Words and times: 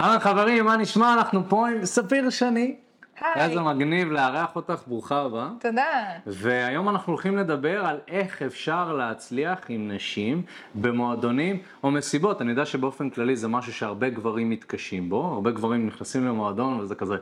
אהלן 0.00 0.18
חברים, 0.18 0.64
מה 0.64 0.76
נשמע? 0.76 1.14
אנחנו 1.14 1.42
פה 1.48 1.68
עם 1.68 1.84
ספיר 1.84 2.30
שני. 2.30 2.76
היי. 3.20 3.44
איזה 3.44 3.60
מגניב 3.60 4.12
לארח 4.12 4.56
אותך, 4.56 4.82
ברוכה 4.86 5.22
הבאה. 5.22 5.48
תודה. 5.60 5.82
והיום 6.26 6.88
אנחנו 6.88 7.12
הולכים 7.12 7.36
לדבר 7.36 7.86
על 7.86 7.98
איך 8.08 8.42
אפשר 8.42 8.92
להצליח 8.92 9.58
עם 9.68 9.90
נשים 9.90 10.42
במועדונים 10.74 11.58
או 11.82 11.90
מסיבות. 11.90 12.42
אני 12.42 12.50
יודע 12.50 12.64
שבאופן 12.64 13.10
כללי 13.10 13.36
זה 13.36 13.48
משהו 13.48 13.72
שהרבה 13.72 14.10
גברים 14.10 14.50
מתקשים 14.50 15.08
בו, 15.08 15.24
הרבה 15.24 15.50
גברים 15.50 15.86
נכנסים 15.86 16.26
למועדון 16.26 16.80
וזה 16.80 16.94
כזה, 16.94 17.16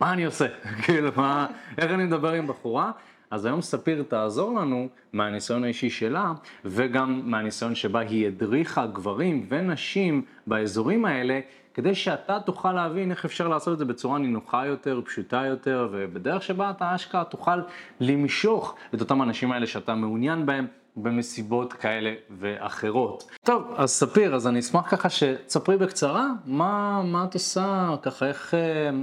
מה 0.00 0.12
אני 0.12 0.24
עושה? 0.24 0.46
כאילו, 0.82 1.10
מה, 1.16 1.46
איך 1.78 1.90
אני 1.90 2.04
מדבר 2.04 2.32
עם 2.32 2.46
בחורה? 2.46 2.90
אז 3.30 3.44
היום 3.44 3.62
ספיר 3.62 4.04
תעזור 4.08 4.60
לנו 4.60 4.88
מהניסיון 5.12 5.64
האישי 5.64 5.90
שלה, 5.90 6.32
וגם 6.64 7.20
מהניסיון 7.24 7.74
שבה 7.74 8.00
היא 8.00 8.26
הדריכה 8.26 8.86
גברים 8.86 9.46
ונשים 9.48 10.22
באזורים 10.46 11.04
האלה, 11.04 11.40
כדי 11.76 11.94
שאתה 11.94 12.40
תוכל 12.40 12.72
להבין 12.72 13.10
איך 13.10 13.24
אפשר 13.24 13.48
לעשות 13.48 13.72
את 13.72 13.78
זה 13.78 13.84
בצורה 13.84 14.18
נינוחה 14.18 14.66
יותר, 14.66 15.00
פשוטה 15.04 15.42
יותר, 15.46 15.88
ובדרך 15.92 16.42
שבה 16.42 16.70
אתה 16.70 16.94
אשכרה 16.94 17.24
תוכל 17.24 17.60
למשוך 18.00 18.74
את 18.94 19.00
אותם 19.00 19.20
האנשים 19.20 19.52
האלה 19.52 19.66
שאתה 19.66 19.94
מעוניין 19.94 20.46
בהם. 20.46 20.66
במסיבות 20.96 21.72
כאלה 21.72 22.14
ואחרות. 22.38 23.30
טוב, 23.44 23.74
אז 23.76 23.90
ספיר, 23.90 24.34
אז 24.34 24.46
אני 24.46 24.58
אשמח 24.58 24.90
ככה 24.90 25.10
שתספרי 25.10 25.76
בקצרה, 25.76 26.26
מה, 26.46 27.02
מה 27.04 27.24
את 27.24 27.34
עושה, 27.34 27.94
ככה 28.02 28.26
איך, 28.26 28.54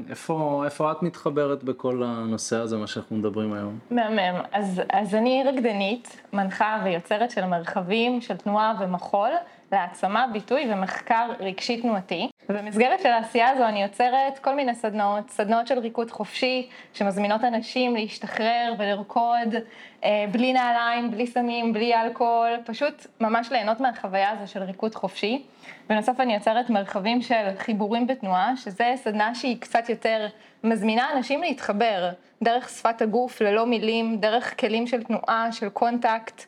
איפה, 0.09 0.62
איפה 0.66 0.92
את 0.92 1.03
מתחברת 1.03 1.64
בכל 1.64 2.03
הנושא 2.03 2.55
הזה, 2.55 2.78
מה 2.78 2.88
שאנחנו 2.88 3.16
מדברים 3.16 3.53
היום? 3.53 3.80
מהמם. 3.92 4.42
אז, 4.52 4.81
אז 4.94 5.16
אני 5.16 5.44
רקדנית, 5.48 6.22
מנחה 6.34 6.81
ויוצרת 6.84 7.31
של 7.31 7.45
מרחבים 7.45 8.22
של 8.22 8.38
תנועה 8.38 8.73
ומחול 8.80 9.30
להעצמה, 9.73 10.26
ביטוי 10.34 10.73
ומחקר 10.73 11.32
רגשי 11.40 11.81
תנועתי. 11.81 12.30
ובמסגרת 12.50 13.00
של 13.00 13.09
העשייה 13.09 13.50
הזו 13.50 13.64
אני 13.64 13.84
יוצרת 13.84 14.40
כל 14.40 14.55
מיני 14.55 14.76
סדנאות, 14.76 15.30
סדנאות 15.30 15.68
של 15.68 15.80
ריקוד 15.80 16.12
חופשי, 16.12 16.70
שמזמינות 16.94 17.44
אנשים 17.44 17.95
להשתחרר 17.95 18.73
ולרקוד 18.80 19.56
אה, 20.03 20.25
בלי 20.31 20.53
נעליים, 20.53 21.12
בלי 21.12 21.28
סמים, 21.28 21.73
בלי 21.73 21.95
אלכוהול, 21.95 22.50
פשוט 22.66 23.08
ממש 23.22 23.52
ליהנות 23.52 23.80
מהחוויה 23.80 24.31
הזו 24.31 24.52
של 24.52 24.64
ריקוד 24.64 24.95
חופשי. 24.95 25.44
בנוסף 25.90 26.19
אני 26.19 26.34
יוצרת 26.34 26.69
מרחבים 26.69 27.22
של 27.22 27.50
חיבורים 27.58 28.08
בתנועה, 28.08 28.58
שזה 28.58 28.94
סדנה 28.95 29.36
שהיא 29.36 29.62
קצת 29.62 29.90
יותר 29.90 30.28
מזמינה 30.64 31.12
אנשים 31.16 31.42
להתחבר 31.42 32.09
דרך 32.44 32.69
שפת 32.69 33.02
הגוף, 33.02 33.42
ללא 33.42 33.66
מילים, 33.66 34.17
דרך 34.17 34.59
כלים 34.59 34.88
של 34.88 35.03
תנועה, 35.03 35.52
של 35.52 35.69
קונטקט. 35.69 36.45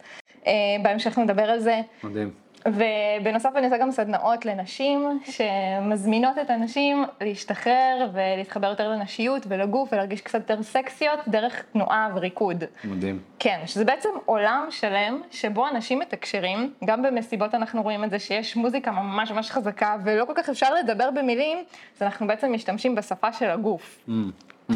אה, 0.47 0.53
בהמשך 0.83 1.17
נדבר 1.17 1.49
על 1.51 1.59
זה. 1.59 1.81
מדהים. 2.03 2.44
ובנוסף 2.67 3.49
אני 3.55 3.65
עושה 3.65 3.77
גם 3.77 3.91
סדנאות 3.91 4.45
לנשים 4.45 5.19
שמזמינות 5.25 6.37
את 6.41 6.49
הנשים 6.49 7.05
להשתחרר 7.21 8.09
ולהתחבר 8.13 8.67
יותר 8.67 8.89
לנשיות 8.89 9.43
ולגוף 9.47 9.93
ולהרגיש 9.93 10.21
קצת 10.21 10.39
יותר 10.39 10.63
סקסיות 10.63 11.19
דרך 11.27 11.63
תנועה 11.73 12.09
וריקוד. 12.15 12.63
מדהים. 12.83 13.19
כן, 13.39 13.59
שזה 13.65 13.85
בעצם 13.85 14.09
עולם 14.25 14.67
שלם 14.69 15.21
שבו 15.31 15.67
אנשים 15.67 15.99
מתקשרים, 15.99 16.73
גם 16.85 17.01
במסיבות 17.01 17.55
אנחנו 17.55 17.81
רואים 17.81 18.03
את 18.03 18.09
זה 18.09 18.19
שיש 18.19 18.55
מוזיקה 18.55 18.91
ממש 18.91 19.31
ממש 19.31 19.51
חזקה 19.51 19.95
ולא 20.03 20.25
כל 20.25 20.33
כך 20.35 20.49
אפשר 20.49 20.73
לדבר 20.73 21.11
במילים, 21.11 21.57
אז 21.95 22.01
אנחנו 22.01 22.27
בעצם 22.27 22.53
משתמשים 22.53 22.95
בשפה 22.95 23.33
של 23.33 23.49
הגוף. 23.49 24.05
Mm, 24.07 24.11
mm. 24.71 24.73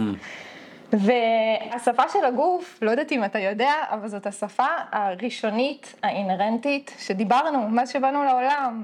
והשפה 0.93 2.03
של 2.09 2.25
הגוף, 2.25 2.79
לא 2.81 2.91
יודעת 2.91 3.11
אם 3.11 3.23
אתה 3.23 3.39
יודע, 3.39 3.73
אבל 3.89 4.07
זאת 4.07 4.27
השפה 4.27 4.67
הראשונית, 4.91 5.95
האינהרנטית, 6.03 6.95
שדיברנו, 6.99 7.69
מאז 7.69 7.89
שבאנו 7.89 8.23
לעולם, 8.23 8.83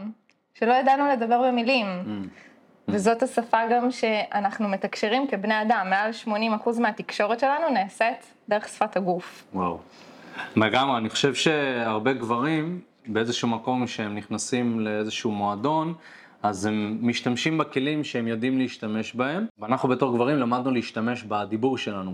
שלא 0.54 0.74
ידענו 0.74 1.08
לדבר 1.08 1.42
במילים. 1.48 1.86
Mm. 1.86 2.30
וזאת 2.88 3.24
השפה 3.24 3.58
גם 3.72 3.92
שאנחנו 3.92 4.68
מתקשרים 4.68 5.28
כבני 5.28 5.62
אדם, 5.62 5.88
מעל 5.90 6.12
80% 6.26 6.80
מהתקשורת 6.80 7.40
שלנו 7.40 7.70
נעשית 7.70 8.34
דרך 8.50 8.68
שפת 8.68 8.98
הגוף. 8.98 9.44
וואו. 9.54 9.80
לגמרי, 10.56 10.98
אני 10.98 11.10
חושב 11.10 11.34
שהרבה 11.34 12.14
גברים, 12.14 12.82
באיזשהו 13.08 13.48
מקום 13.48 13.88
שהם 13.88 14.16
נכנסים 14.16 14.80
לאיזשהו 14.80 15.32
מועדון, 15.32 15.94
אז 16.50 16.66
הם 16.66 16.98
משתמשים 17.02 17.58
בכלים 17.58 18.04
שהם 18.04 18.28
יודעים 18.28 18.58
להשתמש 18.58 19.16
בהם, 19.16 19.46
ואנחנו 19.60 19.90
בתור 19.90 20.16
גברים 20.16 20.38
למדנו 20.38 20.72
להשתמש 20.72 21.24
בדיבור 21.24 21.78
שלנו. 21.78 22.14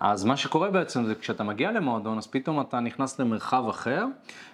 אז 0.00 0.24
מה 0.24 0.36
שקורה 0.36 0.70
בעצם 0.70 1.04
זה 1.04 1.14
כשאתה 1.14 1.44
מגיע 1.44 1.72
למועדון, 1.72 2.18
אז 2.18 2.26
פתאום 2.26 2.60
אתה 2.60 2.80
נכנס 2.80 3.20
למרחב 3.20 3.68
אחר, 3.68 4.04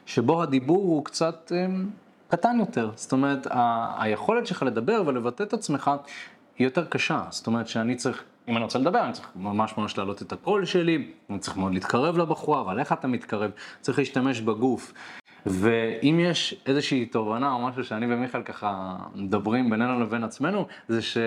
שבו 0.07 0.43
הדיבור 0.43 0.83
הוא 0.83 1.05
קצת 1.05 1.53
הם, 1.55 1.91
קטן 2.29 2.57
יותר. 2.59 2.91
זאת 2.95 3.13
אומרת, 3.13 3.47
ה- 3.51 3.95
היכולת 4.03 4.47
שלך 4.47 4.63
לדבר 4.63 5.03
ולבטא 5.07 5.43
את 5.43 5.53
עצמך 5.53 5.91
היא 6.59 6.67
יותר 6.67 6.85
קשה. 6.85 7.23
זאת 7.31 7.47
אומרת 7.47 7.69
שאני 7.69 7.97
צריך, 7.97 8.25
אם 8.49 8.57
אני 8.57 8.65
רוצה 8.65 8.79
לדבר, 8.79 9.05
אני 9.05 9.13
צריך 9.13 9.29
ממש 9.37 9.75
ממש 9.79 9.99
להעלות 9.99 10.23
את 10.23 10.33
הקול 10.33 10.65
שלי, 10.65 11.11
אני 11.31 11.39
צריך 11.39 11.57
מאוד 11.57 11.75
להתקרב 11.75 12.19
לבחורה, 12.19 12.61
אבל 12.61 12.79
איך 12.79 12.93
אתה 12.93 13.07
מתקרב? 13.07 13.51
צריך 13.81 13.99
להשתמש 13.99 14.41
בגוף. 14.41 14.93
ואם 15.47 16.21
יש 16.21 16.63
איזושהי 16.67 17.07
תובנה 17.07 17.53
או 17.53 17.59
משהו 17.67 17.85
שאני 17.85 18.15
ומיכאל 18.15 18.43
ככה 18.43 18.97
מדברים 19.15 19.71
בינינו 19.71 20.01
לבין 20.01 20.25
עצמנו, 20.25 20.67
זה 20.89 21.03
ש... 21.03 21.19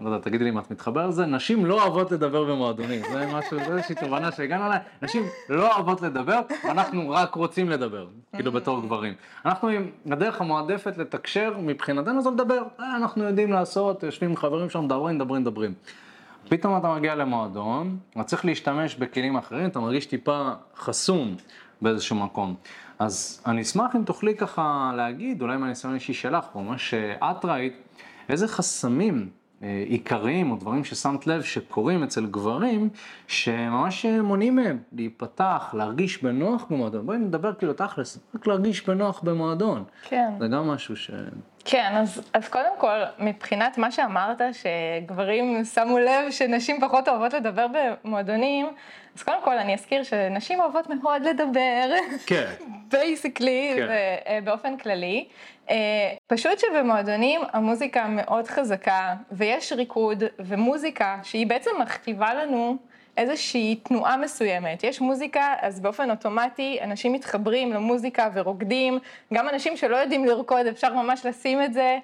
לא 0.00 0.08
יודע, 0.08 0.18
תגידי 0.18 0.44
לי 0.44 0.50
אם 0.50 0.58
את 0.58 0.70
מתחבר 0.70 1.06
לזה, 1.06 1.26
נשים 1.26 1.66
לא 1.66 1.82
אוהבות 1.82 2.12
לדבר 2.12 2.44
במועדונים. 2.44 3.02
זה 3.12 3.26
משהו, 3.34 3.58
זה 3.58 3.76
איזושהי 3.76 3.94
תובנה 3.94 4.32
שהגענו 4.32 4.66
אליה, 4.66 4.78
נשים 5.02 5.22
לא 5.48 5.74
אוהבות 5.74 6.02
לדבר, 6.02 6.40
אנחנו 6.64 7.10
רק 7.10 7.34
רוצים 7.34 7.70
לדבר, 7.70 8.06
כאילו 8.36 8.52
בתור 8.52 8.82
גברים. 8.82 9.14
אנחנו 9.46 9.68
עם 9.68 9.90
הדרך 10.10 10.40
המועדפת 10.40 10.98
לתקשר 10.98 11.54
מבחינתנו 11.58 12.22
זה 12.22 12.30
לדבר, 12.30 12.62
אה, 12.80 12.96
אנחנו 12.96 13.24
יודעים 13.24 13.52
לעשות, 13.52 14.02
יושבים 14.02 14.30
עם 14.30 14.36
חברים 14.36 14.70
שם, 14.70 14.84
מדברים, 14.84 15.16
מדברים, 15.16 15.42
מדברים. 15.42 15.74
פתאום 16.48 16.76
אתה 16.76 16.94
מגיע 16.94 17.14
למועדון, 17.14 17.98
אתה 18.12 18.22
צריך 18.22 18.44
להשתמש 18.44 18.94
בכלים 18.94 19.36
אחרים, 19.36 19.66
אתה 19.66 19.80
מרגיש 19.80 20.06
טיפה 20.06 20.50
חסום 20.76 21.36
באיזשהו 21.82 22.16
מקום. 22.16 22.54
אז 22.98 23.42
אני 23.46 23.62
אשמח 23.62 23.96
אם 23.96 24.04
תוכלי 24.04 24.36
ככה 24.36 24.92
להגיד, 24.96 25.42
אולי 25.42 25.56
מהניסיון 25.56 25.92
האישי 25.92 26.14
שלך, 26.14 26.44
או 26.54 26.62
מה 26.62 26.78
שאת 26.78 27.44
ראית, 27.44 27.72
איזה 28.28 28.48
חסמים 28.48 29.28
עיקריים 29.86 30.50
או 30.50 30.56
דברים 30.56 30.84
ששמת 30.84 31.26
לב 31.26 31.42
שקורים 31.42 32.02
אצל 32.02 32.26
גברים, 32.26 32.88
שממש 33.26 34.06
מונעים 34.06 34.56
מהם 34.56 34.78
להיפתח, 34.92 35.74
להרגיש 35.78 36.22
בנוח 36.22 36.66
במועדון. 36.70 37.06
בואי 37.06 37.18
נדבר 37.18 37.54
כאילו 37.54 37.72
תכלס, 37.72 38.18
רק 38.34 38.46
להרגיש 38.46 38.86
בנוח 38.86 39.20
במועדון. 39.20 39.84
כן. 40.02 40.32
זה 40.38 40.48
גם 40.48 40.68
משהו 40.68 40.96
ש... 40.96 41.10
כן, 41.64 41.92
אז, 41.94 42.22
אז 42.32 42.48
קודם 42.48 42.72
כל, 42.78 42.98
מבחינת 43.18 43.78
מה 43.78 43.90
שאמרת, 43.90 44.40
שגברים 44.52 45.64
שמו 45.64 45.98
לב 45.98 46.30
שנשים 46.30 46.80
פחות 46.80 47.08
אוהבות 47.08 47.34
לדבר 47.34 47.66
במועדונים, 48.04 48.66
אז 49.16 49.22
קודם 49.22 49.42
כל 49.44 49.58
אני 49.58 49.74
אזכיר 49.74 50.02
שנשים 50.02 50.60
אוהבות 50.60 50.90
מאוד 50.90 51.22
לדבר, 51.22 51.90
כן. 52.26 52.52
בייסיקלי, 52.90 53.72
כן. 53.76 53.88
ובאופן 54.42 54.76
כללי. 54.76 55.28
אה, 55.70 55.76
פשוט 56.26 56.58
שבמועדונים 56.58 57.40
המוזיקה 57.52 58.08
מאוד 58.08 58.46
חזקה, 58.46 59.14
ויש 59.32 59.72
ריקוד 59.72 60.22
ומוזיקה 60.38 61.18
שהיא 61.22 61.46
בעצם 61.46 61.70
מכתיבה 61.80 62.34
לנו 62.34 62.76
איזושהי 63.16 63.76
תנועה 63.82 64.16
מסוימת. 64.16 64.84
יש 64.84 65.00
מוזיקה, 65.00 65.54
אז 65.60 65.80
באופן 65.80 66.10
אוטומטי 66.10 66.78
אנשים 66.82 67.12
מתחברים 67.12 67.72
למוזיקה 67.72 68.30
ורוקדים, 68.34 68.98
גם 69.34 69.48
אנשים 69.48 69.76
שלא 69.76 69.96
יודעים 69.96 70.24
לרקוד, 70.24 70.66
אפשר 70.66 70.94
ממש 70.94 71.26
לשים 71.26 71.62
את 71.62 71.72
זה. 71.72 71.98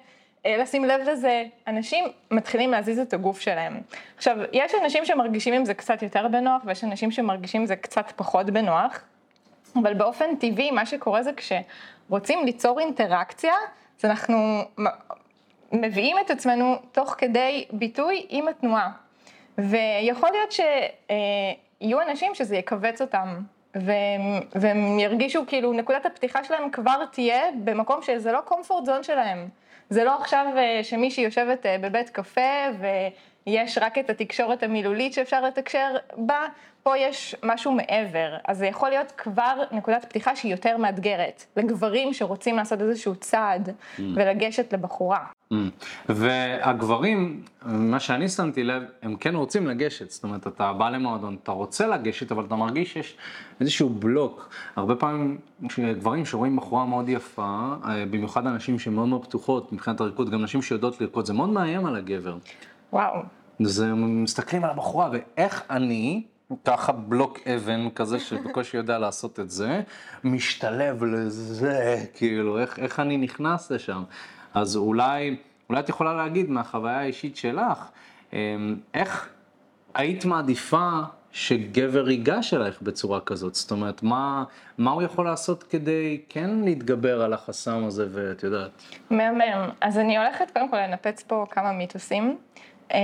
אה, 0.45 0.57
לשים 0.57 0.85
לב 0.85 1.01
לזה, 1.01 1.43
אנשים 1.67 2.05
מתחילים 2.31 2.71
להזיז 2.71 2.99
את 2.99 3.13
הגוף 3.13 3.39
שלהם. 3.41 3.81
עכשיו, 4.17 4.37
יש 4.53 4.71
אנשים 4.83 5.05
שמרגישים 5.05 5.53
עם 5.53 5.65
זה 5.65 5.73
קצת 5.73 6.01
יותר 6.01 6.27
בנוח, 6.27 6.61
ויש 6.65 6.83
אנשים 6.83 7.11
שמרגישים 7.11 7.61
עם 7.61 7.67
זה 7.67 7.75
קצת 7.75 8.13
פחות 8.15 8.45
בנוח, 8.45 8.99
אבל 9.75 9.93
באופן 9.93 10.35
טבעי, 10.35 10.71
מה 10.71 10.85
שקורה 10.85 11.23
זה 11.23 11.31
כשרוצים 11.33 12.45
ליצור 12.45 12.79
אינטראקציה, 12.79 13.53
אז 13.99 14.05
אנחנו 14.05 14.61
מביאים 15.71 16.17
את 16.25 16.31
עצמנו 16.31 16.75
תוך 16.91 17.15
כדי 17.17 17.65
ביטוי 17.71 18.25
עם 18.29 18.47
התנועה. 18.47 18.91
ויכול 19.57 20.29
להיות 20.31 20.51
שיהיו 20.51 22.01
אנשים 22.01 22.35
שזה 22.35 22.57
יכווץ 22.57 23.01
אותם, 23.01 23.41
והם, 23.75 24.21
והם 24.55 24.99
ירגישו 24.99 25.43
כאילו 25.47 25.73
נקודת 25.73 26.05
הפתיחה 26.05 26.43
שלהם 26.43 26.69
כבר 26.71 27.05
תהיה 27.11 27.41
במקום 27.63 28.01
שזה 28.01 28.31
לא 28.31 28.39
comfort 28.47 28.87
zone 28.87 29.03
שלהם. 29.03 29.47
זה 29.89 30.03
לא 30.03 30.15
עכשיו 30.15 30.45
שמישהי 30.83 31.23
יושבת 31.23 31.65
בבית 31.81 32.09
קפה 32.09 32.65
יש 33.49 33.77
רק 33.81 33.97
את 33.97 34.09
התקשורת 34.09 34.63
המילולית 34.63 35.13
שאפשר 35.13 35.41
לתקשר 35.41 35.95
בה, 36.17 36.47
פה 36.83 36.97
יש 36.97 37.35
משהו 37.43 37.71
מעבר. 37.71 38.37
אז 38.47 38.57
זה 38.57 38.65
יכול 38.65 38.89
להיות 38.89 39.13
כבר 39.17 39.63
נקודת 39.71 40.05
פתיחה 40.05 40.35
שהיא 40.35 40.51
יותר 40.51 40.77
מאתגרת, 40.77 41.45
לגברים 41.57 42.13
שרוצים 42.13 42.55
לעשות 42.55 42.81
איזשהו 42.81 43.15
צעד 43.15 43.69
mm. 43.69 44.01
ולגשת 44.15 44.73
לבחורה. 44.73 45.25
Mm. 45.53 45.55
והגברים, 46.09 47.43
מה 47.65 47.99
שאני 47.99 48.29
שמתי 48.29 48.63
לב, 48.63 48.83
הם 49.01 49.15
כן 49.15 49.35
רוצים 49.35 49.67
לגשת, 49.67 50.09
זאת 50.09 50.23
אומרת, 50.23 50.47
אתה 50.47 50.73
בא 50.73 50.89
למועדון, 50.89 51.37
אתה 51.43 51.51
רוצה 51.51 51.87
לגשת, 51.87 52.31
אבל 52.31 52.45
אתה 52.45 52.55
מרגיש 52.55 52.93
שיש 52.93 53.17
איזשהו 53.61 53.89
בלוק. 53.89 54.49
הרבה 54.75 54.95
פעמים 54.95 55.37
גברים 55.79 56.25
שרואים 56.25 56.55
בחורה 56.55 56.85
מאוד 56.85 57.09
יפה, 57.09 57.73
אה, 57.85 58.05
במיוחד 58.05 58.47
אנשים 58.47 58.79
שמאוד 58.79 59.07
מאוד 59.07 59.25
פתוחות 59.25 59.73
מבחינת 59.73 60.01
הריקוד, 60.01 60.29
גם 60.29 60.43
נשים 60.43 60.61
שיודעות 60.61 61.01
לרקוד, 61.01 61.25
זה 61.25 61.33
מאוד 61.33 61.49
מאיים 61.49 61.85
על 61.85 61.95
הגבר. 61.95 62.37
וואו. 62.93 63.38
אז 63.65 63.79
הם 63.79 64.23
מסתכלים 64.23 64.63
על 64.63 64.69
הבחורה, 64.69 65.09
ואיך 65.11 65.63
אני, 65.69 66.23
ככה 66.65 66.91
בלוק 66.91 67.39
אבן 67.47 67.89
כזה 67.89 68.19
שבקושי 68.19 68.77
יודע 68.77 68.97
לעשות 68.97 69.39
את 69.39 69.49
זה, 69.49 69.81
משתלב 70.23 71.03
לזה, 71.03 72.05
כאילו, 72.13 72.59
איך, 72.59 72.79
איך 72.79 72.99
אני 72.99 73.17
נכנס 73.17 73.71
לשם. 73.71 74.03
אז 74.53 74.77
אולי, 74.77 75.35
אולי 75.69 75.79
את 75.79 75.89
יכולה 75.89 76.13
להגיד 76.13 76.49
מהחוויה 76.49 76.99
האישית 76.99 77.37
שלך, 77.37 77.89
אמ, 78.33 78.75
איך 78.93 79.29
היית 79.93 80.25
מעדיפה 80.25 80.99
שגבר 81.31 82.09
ייגש 82.09 82.53
אלייך 82.53 82.81
בצורה 82.81 83.19
כזאת? 83.21 83.55
זאת 83.55 83.71
אומרת, 83.71 84.03
מה, 84.03 84.43
מה 84.77 84.91
הוא 84.91 85.01
יכול 85.01 85.25
לעשות 85.25 85.63
כדי 85.63 86.21
כן 86.29 86.49
להתגבר 86.63 87.21
על 87.21 87.33
החסם 87.33 87.83
הזה, 87.83 88.07
ואת 88.11 88.43
יודעת? 88.43 88.71
מהמם. 89.09 89.69
אז 89.81 89.97
אני 89.97 90.17
הולכת 90.17 90.51
קודם 90.53 90.69
כל 90.69 90.77
לנפץ 90.77 91.23
פה 91.23 91.45
כמה 91.51 91.71
מיתוסים. 91.71 92.37
אה, 92.93 92.99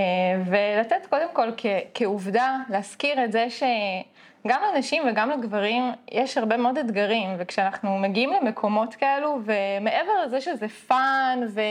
ולתת 0.46 1.06
קודם 1.10 1.28
כל 1.34 1.50
כ- 1.58 1.66
כעובדה, 1.94 2.58
להזכיר 2.70 3.24
את 3.24 3.32
זה 3.32 3.48
שגם 3.50 4.62
לנשים 4.74 5.04
וגם 5.08 5.30
לגברים 5.30 5.92
יש 6.12 6.38
הרבה 6.38 6.58
מאוד 6.58 6.78
אתגרים, 6.78 7.30
וכשאנחנו 7.38 7.98
מגיעים 7.98 8.34
למקומות 8.34 8.96
כאלו, 8.96 9.40
ומעבר 9.46 10.26
לזה 10.26 10.42
שזה 10.42 10.68
fun, 10.68 11.40
ו- 11.48 11.62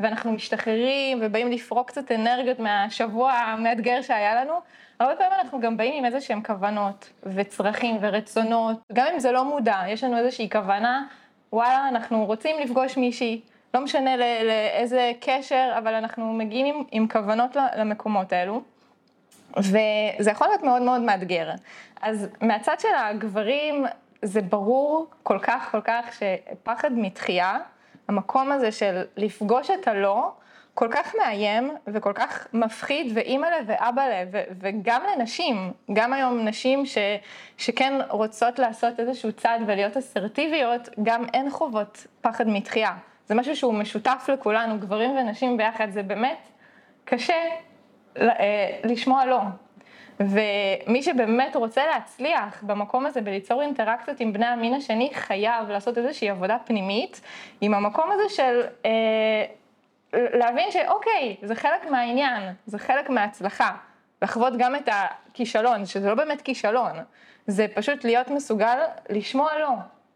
ואנחנו 0.00 0.32
משתחררים 0.32 1.18
ובאים 1.22 1.52
לפרוק 1.52 1.88
קצת 1.88 2.12
אנרגיות 2.12 2.58
מהשבוע 2.58 3.32
המאתגר 3.32 4.02
שהיה 4.02 4.44
לנו, 4.44 4.52
הרבה 5.00 5.16
פעמים 5.16 5.32
אנחנו 5.40 5.60
גם 5.60 5.76
באים 5.76 5.94
עם 5.94 6.04
איזה 6.04 6.20
שהם 6.20 6.42
כוונות 6.42 7.10
וצרכים 7.22 7.98
ורצונות, 8.00 8.76
גם 8.92 9.06
אם 9.14 9.18
זה 9.18 9.32
לא 9.32 9.44
מודע, 9.44 9.82
יש 9.88 10.04
לנו 10.04 10.16
איזושהי 10.18 10.50
כוונה, 10.50 11.04
וואלה, 11.52 11.88
אנחנו 11.88 12.24
רוצים 12.24 12.56
לפגוש 12.58 12.96
מישהי. 12.96 13.40
לא 13.76 13.82
משנה 13.82 14.16
לאיזה 14.16 15.12
קשר, 15.20 15.74
אבל 15.78 15.94
אנחנו 15.94 16.32
מגיעים 16.32 16.76
עם, 16.76 16.84
עם 16.90 17.08
כוונות 17.08 17.56
למקומות 17.76 18.32
האלו, 18.32 18.62
וזה 19.56 20.30
יכול 20.30 20.46
להיות 20.46 20.62
מאוד 20.62 20.82
מאוד 20.82 21.00
מאתגר. 21.00 21.50
אז 22.00 22.28
מהצד 22.40 22.80
של 22.80 22.94
הגברים, 22.96 23.86
זה 24.22 24.42
ברור 24.42 25.06
כל 25.22 25.38
כך 25.42 25.68
כל 25.70 25.80
כך 25.84 26.04
שפחד 26.12 26.92
מתחייה, 26.92 27.58
המקום 28.08 28.52
הזה 28.52 28.72
של 28.72 29.02
לפגוש 29.16 29.70
את 29.70 29.88
הלא, 29.88 30.30
כל 30.74 30.88
כך 30.90 31.14
מאיים 31.14 31.70
וכל 31.86 32.12
כך 32.12 32.46
מפחיד, 32.52 33.12
ואימא'לה 33.14 33.56
ואבא'לה, 33.66 34.24
וגם 34.60 35.02
לנשים, 35.12 35.72
גם 35.92 36.12
היום 36.12 36.48
נשים 36.48 36.86
ש, 36.86 36.98
שכן 37.58 37.92
רוצות 38.10 38.58
לעשות 38.58 39.00
איזשהו 39.00 39.32
צעד 39.32 39.60
ולהיות 39.66 39.96
אסרטיביות, 39.96 40.88
גם 41.02 41.24
הן 41.34 41.50
חוות 41.50 42.06
פחד 42.20 42.48
מתחייה. 42.48 42.96
זה 43.26 43.34
משהו 43.34 43.56
שהוא 43.56 43.74
משותף 43.74 44.26
לכולנו, 44.32 44.78
גברים 44.78 45.10
ונשים 45.10 45.56
ביחד, 45.56 45.90
זה 45.90 46.02
באמת 46.02 46.48
קשה 47.04 47.34
אה, 48.16 48.78
לשמוע 48.84 49.26
לא. 49.26 49.40
ומי 50.20 51.02
שבאמת 51.02 51.56
רוצה 51.56 51.86
להצליח 51.86 52.62
במקום 52.62 53.06
הזה 53.06 53.20
וליצור 53.24 53.62
אינטראקציות 53.62 54.20
עם 54.20 54.32
בני 54.32 54.46
המין 54.46 54.74
השני, 54.74 55.10
חייב 55.14 55.68
לעשות 55.68 55.98
איזושהי 55.98 56.30
עבודה 56.30 56.56
פנימית 56.64 57.20
עם 57.60 57.74
המקום 57.74 58.10
הזה 58.12 58.34
של 58.34 58.60
אה, 58.84 59.44
להבין 60.12 60.70
שאוקיי, 60.70 61.36
זה 61.42 61.54
חלק 61.54 61.90
מהעניין, 61.90 62.54
זה 62.66 62.78
חלק 62.78 63.10
מההצלחה. 63.10 63.76
לחוות 64.22 64.52
גם 64.56 64.76
את 64.76 64.88
הכישלון, 64.92 65.86
שזה 65.86 66.08
לא 66.08 66.14
באמת 66.14 66.42
כישלון, 66.42 66.92
זה 67.46 67.66
פשוט 67.74 68.04
להיות 68.04 68.30
מסוגל 68.30 68.78
לשמוע 69.10 69.58
לא, 69.58 69.68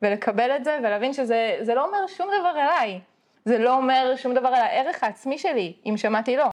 ולקבל 0.03 0.57
את 0.57 0.65
זה 0.65 0.79
ולהבין 0.83 1.13
שזה 1.13 1.73
לא 1.75 1.87
אומר 1.87 2.07
שום 2.07 2.29
דבר 2.41 2.53
אליי. 2.57 3.01
זה 3.45 3.59
לא 3.59 3.77
אומר 3.77 4.15
שום 4.17 4.35
דבר 4.35 4.49
על 4.49 4.55
הערך 4.55 5.05
העצמי 5.05 5.39
שלי, 5.39 5.73
אם 5.87 5.97
שמעתי 5.97 6.37
לא. 6.37 6.45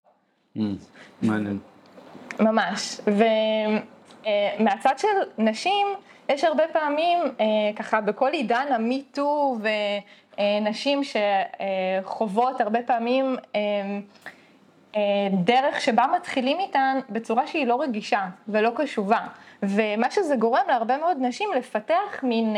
Mm, 0.58 0.60
מעניין. 1.22 1.60
ממש. 2.40 3.00
ומהצד 4.58 4.90
אה, 4.90 4.98
של 4.98 5.08
נשים, 5.38 5.88
יש 6.30 6.44
הרבה 6.44 6.64
פעמים, 6.74 7.20
אה, 7.40 7.46
ככה 7.76 8.02
בכל 8.02 8.30
עידן 8.32 8.66
המיטו 8.70 9.58
ונשים 10.38 11.02
שחוות 11.04 12.62
הרבה 12.62 12.80
פעמים 12.82 13.36
אה, 13.56 13.62
דרך 15.32 15.82
שבה 15.82 16.06
מתחילים 16.16 16.60
איתן 16.60 17.00
בצורה 17.10 17.48
שהיא 17.48 17.68
לא 17.68 17.82
רגישה 17.82 18.26
ולא 18.48 18.72
קשובה. 18.76 19.20
ומה 19.64 20.12
שזה 20.12 20.36
גורם 20.36 20.64
להרבה 20.68 20.98
מאוד 20.98 21.18
נשים 21.20 21.50
לפתח 21.54 22.24
מין... 22.24 22.56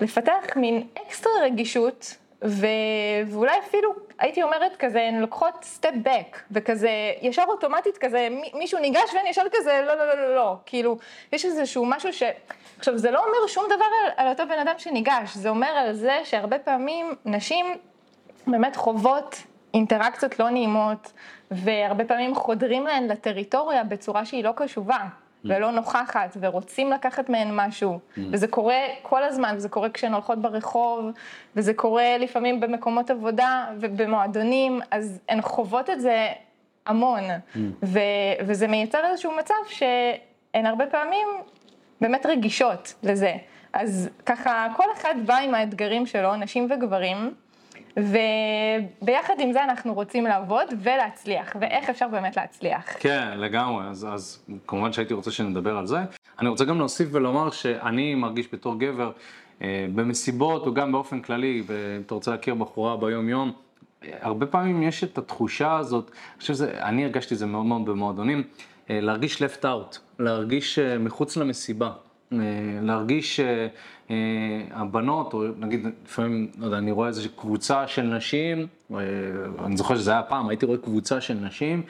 לפתח 0.00 0.56
מין 0.56 0.86
אקסטרה 1.06 1.32
רגישות, 1.42 2.16
ו... 2.44 2.66
ואולי 3.26 3.58
אפילו, 3.58 3.90
הייתי 4.18 4.42
אומרת 4.42 4.76
כזה, 4.76 5.02
הן 5.02 5.14
לוקחות 5.14 5.54
סטפ 5.62 5.92
בק, 6.02 6.40
וכזה, 6.50 6.90
ישר 7.22 7.44
אוטומטית 7.48 7.98
כזה, 7.98 8.28
מישהו 8.54 8.78
ניגש 8.78 9.14
והן 9.14 9.26
ישר 9.26 9.42
כזה, 9.52 9.82
לא, 9.86 9.94
לא, 9.94 10.06
לא, 10.06 10.14
לא, 10.14 10.34
לא, 10.34 10.56
כאילו, 10.66 10.98
יש 11.32 11.44
איזשהו 11.44 11.86
משהו 11.86 12.12
ש... 12.12 12.22
עכשיו, 12.78 12.98
זה 12.98 13.10
לא 13.10 13.18
אומר 13.18 13.46
שום 13.46 13.64
דבר 13.66 13.84
על, 13.84 14.10
על 14.16 14.28
אותו 14.28 14.42
בן 14.48 14.58
אדם 14.58 14.74
שניגש, 14.78 15.34
זה 15.34 15.48
אומר 15.48 15.68
על 15.68 15.92
זה 15.92 16.20
שהרבה 16.24 16.58
פעמים 16.58 17.14
נשים 17.24 17.66
באמת 18.46 18.76
חוות 18.76 19.36
אינטראקציות 19.74 20.38
לא 20.38 20.50
נעימות, 20.50 21.12
והרבה 21.50 22.04
פעמים 22.04 22.34
חודרים 22.34 22.86
להן 22.86 23.08
לטריטוריה 23.08 23.84
בצורה 23.84 24.24
שהיא 24.24 24.44
לא 24.44 24.52
קשובה. 24.56 24.98
ולא 25.44 25.70
נוכחת, 25.70 26.36
ורוצים 26.40 26.90
לקחת 26.90 27.28
מהן 27.28 27.48
משהו, 27.52 27.98
mm. 27.98 28.20
וזה 28.32 28.48
קורה 28.48 28.80
כל 29.02 29.24
הזמן, 29.24 29.54
וזה 29.56 29.68
קורה 29.68 29.90
כשהן 29.90 30.12
הולכות 30.12 30.38
ברחוב, 30.38 31.04
וזה 31.56 31.74
קורה 31.74 32.18
לפעמים 32.18 32.60
במקומות 32.60 33.10
עבודה 33.10 33.64
ובמועדונים, 33.80 34.80
אז 34.90 35.20
הן 35.28 35.42
חוות 35.42 35.90
את 35.90 36.00
זה 36.00 36.28
המון, 36.86 37.24
mm. 37.30 37.58
ו- 37.82 38.00
וזה 38.46 38.68
מייצר 38.68 39.04
איזשהו 39.04 39.32
מצב 39.36 39.54
שהן 39.68 40.66
הרבה 40.66 40.86
פעמים 40.86 41.28
באמת 42.00 42.26
רגישות 42.26 42.94
לזה. 43.02 43.34
אז 43.72 44.10
ככה, 44.26 44.66
כל 44.76 44.84
אחד 44.92 45.14
בא 45.26 45.36
עם 45.36 45.54
האתגרים 45.54 46.06
שלו, 46.06 46.36
נשים 46.36 46.68
וגברים, 46.70 47.34
וביחד 47.96 49.34
עם 49.38 49.52
זה 49.52 49.64
אנחנו 49.64 49.94
רוצים 49.94 50.24
לעבוד 50.24 50.66
ולהצליח, 50.82 51.56
ואיך 51.60 51.90
אפשר 51.90 52.08
באמת 52.08 52.36
להצליח. 52.36 52.84
כן, 52.98 53.38
לגמרי, 53.38 53.86
אז, 53.86 54.06
אז 54.10 54.44
כמובן 54.66 54.92
שהייתי 54.92 55.14
רוצה 55.14 55.30
שנדבר 55.30 55.76
על 55.76 55.86
זה. 55.86 55.98
אני 56.38 56.48
רוצה 56.48 56.64
גם 56.64 56.78
להוסיף 56.78 57.08
ולומר 57.12 57.50
שאני 57.50 58.14
מרגיש 58.14 58.48
בתור 58.52 58.78
גבר, 58.78 59.12
אה, 59.62 59.86
במסיבות 59.94 60.66
או 60.66 60.74
גם 60.74 60.92
באופן 60.92 61.20
כללי, 61.20 61.62
אם 61.68 62.00
אתה 62.06 62.14
רוצה 62.14 62.30
להכיר 62.30 62.54
בחורה 62.54 62.96
ביום 62.96 63.28
יום, 63.28 63.52
הרבה 64.20 64.46
פעמים 64.46 64.82
יש 64.82 65.04
את 65.04 65.18
התחושה 65.18 65.76
הזאת, 65.76 66.10
אני 66.10 66.40
חושב 66.40 66.54
שזה, 66.54 66.82
אני 66.82 67.04
הרגשתי 67.04 67.34
את 67.34 67.38
זה 67.38 67.46
מאוד 67.46 67.66
מאוד 67.66 67.84
במועדונים, 67.84 68.42
אה, 68.90 69.00
להרגיש 69.00 69.42
left 69.42 69.62
out, 69.62 69.98
להרגיש 70.18 70.78
אה, 70.78 70.98
מחוץ 70.98 71.36
למסיבה. 71.36 71.90
אה, 72.32 72.38
להרגיש 72.82 73.40
שהבנות, 74.08 75.34
או 75.34 75.42
נגיד 75.58 75.86
לפעמים, 76.04 76.50
לא 76.58 76.64
יודע, 76.64 76.78
אני 76.78 76.90
רואה 76.90 77.08
איזושהי 77.08 77.30
קבוצה 77.36 77.86
של 77.86 78.02
נשים, 78.02 78.66
אה, 78.94 78.96
אני 79.64 79.76
זוכר 79.76 79.96
שזה 79.96 80.10
היה 80.10 80.22
פעם, 80.22 80.48
הייתי 80.48 80.66
רואה 80.66 80.78
קבוצה 80.78 81.20
של 81.20 81.34
נשים, 81.34 81.82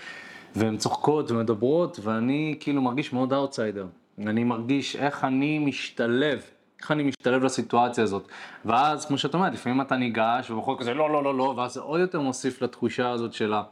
והן 0.56 0.76
צוחקות 0.76 1.30
ומדברות, 1.30 2.00
ואני 2.02 2.56
כאילו 2.60 2.82
מרגיש 2.82 3.12
מאוד 3.12 3.32
אאוטסיידר. 3.32 3.86
אני 4.18 4.44
מרגיש 4.44 4.96
איך 4.96 5.24
אני 5.24 5.58
משתלב, 5.58 6.42
איך 6.80 6.90
אני 6.90 7.02
משתלב 7.02 7.44
לסיטואציה 7.44 8.04
הזאת. 8.04 8.28
ואז, 8.64 9.06
כמו 9.06 9.18
שאת 9.18 9.34
אומרת, 9.34 9.52
לפעמים 9.52 9.80
אתה 9.80 9.96
ניגש, 9.96 10.50
ובכל 10.50 10.74
כזה 10.78 10.94
לא, 10.94 11.10
לא, 11.10 11.24
לא, 11.24 11.34
לא, 11.38 11.54
ואז 11.56 11.72
זה 11.72 11.80
עוד 11.80 12.00
יותר 12.00 12.20
מוסיף 12.20 12.62
לתחושה 12.62 13.10
הזאת 13.10 13.32
שלה. 13.32 13.62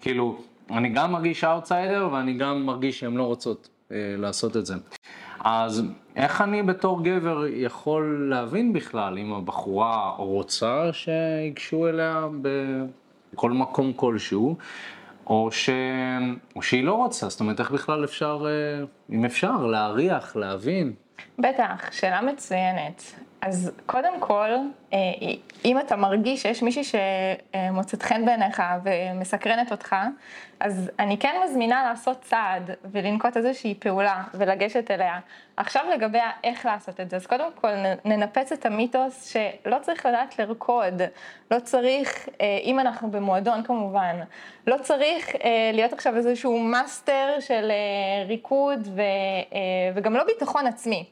כאילו, 0.00 0.38
אני 0.70 0.88
גם 0.88 1.12
מרגיש 1.12 1.44
אאוטסיידר, 1.44 2.08
ואני 2.12 2.32
גם 2.32 2.66
מרגיש 2.66 3.00
שהן 3.00 3.14
לא 3.14 3.22
רוצות 3.22 3.68
אה, 3.92 4.14
לעשות 4.18 4.56
את 4.56 4.66
זה. 4.66 4.74
אז 5.44 5.82
איך 6.16 6.40
אני 6.40 6.62
בתור 6.62 7.04
גבר 7.04 7.44
יכול 7.46 8.26
להבין 8.30 8.72
בכלל 8.72 9.18
אם 9.18 9.32
הבחורה 9.32 10.10
רוצה 10.16 10.90
שיגשו 10.92 11.88
אליה 11.88 12.26
בכל 13.32 13.50
מקום 13.50 13.92
כלשהו, 13.92 14.56
או, 15.26 15.48
ש... 15.52 15.70
או 16.56 16.62
שהיא 16.62 16.84
לא 16.84 16.94
רוצה, 16.94 17.28
זאת 17.28 17.40
אומרת 17.40 17.60
איך 17.60 17.70
בכלל 17.70 18.04
אפשר, 18.04 18.46
אה, 18.46 18.84
אם 19.16 19.24
אפשר, 19.24 19.66
להריח, 19.66 20.36
להבין. 20.36 20.92
בטח, 21.38 21.92
שאלה 21.92 22.22
מצוינת. 22.22 23.14
אז 23.46 23.70
קודם 23.86 24.20
כל, 24.20 24.48
אה, 24.92 24.98
אם 25.64 25.78
אתה 25.78 25.96
מרגיש 25.96 26.42
שיש 26.42 26.62
מישהי 26.62 26.82
שמוצאת 26.84 28.02
חן 28.02 28.26
בעיניך 28.26 28.62
ומסקרנת 28.84 29.72
אותך, 29.72 29.96
אז 30.60 30.90
אני 30.98 31.18
כן 31.18 31.34
מזמינה 31.44 31.82
לעשות 31.82 32.20
צעד 32.22 32.70
ולנקוט 32.84 33.36
איזושהי 33.36 33.74
פעולה 33.74 34.22
ולגשת 34.34 34.90
אליה. 34.90 35.18
עכשיו 35.56 35.84
לגבי 35.94 36.18
איך 36.44 36.66
לעשות 36.66 37.00
את 37.00 37.10
זה, 37.10 37.16
אז 37.16 37.26
קודם 37.26 37.48
כל 37.60 37.72
ננפץ 38.04 38.52
את 38.52 38.66
המיתוס 38.66 39.32
שלא 39.32 39.76
צריך 39.82 40.06
לדעת 40.06 40.38
לרקוד, 40.38 41.02
לא 41.50 41.60
צריך, 41.60 42.28
אה, 42.40 42.58
אם 42.62 42.80
אנחנו 42.80 43.10
במועדון 43.10 43.62
כמובן, 43.62 44.16
לא 44.66 44.76
צריך 44.82 45.28
אה, 45.28 45.70
להיות 45.72 45.92
עכשיו 45.92 46.16
איזשהו 46.16 46.58
מאסטר 46.58 47.40
של 47.40 47.72
ריקוד 48.26 48.88
וגם 49.94 50.14
לא 50.14 50.24
ביטחון 50.24 50.66
עצמי. 50.66 51.04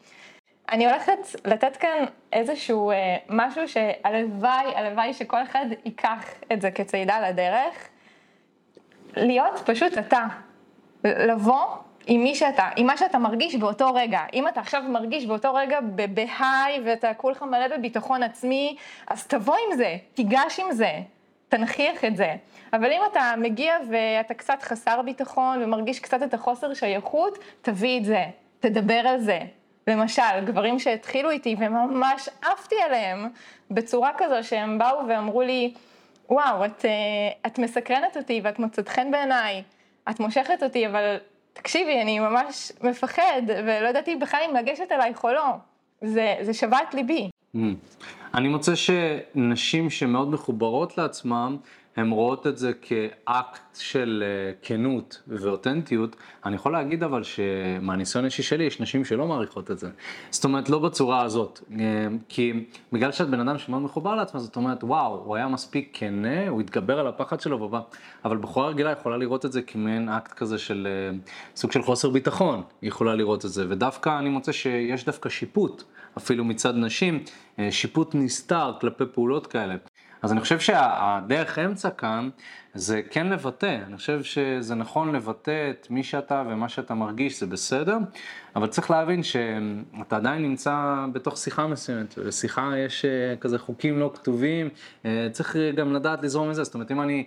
אני 0.70 0.86
הולכת 0.86 1.18
לתת 1.44 1.76
כאן 1.76 2.04
איזשהו 2.32 2.90
אה, 2.90 3.16
משהו 3.28 3.68
שהלוואי, 3.68 4.74
הלוואי 4.74 5.14
שכל 5.14 5.42
אחד 5.42 5.66
ייקח 5.84 6.24
את 6.52 6.60
זה 6.60 6.70
כצעידה 6.70 7.28
לדרך. 7.28 7.88
להיות 9.16 9.62
פשוט 9.64 9.98
אתה. 9.98 10.26
לבוא 11.04 11.66
עם 12.06 12.22
מי 12.22 12.34
שאתה, 12.34 12.68
עם 12.76 12.86
מה 12.86 12.96
שאתה 12.96 13.18
מרגיש 13.18 13.56
באותו 13.56 13.94
רגע. 13.94 14.20
אם 14.32 14.48
אתה 14.48 14.60
עכשיו 14.60 14.82
מרגיש 14.88 15.26
באותו 15.26 15.54
רגע 15.54 15.78
בהיי 16.14 16.80
ואתה 16.84 17.14
כולך 17.14 17.42
מלא 17.42 17.76
בביטחון 17.76 18.22
עצמי, 18.22 18.76
אז 19.06 19.26
תבוא 19.26 19.54
עם 19.54 19.76
זה, 19.76 19.96
תיגש 20.14 20.60
עם 20.60 20.72
זה, 20.72 21.00
תנכיח 21.48 22.04
את 22.04 22.16
זה. 22.16 22.34
אבל 22.72 22.92
אם 22.92 23.00
אתה 23.12 23.34
מגיע 23.38 23.74
ואתה 23.90 24.34
קצת 24.34 24.62
חסר 24.62 25.02
ביטחון 25.02 25.62
ומרגיש 25.62 26.00
קצת 26.00 26.22
את 26.22 26.34
החוסר 26.34 26.74
שייכות, 26.74 27.38
תביא 27.62 27.98
את 27.98 28.04
זה, 28.04 28.24
תדבר 28.60 29.08
על 29.08 29.18
זה, 29.18 29.40
למשל, 29.86 30.44
גברים 30.44 30.78
שהתחילו 30.78 31.30
איתי 31.30 31.56
וממש 31.58 32.28
עפתי 32.42 32.76
עליהם 32.86 33.28
בצורה 33.70 34.10
כזו 34.18 34.48
שהם 34.48 34.78
באו 34.78 35.08
ואמרו 35.08 35.42
לי, 35.42 35.74
וואו, 36.30 36.64
את, 36.64 36.84
אה, 36.84 36.90
את 37.46 37.58
מסקרנת 37.58 38.16
אותי 38.16 38.40
ואת 38.44 38.58
מוצאת 38.58 38.88
חן 38.88 39.10
בעיניי, 39.10 39.62
את 40.10 40.20
מושכת 40.20 40.62
אותי, 40.62 40.86
אבל 40.86 41.16
תקשיבי, 41.52 42.02
אני 42.02 42.18
ממש 42.18 42.72
מפחד 42.82 43.42
ולא 43.46 43.88
ידעתי 43.88 44.16
בכלל 44.16 44.40
אם 44.50 44.56
לגשת 44.56 44.92
אלייך 44.92 45.24
או 45.24 45.32
לא. 45.32 45.46
זה, 46.02 46.36
זה 46.40 46.54
שבת 46.54 46.94
ליבי. 46.94 47.30
Mm. 47.56 47.58
אני 48.34 48.48
מוצא 48.48 48.72
שנשים 48.74 49.90
שמאוד 49.90 50.30
מחוברות 50.30 50.98
לעצמם, 50.98 51.56
הן 51.96 52.10
רואות 52.10 52.46
את 52.46 52.58
זה 52.58 52.72
כאקט 52.82 53.76
של 53.76 54.24
אה, 54.26 54.52
כנות 54.62 55.22
ואותנטיות, 55.28 56.16
אני 56.44 56.54
יכול 56.56 56.72
להגיד 56.72 57.02
אבל 57.02 57.22
שמהניסיון 57.22 58.24
האישי 58.24 58.42
שלי 58.42 58.64
יש 58.64 58.80
נשים 58.80 59.04
שלא 59.04 59.26
מעריכות 59.26 59.70
את 59.70 59.78
זה. 59.78 59.90
זאת 60.30 60.44
אומרת, 60.44 60.68
לא 60.68 60.78
בצורה 60.78 61.22
הזאת, 61.22 61.60
אה, 61.80 62.06
כי 62.28 62.64
בגלל 62.92 63.12
שאת 63.12 63.28
בן 63.28 63.48
אדם 63.48 63.58
שמאוד 63.58 63.82
מחובר 63.82 64.14
לעצמה, 64.14 64.40
זאת 64.40 64.56
אומרת, 64.56 64.84
וואו, 64.84 65.22
הוא 65.24 65.36
היה 65.36 65.48
מספיק 65.48 65.90
כנה, 65.92 66.48
הוא 66.48 66.60
התגבר 66.60 66.98
על 66.98 67.06
הפחד 67.06 67.40
שלו 67.40 67.60
ובא, 67.62 67.80
אבל 68.24 68.36
בחורה 68.36 68.68
רגילה 68.68 68.90
יכולה 68.90 69.16
לראות 69.16 69.44
את 69.44 69.52
זה 69.52 69.62
כמעין 69.62 70.08
אקט 70.08 70.32
כזה 70.32 70.58
של 70.58 70.88
אה, 70.90 71.18
סוג 71.56 71.72
של 71.72 71.82
חוסר 71.82 72.10
ביטחון, 72.10 72.62
היא 72.82 72.88
יכולה 72.88 73.14
לראות 73.14 73.44
את 73.44 73.50
זה, 73.50 73.66
ודווקא 73.68 74.18
אני 74.18 74.28
מוצא 74.28 74.52
שיש 74.52 75.04
דווקא 75.04 75.28
שיפוט, 75.28 75.82
אפילו 76.18 76.44
מצד 76.44 76.76
נשים, 76.76 77.24
שיפוט 77.70 78.14
נסתר 78.14 78.72
כלפי 78.80 79.04
פעולות 79.12 79.46
כאלה. 79.46 79.74
אז 80.22 80.32
אני 80.32 80.40
חושב 80.40 80.60
שהדרך 80.60 81.58
אמצע 81.58 81.90
כאן 81.90 82.28
זה 82.74 83.02
כן 83.10 83.26
לבטא, 83.26 83.78
אני 83.86 83.96
חושב 83.96 84.22
שזה 84.22 84.74
נכון 84.74 85.14
לבטא 85.14 85.70
את 85.70 85.86
מי 85.90 86.02
שאתה 86.02 86.42
ומה 86.46 86.68
שאתה 86.68 86.94
מרגיש, 86.94 87.40
זה 87.40 87.46
בסדר, 87.46 87.98
אבל 88.56 88.66
צריך 88.66 88.90
להבין 88.90 89.22
שאתה 89.22 90.16
עדיין 90.16 90.42
נמצא 90.42 91.04
בתוך 91.12 91.36
שיחה 91.36 91.66
מסוימת, 91.66 92.14
ולשיחה 92.18 92.72
יש 92.78 93.04
אה, 93.04 93.36
כזה 93.40 93.58
חוקים 93.58 93.98
לא 93.98 94.10
כתובים, 94.14 94.68
אה, 95.04 95.28
צריך 95.32 95.56
גם 95.76 95.92
לדעת 95.92 96.22
לזרום 96.22 96.50
מזה, 96.50 96.64
זאת 96.64 96.74
אומרת 96.74 96.90
אם 96.90 97.00
אני... 97.00 97.24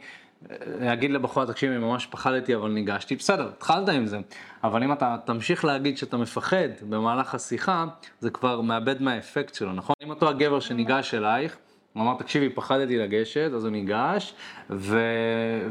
אה, 0.51 0.93
אגיד 0.93 1.11
לבחורה, 1.11 1.45
תקשיבי, 1.45 1.77
ממש 1.77 2.05
פחדתי 2.05 2.55
אבל 2.55 2.69
ניגשתי, 2.69 3.15
בסדר, 3.15 3.49
התחלת 3.57 3.89
עם 3.89 4.07
זה, 4.07 4.19
אבל 4.63 4.83
אם 4.83 4.93
אתה 4.93 5.17
תמשיך 5.25 5.65
להגיד 5.65 5.97
שאתה 5.97 6.17
מפחד 6.17 6.69
במהלך 6.89 7.35
השיחה, 7.35 7.85
זה 8.19 8.29
כבר 8.29 8.61
מאבד 8.61 9.01
מהאפקט 9.01 9.55
שלו, 9.55 9.73
נכון? 9.73 9.95
אם 10.03 10.09
אותו 10.09 10.29
הגבר 10.29 10.59
שניגש 10.59 11.13
אלייך, 11.13 11.57
הוא 11.95 12.03
אמר, 12.03 12.15
תקשיבי, 12.17 12.49
פחדתי 12.49 12.97
לגשת, 12.97 13.51
אז 13.55 13.63
הוא 13.63 13.71
ניגש, 13.71 14.33
ו... 14.69 14.99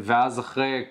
ואז 0.00 0.40
אחרי 0.40 0.84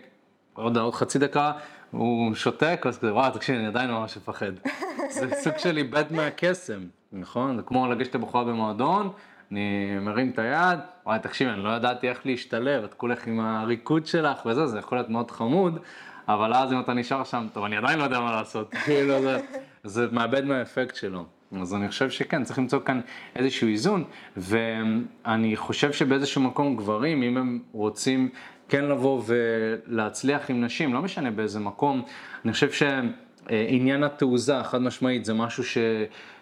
עוד, 0.53 0.77
עוד 0.77 0.93
חצי 0.93 1.19
דקה 1.19 1.51
הוא 1.91 2.35
שותק, 2.35 2.85
אז 2.87 2.97
כזה, 2.97 3.13
וואו, 3.13 3.31
תקשיבי, 3.31 3.57
אני 3.57 3.67
עדיין 3.67 3.91
ממש 3.91 4.17
מפחד. 4.17 4.51
זה 5.19 5.35
סוג 5.35 5.57
של 5.57 5.77
איבד 5.77 6.03
מהקסם, 6.11 6.79
נכון? 7.11 7.57
זה 7.57 7.61
כמו 7.61 7.87
לגשת 7.87 8.15
לבחורה 8.15 8.43
במועדון, 8.43 9.09
אני 9.51 9.97
מרים 10.01 10.29
את 10.29 10.39
היד, 10.39 10.79
וואי, 11.05 11.19
תקשיבי, 11.19 11.51
אני 11.51 11.63
לא 11.63 11.69
ידעתי 11.69 12.09
איך 12.09 12.25
להשתלב, 12.25 12.83
את 12.83 12.93
כולך 12.93 13.27
עם 13.27 13.39
הריקוד 13.39 14.05
שלך 14.05 14.45
וזה, 14.45 14.67
זה 14.67 14.79
יכול 14.79 14.97
להיות 14.97 15.09
מאוד 15.09 15.31
חמוד, 15.31 15.79
אבל 16.27 16.53
אז 16.53 16.73
אם 16.73 16.79
אתה 16.79 16.93
נשאר 16.93 17.23
שם, 17.23 17.47
טוב, 17.53 17.63
אני 17.63 17.77
עדיין 17.77 17.99
לא 17.99 18.03
יודע 18.03 18.19
מה 18.19 18.31
לעשות, 18.31 18.71
כאילו, 18.85 19.21
זה, 19.21 19.39
זה 19.83 20.07
מאבד 20.11 20.45
מהאפקט 20.45 20.95
שלו. 20.95 21.25
אז 21.61 21.73
אני 21.73 21.89
חושב 21.89 22.09
שכן, 22.09 22.43
צריך 22.43 22.59
למצוא 22.59 22.79
כאן 22.79 23.01
איזשהו 23.35 23.67
איזון, 23.67 24.03
ואני 24.37 25.55
חושב 25.55 25.91
שבאיזשהו 25.91 26.41
מקום 26.41 26.75
גברים, 26.75 27.23
אם 27.23 27.37
הם 27.37 27.59
רוצים 27.71 28.29
כן 28.69 28.85
לבוא 28.85 29.23
ולהצליח 29.25 30.49
עם 30.49 30.63
נשים, 30.63 30.93
לא 30.93 31.01
משנה 31.01 31.31
באיזה 31.31 31.59
מקום, 31.59 32.01
אני 32.45 32.53
חושב 32.53 32.71
שעניין 32.71 34.03
התעוזה, 34.03 34.63
חד 34.63 34.81
משמעית, 34.81 35.25
זה 35.25 35.33
משהו 35.33 35.63
ש... 35.63 35.77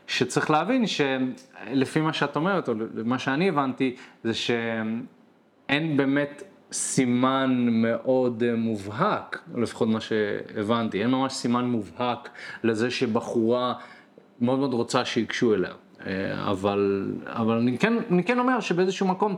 שצריך 0.08 0.52
להבין 0.52 0.86
שלפי 0.88 2.02
מה 2.02 2.14
שאת 2.14 2.36
אומרת, 2.36 2.70
או 2.70 2.74
מה 3.06 3.20
שאני 3.20 3.50
הבנתי, 3.50 3.96
זה 4.24 4.34
שאין 4.34 5.98
באמת 5.98 6.44
סימן 6.72 7.68
מאוד 7.70 8.44
מובהק, 8.56 9.44
לפחות 9.56 9.88
מה 9.88 10.00
שהבנתי, 10.02 11.02
אין 11.02 11.12
ממש 11.12 11.34
סימן 11.34 11.66
מובהק 11.66 12.30
לזה 12.64 12.92
שבחורה 12.92 13.74
מאוד 14.42 14.60
מאוד 14.60 14.74
רוצה 14.74 15.06
שיגשו 15.06 15.54
אליה. 15.54 15.72
אה, 16.06 16.52
אבל, 16.52 17.12
אבל 17.26 17.58
אני, 17.58 17.78
כן, 17.78 17.94
אני 18.12 18.24
כן 18.24 18.40
אומר 18.40 18.60
שבאיזשהו 18.60 19.08
מקום, 19.08 19.36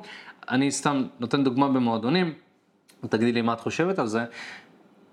אני 0.50 0.72
סתם 0.72 1.04
נותן 1.20 1.44
דוגמה 1.44 1.68
במועדונים, 1.68 2.34
תגידי 3.10 3.32
לי 3.32 3.42
מה 3.42 3.54
את 3.54 3.60
חושבת 3.60 4.00
על 4.00 4.08
זה, 4.08 4.26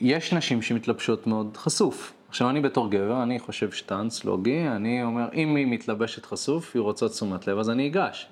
יש 0.00 0.32
נשים 0.32 0.62
שמתלבשות 0.62 1.26
מאוד 1.26 1.56
חשוף. 1.56 2.12
עכשיו 2.28 2.50
אני 2.50 2.60
בתור 2.60 2.90
גבר, 2.90 3.22
אני 3.22 3.38
חושב 3.38 3.72
שטאנץ 3.72 4.24
לוגי, 4.24 4.68
אני 4.68 5.02
אומר, 5.02 5.28
אם 5.34 5.56
היא 5.56 5.66
מתלבשת 5.66 6.26
חשוף, 6.26 6.70
היא 6.74 6.80
רוצה 6.80 7.08
תשומת 7.08 7.46
לב, 7.46 7.58
אז 7.58 7.70
אני 7.70 7.88
אגש. 7.88 8.28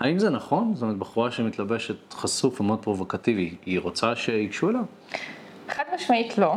האם 0.00 0.18
זה 0.18 0.30
נכון? 0.30 0.74
זאת 0.74 0.82
אומרת, 0.82 0.96
בחורה 0.96 1.30
שמתלבשת 1.30 2.12
חשוף 2.12 2.60
ומאוד 2.60 2.82
פרובוקטיבי, 2.82 3.54
היא 3.66 3.80
רוצה 3.80 4.16
שיגשו 4.16 4.70
אליה? 4.70 4.82
חד 5.68 5.84
משמעית 5.94 6.38
לא. 6.38 6.54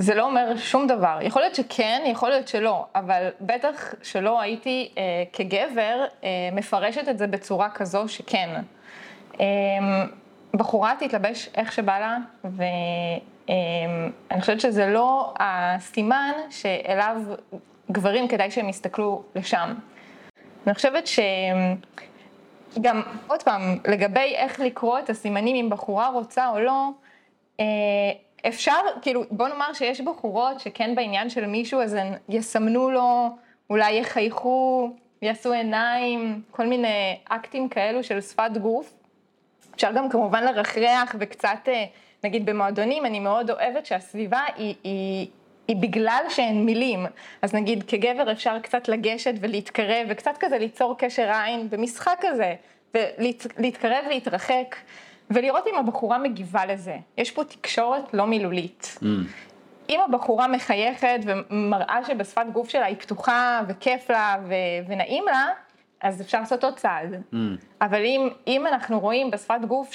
זה 0.00 0.14
לא 0.14 0.26
אומר 0.26 0.56
שום 0.56 0.86
דבר. 0.86 1.18
יכול 1.22 1.42
להיות 1.42 1.54
שכן, 1.54 2.02
יכול 2.06 2.28
להיות 2.28 2.48
שלא, 2.48 2.86
אבל 2.94 3.28
בטח 3.40 3.94
שלא 4.02 4.40
הייתי 4.40 4.92
אה, 4.98 5.02
כגבר 5.32 6.04
אה, 6.24 6.28
מפרשת 6.52 7.08
את 7.08 7.18
זה 7.18 7.26
בצורה 7.26 7.70
כזו 7.70 8.08
שכן. 8.08 8.62
אה, 9.40 9.46
בחורה 10.54 10.94
תתלבש 10.98 11.48
איך 11.54 11.72
שבא 11.72 11.98
לה, 11.98 12.16
ואני 12.44 13.20
אה, 14.32 14.40
חושבת 14.40 14.60
שזה 14.60 14.86
לא 14.86 15.34
הסימן 15.38 16.32
שאליו 16.50 17.16
גברים 17.90 18.28
כדאי 18.28 18.50
שהם 18.50 18.68
יסתכלו 18.68 19.22
לשם. 19.34 19.74
אני 20.66 20.74
חושבת 20.74 21.08
שגם, 22.76 23.02
עוד 23.26 23.42
פעם, 23.42 23.78
לגבי 23.88 24.34
איך 24.36 24.60
לקרוא 24.60 24.98
את 24.98 25.10
הסימנים 25.10 25.56
אם 25.56 25.70
בחורה 25.70 26.08
רוצה 26.08 26.48
או 26.48 26.60
לא, 26.60 26.88
אה, 27.60 27.64
אפשר, 28.48 28.80
כאילו, 29.02 29.24
בוא 29.30 29.48
נאמר 29.48 29.72
שיש 29.72 30.00
בחורות 30.00 30.60
שכן 30.60 30.94
בעניין 30.94 31.30
של 31.30 31.46
מישהו, 31.46 31.82
אז 31.82 31.94
הן 31.94 32.12
יסמנו 32.28 32.90
לו, 32.90 33.36
אולי 33.70 33.92
יחייכו, 33.92 34.90
יעשו 35.22 35.52
עיניים, 35.52 36.42
כל 36.50 36.66
מיני 36.66 37.18
אקטים 37.24 37.68
כאלו 37.68 38.04
של 38.04 38.20
שפת 38.20 38.50
גוף. 38.62 38.94
אפשר 39.74 39.92
גם 39.92 40.08
כמובן 40.08 40.44
לרחרח 40.44 41.14
וקצת, 41.18 41.68
אה, 41.68 41.84
נגיד 42.24 42.46
במועדונים, 42.46 43.06
אני 43.06 43.20
מאוד 43.20 43.50
אוהבת 43.50 43.86
שהסביבה 43.86 44.40
היא, 44.56 44.74
היא, 44.84 45.26
היא 45.68 45.76
בגלל 45.76 46.24
שהן 46.28 46.64
מילים. 46.64 47.06
אז 47.42 47.54
נגיד 47.54 47.84
כגבר 47.86 48.32
אפשר 48.32 48.58
קצת 48.58 48.88
לגשת 48.88 49.34
ולהתקרב 49.40 50.06
וקצת 50.08 50.36
כזה 50.40 50.58
ליצור 50.58 50.98
קשר 50.98 51.30
עין 51.44 51.70
במשחק 51.70 52.18
כזה, 52.20 52.54
ולהתקרב 52.94 54.04
ולהתרחק. 54.06 54.76
ולראות 55.30 55.66
אם 55.66 55.74
הבחורה 55.78 56.18
מגיבה 56.18 56.66
לזה. 56.66 56.96
יש 57.18 57.30
פה 57.30 57.44
תקשורת 57.44 58.14
לא 58.14 58.26
מילולית. 58.26 58.98
Mm. 59.02 59.06
אם 59.88 60.00
הבחורה 60.08 60.48
מחייכת 60.48 61.20
ומראה 61.24 62.00
שבשפת 62.06 62.44
גוף 62.52 62.68
שלה 62.68 62.86
היא 62.86 62.96
פתוחה 62.96 63.60
וכיף 63.68 64.10
לה 64.10 64.36
ו- 64.48 64.88
ונעים 64.88 65.24
לה, 65.26 65.46
אז 66.00 66.20
אפשר 66.20 66.40
לעשות 66.40 66.64
עוד 66.64 66.76
צעד. 66.78 67.14
Mm. 67.32 67.36
אבל 67.80 68.04
אם, 68.04 68.28
אם 68.46 68.66
אנחנו 68.66 69.00
רואים 69.00 69.30
בשפת 69.30 69.60
גוף 69.68 69.92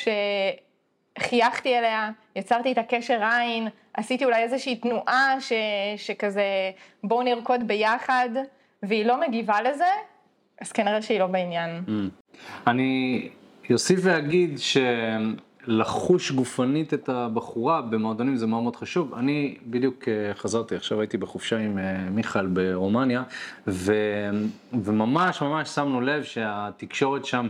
שחייכתי 1.20 1.78
אליה, 1.78 2.10
יצרתי 2.36 2.72
את 2.72 2.78
הקשר 2.78 3.24
עין, 3.24 3.68
עשיתי 3.94 4.26
אולי 4.26 4.44
איזושהי 4.44 4.76
תנועה 4.76 5.36
ש- 5.42 5.54
שכזה 5.98 6.44
בואו 7.04 7.24
נרקוד 7.24 7.68
ביחד, 7.68 8.30
והיא 8.84 9.06
לא 9.06 9.20
מגיבה 9.22 9.62
לזה, 9.62 9.86
אז 10.62 10.72
כנראה 10.72 11.02
שהיא 11.02 11.20
לא 11.20 11.28
בעניין. 11.28 11.84
אני 12.68 13.30
אוסיף 13.74 14.00
ואגיד 14.04 14.60
שלחוש 15.68 16.32
גופנית 16.32 16.94
את 16.94 17.10
הבחורה 17.10 17.82
במועדונים 17.82 18.36
זה 18.36 18.48
מאוד 18.48 18.64
מאוד 18.64 18.76
חשוב. 18.76 19.14
אני 19.14 19.58
בדיוק 19.68 20.08
אה, 20.08 20.34
חזרתי, 20.34 20.76
עכשיו 20.76 21.00
הייתי 21.00 21.18
בחופשה 21.18 21.58
עם 21.58 21.78
אה, 21.78 22.10
מיכאל 22.12 22.48
ברומניה, 22.48 23.24
ו... 23.68 23.94
וממש 24.74 25.42
ממש 25.42 25.70
שמנו 25.70 26.02
לב 26.02 26.24
שהתקשורת 26.24 27.26
שם 27.26 27.48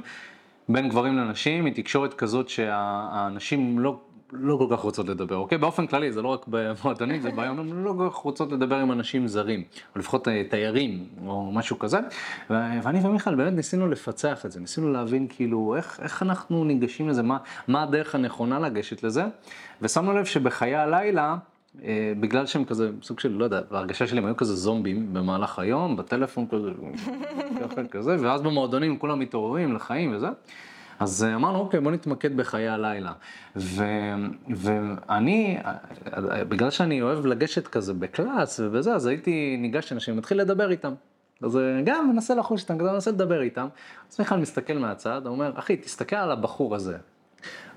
בין 0.69 0.89
גברים 0.89 1.17
לנשים 1.17 1.65
היא 1.65 1.74
תקשורת 1.74 2.13
כזאת 2.13 2.50
שהנשים 2.50 3.79
לא... 3.79 4.00
לא 4.39 4.58
כל 4.58 4.75
כך 4.75 4.80
רוצות 4.80 5.10
לדבר, 5.10 5.36
אוקיי? 5.36 5.58
באופן 5.58 5.88
כללי, 5.88 6.12
זה 6.12 6.22
לא 6.22 6.27
רק 6.27 6.46
במועדונים, 6.48 7.22
זה 7.22 7.32
ביום, 7.32 7.60
הן 7.60 7.84
לא 7.84 7.94
כל 7.98 8.10
כך 8.10 8.15
רוצות 8.15 8.51
לדבר 8.51 8.75
עם 8.75 8.92
אנשים 8.92 9.27
זרים, 9.27 9.63
או 9.96 10.00
לפחות 10.00 10.27
אה, 10.27 10.44
תיירים, 10.50 11.06
או 11.27 11.51
משהו 11.51 11.80
כזה. 11.80 12.00
ואני 12.50 13.00
ומיכאל 13.04 13.36
באמת 13.36 13.54
ניסינו 13.54 13.88
לפצח 13.88 14.46
את 14.46 14.51
זה, 14.51 14.60
ניסינו 14.60 14.92
להבין 14.92 15.27
כאילו 15.30 15.75
איך, 15.75 16.00
איך 16.04 16.24
אנחנו 16.24 16.63
ניגשים 16.63 17.10
לזה, 17.10 17.24
מה, 17.24 17.38
מה 17.68 17.84
הדרך 17.84 18.15
הנכונה 18.15 18.60
לגשת 18.60 19.04
לזה, 19.04 19.24
ושמנו 19.82 20.13
לב 20.13 20.25
שבחיי 20.25 20.75
הלילה, 20.75 21.36
אה, 21.84 22.13
בגלל 22.20 22.46
שהם 22.46 22.65
כזה, 22.65 22.92
סוג 23.01 23.20
של, 23.20 23.32
לא 23.32 23.44
יודע, 23.44 23.62
ההרגשה 23.72 24.08
שלי 24.08 24.18
הם 24.18 24.25
היו 24.25 24.38
כזה 24.38 24.56
זומבים 24.56 25.13
במהלך 25.13 25.60
היום, 25.60 25.98
בטלפון 25.98 26.46
כזה, 26.48 26.70
כזה, 27.92 28.15
ואז 28.20 28.42
במועדונים 28.42 29.00
כולם 29.00 29.20
מתעוררים 29.20 29.74
לחיים 29.74 30.15
וזה. 30.15 30.27
אז 31.00 31.24
אה, 31.24 31.36
אמרנו, 31.36 31.60
אוקיי, 31.60 31.80
בוא 31.80 31.92
נתמקד 31.92 32.38
בחיי 32.38 32.68
הלילה. 32.68 33.14
ו, 33.56 33.84
ואני, 34.56 35.58
בגלל 36.50 36.70
שאני 36.70 37.02
אוהב 37.02 37.25
לגשת 37.25 37.68
כזה 37.68 37.94
בקלאס 37.94 38.60
ובזה, 38.60 38.96
אז 38.96 39.06
הייתי 39.06 39.58
ניגש 39.60 39.92
לאנשים, 39.92 40.18
מתחיל 40.18 40.42
לדבר 40.42 40.72
איתם. 40.72 40.94
אז 41.42 41.58
אה, 41.58 41.82
גם 41.84 42.10
מנסה 42.14 42.36
לחוש 42.36 42.62
איתם, 42.62 42.80
כזה 42.80 42.92
מנסה 42.92 43.12
לדבר 43.12 43.42
איתם. 43.42 43.68
אז 44.12 44.20
מיכל 44.20 44.36
מסתכל 44.36 44.74
מהצד, 44.74 45.22
הוא 45.25 45.34
אומר, 45.34 45.52
אחי, 45.56 45.78
תסתכל 45.78 46.16
על 46.16 46.32
הבחור 46.32 46.75
הזה. 46.75 46.98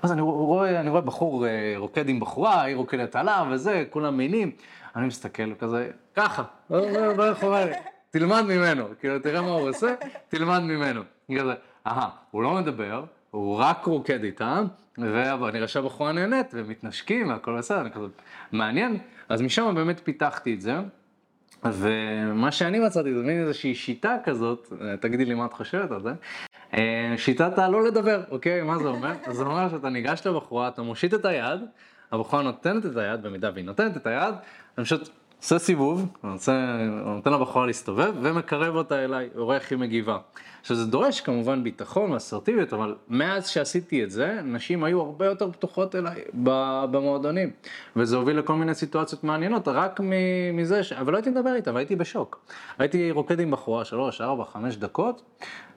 אז 0.01 0.11
אני 0.11 0.21
רואה, 0.21 0.79
אני 0.79 0.89
רואה 0.89 1.01
בחור 1.01 1.47
אה, 1.47 1.73
רוקד 1.77 2.09
עם 2.09 2.19
בחורה, 2.19 2.61
היא 2.61 2.75
רוקדת 2.75 3.15
עליו 3.15 3.47
וזה, 3.51 3.85
כולם 3.89 4.17
מינים. 4.17 4.51
אני 4.95 5.07
מסתכל 5.07 5.53
כזה, 5.59 5.89
ככה, 6.15 6.43
לא, 6.69 6.91
לא, 6.91 7.17
לא 7.17 7.23
יכול, 7.23 7.57
תלמד 8.09 8.41
ממנו, 8.41 8.85
כאילו, 8.99 9.19
תראה 9.19 9.41
מה 9.41 9.51
הוא 9.51 9.69
עושה, 9.69 9.95
תלמד 10.29 10.59
ממנו. 10.59 11.01
כזה, 11.37 11.53
אהה, 11.89 12.09
הוא 12.31 12.43
לא 12.43 12.53
מדבר, 12.53 13.03
הוא 13.31 13.55
רק 13.55 13.85
רוקד 13.85 14.23
איתם, 14.23 14.65
ונראה 14.97 15.67
שהבחורה 15.67 16.11
נהנית, 16.11 16.47
ומתנשקים 16.53 17.29
והכל 17.29 17.57
בסדר, 17.57 17.81
אני 17.81 17.91
כזה, 17.91 18.05
מעניין. 18.51 18.97
אז 19.29 19.41
משם 19.41 19.75
באמת 19.75 19.99
פיתחתי 19.99 20.53
את 20.53 20.61
זה, 20.61 20.75
ומה 21.63 22.51
שאני 22.51 22.79
מצאתי 22.79 23.13
זה 23.13 23.23
מין 23.23 23.41
איזושהי 23.41 23.75
שיטה 23.75 24.17
כזאת, 24.23 24.73
תגידי 24.99 25.25
לי 25.25 25.33
מה 25.33 25.45
את 25.45 25.53
חושבת 25.53 25.91
על 25.91 26.01
זה, 26.01 26.13
אה, 26.73 27.13
שיטת 27.17 27.57
הלא 27.57 27.83
לדבר, 27.83 28.23
אוקיי? 28.31 28.61
מה 28.61 28.77
זה 28.77 28.87
אומר? 28.87 29.13
זה 29.31 29.43
אומר 29.43 29.69
שאתה 29.69 29.89
ניגש 29.89 30.27
לבחורה, 30.27 30.67
אתה 30.67 30.81
מושיט 30.81 31.13
את 31.13 31.25
היד, 31.25 31.61
הבחורה 32.11 32.43
נותנת 32.43 32.85
את 32.85 32.97
היד, 32.97 33.21
במידה 33.21 33.49
והיא 33.53 33.65
נותנת 33.65 33.97
את 33.97 34.07
היד, 34.07 34.35
אני 34.77 34.85
פשוט 34.85 35.09
עושה 35.39 35.59
סיבוב, 35.59 36.05
עושה, 36.21 36.77
נותן 37.05 37.33
לבחורה 37.33 37.65
להסתובב 37.65 38.13
ומקרב 38.21 38.75
אותה 38.75 39.03
אליי, 39.03 39.29
רואה 39.35 39.55
איך 39.55 39.71
היא 39.71 39.79
מגיבה. 39.79 40.17
עכשיו 40.61 40.77
זה 40.77 40.85
דורש 40.85 41.21
כמובן 41.21 41.63
ביטחון 41.63 42.11
ואסרטיביות, 42.11 42.73
אבל 42.73 42.95
מאז 43.07 43.47
שעשיתי 43.47 44.03
את 44.03 44.11
זה, 44.11 44.39
נשים 44.43 44.83
היו 44.83 45.01
הרבה 45.01 45.25
יותר 45.25 45.51
פתוחות 45.51 45.95
אליי 45.95 46.21
במועדונים. 46.91 47.51
וזה 47.95 48.15
הוביל 48.15 48.39
לכל 48.39 48.55
מיני 48.55 48.75
סיטואציות 48.75 49.23
מעניינות, 49.23 49.67
רק 49.67 49.99
מזה, 50.53 50.83
ש... 50.83 50.93
אבל 50.93 51.11
לא 51.11 51.17
הייתי 51.17 51.29
מדבר 51.29 51.53
איתה, 51.55 51.73
והייתי 51.73 51.95
בשוק. 51.95 52.45
הייתי 52.79 53.11
רוקד 53.11 53.39
עם 53.39 53.51
בחורה 53.51 53.85
שלוש, 53.85 54.21
ארבע, 54.21 54.45
חמש 54.45 54.75
דקות, 54.75 55.21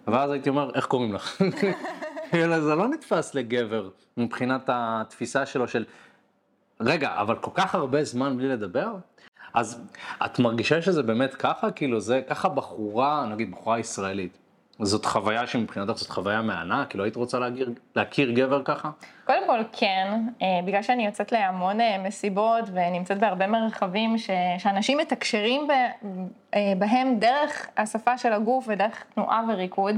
ואז 0.07 0.31
הייתי 0.31 0.49
אומר, 0.49 0.71
איך 0.75 0.87
קוראים 0.87 1.14
לך? 1.14 1.42
זה 2.61 2.75
לא 2.75 2.88
נתפס 2.88 3.35
לגבר 3.35 3.88
מבחינת 4.16 4.62
התפיסה 4.73 5.47
שלו 5.47 5.69
של, 5.69 5.85
רגע, 6.81 7.11
אבל 7.16 7.37
כל 7.37 7.50
כך 7.54 7.75
הרבה 7.75 8.04
זמן 8.04 8.37
בלי 8.37 8.49
לדבר? 8.49 8.95
אז 9.55 9.81
את 10.25 10.39
מרגישה 10.39 10.83
שזה 10.83 11.03
באמת 11.03 11.35
ככה? 11.35 11.71
כאילו 11.71 12.01
זה 12.01 12.23
ככה 12.29 12.49
בחורה, 12.49 13.27
נגיד 13.31 13.51
בחורה 13.51 13.79
ישראלית. 13.79 14.39
זאת 14.79 15.05
חוויה 15.05 15.47
שמבחינתך 15.47 15.93
זאת 15.93 16.11
חוויה 16.11 16.43
מהנה? 16.43 16.85
כאילו 16.89 17.05
היית 17.05 17.17
רוצה 17.17 17.39
להכיר, 17.39 17.71
להכיר 17.97 18.31
גבר 18.31 18.63
ככה? 18.65 18.91
קודם 19.25 19.47
כל 19.47 19.59
כן, 19.73 20.21
אה, 20.43 20.47
בגלל 20.65 20.83
שאני 20.83 21.07
יוצאת 21.07 21.33
להמון 21.33 21.81
אה, 21.81 21.99
מסיבות 21.99 22.65
ונמצאת 22.73 23.19
בהרבה 23.19 23.47
מרחבים 23.47 24.19
ש, 24.19 24.31
שאנשים 24.59 24.99
מתקשרים 24.99 25.69
ב, 25.69 25.71
אה, 26.55 26.73
בהם 26.79 27.19
דרך 27.19 27.69
השפה 27.77 28.19
של 28.19 28.33
הגוף 28.33 28.65
ודרך 28.69 29.05
תנועה 29.15 29.45
וריקוד. 29.49 29.97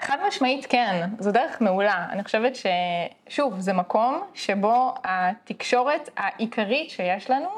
חד 0.00 0.16
משמעית 0.28 0.66
כן, 0.66 1.10
זו 1.18 1.32
דרך 1.32 1.60
מעולה. 1.60 2.06
אני 2.10 2.24
חושבת 2.24 2.52
ששוב, 2.56 3.60
זה 3.60 3.72
מקום 3.72 4.20
שבו 4.34 4.94
התקשורת 5.04 6.08
העיקרית 6.16 6.90
שיש 6.90 7.30
לנו 7.30 7.48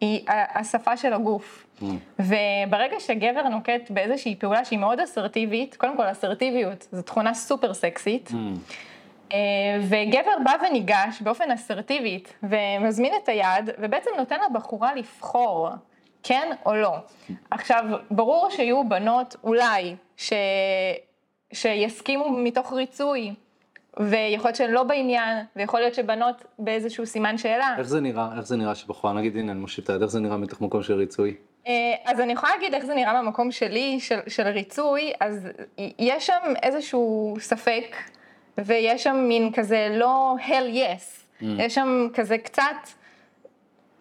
היא 0.00 0.24
השפה 0.28 0.96
של 0.96 1.12
הגוף. 1.12 1.66
Mm. 1.80 1.84
וברגע 2.18 3.00
שגבר 3.00 3.42
נוקט 3.42 3.90
באיזושהי 3.90 4.36
פעולה 4.36 4.64
שהיא 4.64 4.78
מאוד 4.78 5.00
אסרטיבית, 5.00 5.76
קודם 5.76 5.96
כל 5.96 6.10
אסרטיביות 6.10 6.88
זו 6.92 7.02
תכונה 7.02 7.34
סופר 7.34 7.74
סקסית, 7.74 8.30
mm. 8.30 8.34
אה, 9.32 9.38
וגבר 9.82 10.30
בא 10.44 10.52
וניגש 10.66 11.20
באופן 11.20 11.50
אסרטיבית 11.50 12.34
ומזמין 12.42 13.12
את 13.22 13.28
היד 13.28 13.70
ובעצם 13.78 14.10
נותן 14.18 14.36
לבחורה 14.50 14.94
לבחור 14.94 15.68
כן 16.22 16.52
או 16.66 16.74
לא. 16.74 16.96
עכשיו, 17.50 17.84
ברור 18.10 18.50
שיהיו 18.50 18.88
בנות 18.88 19.36
אולי 19.44 19.96
ש... 20.16 20.32
שיסכימו 21.52 22.30
מתוך 22.30 22.72
ריצוי 22.72 23.34
ויכול 24.00 24.48
להיות 24.48 24.56
שהן 24.56 24.70
לא 24.70 24.82
בעניין, 24.82 25.44
ויכול 25.56 25.80
להיות 25.80 25.94
שבנות 25.94 26.44
באיזשהו 26.58 27.06
סימן 27.06 27.38
שאלה. 27.38 27.74
איך 27.78 27.86
זה 27.86 28.00
נראה, 28.00 28.28
איך 28.36 28.46
זה 28.46 28.56
נראה 28.56 28.74
שבחורה, 28.74 29.12
נגיד 29.12 29.36
הנה 29.36 29.52
אני 29.52 29.60
מושיטה, 29.60 29.94
איך 29.94 30.06
זה 30.06 30.20
נראה 30.20 30.36
מתוך 30.36 30.60
מקום 30.60 30.82
של 30.82 30.94
ריצוי? 30.94 31.34
אה, 31.66 31.72
אז 32.04 32.20
אני 32.20 32.32
יכולה 32.32 32.52
להגיד 32.54 32.74
איך 32.74 32.84
זה 32.84 32.94
נראה 32.94 33.12
מהמקום 33.12 33.50
שלי, 33.50 34.00
של, 34.00 34.18
של 34.26 34.46
ריצוי, 34.46 35.12
אז 35.20 35.48
יש 35.98 36.26
שם 36.26 36.52
איזשהו 36.62 37.36
ספק, 37.40 37.96
ויש 38.58 39.04
שם 39.04 39.16
מין 39.28 39.52
כזה 39.52 39.88
לא 39.90 40.36
hell 40.48 40.74
yes, 40.74 41.40
mm. 41.40 41.44
יש 41.58 41.74
שם 41.74 42.08
כזה 42.14 42.38
קצת... 42.38 42.62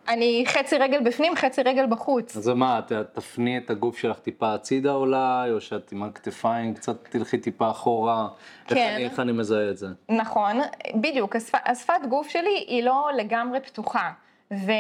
אני 0.07 0.43
חצי 0.47 0.77
רגל 0.77 0.99
בפנים, 1.03 1.35
חצי 1.35 1.61
רגל 1.61 1.85
בחוץ. 1.89 2.37
אז 2.37 2.47
מה, 2.47 2.79
את 2.79 2.91
תפני 3.13 3.57
את 3.57 3.69
הגוף 3.69 3.97
שלך 3.97 4.19
טיפה 4.19 4.53
הצידה 4.53 4.93
אולי, 4.93 5.51
או 5.51 5.61
שאת 5.61 5.91
עם 5.91 6.03
הכתפיים 6.03 6.73
קצת 6.73 7.07
תלכי 7.09 7.37
טיפה 7.37 7.71
אחורה? 7.71 8.27
כן. 8.67 8.75
איך 8.75 8.95
אני, 8.95 9.05
איך 9.05 9.19
אני 9.19 9.31
מזהה 9.31 9.69
את 9.69 9.77
זה? 9.77 9.87
נכון, 10.09 10.59
בדיוק, 10.95 11.35
השפ, 11.35 11.55
השפת 11.65 12.05
גוף 12.09 12.29
שלי 12.29 12.65
היא 12.67 12.83
לא 12.83 13.09
לגמרי 13.17 13.59
פתוחה. 13.59 14.11
ו, 14.51 14.71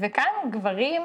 וכאן 0.00 0.50
גברים 0.50 1.02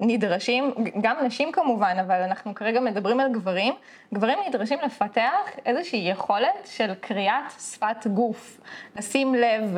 נדרשים, 0.00 0.74
גם 1.00 1.16
נשים 1.24 1.52
כמובן, 1.52 1.96
אבל 2.06 2.22
אנחנו 2.22 2.54
כרגע 2.54 2.80
מדברים 2.80 3.20
על 3.20 3.32
גברים, 3.32 3.74
גברים 4.14 4.38
נדרשים 4.48 4.78
לפתח 4.84 5.50
איזושהי 5.66 6.10
יכולת 6.10 6.66
של 6.66 6.94
קריאת 6.94 7.50
שפת 7.58 8.06
גוף, 8.06 8.60
לשים 8.96 9.34
לב 9.34 9.76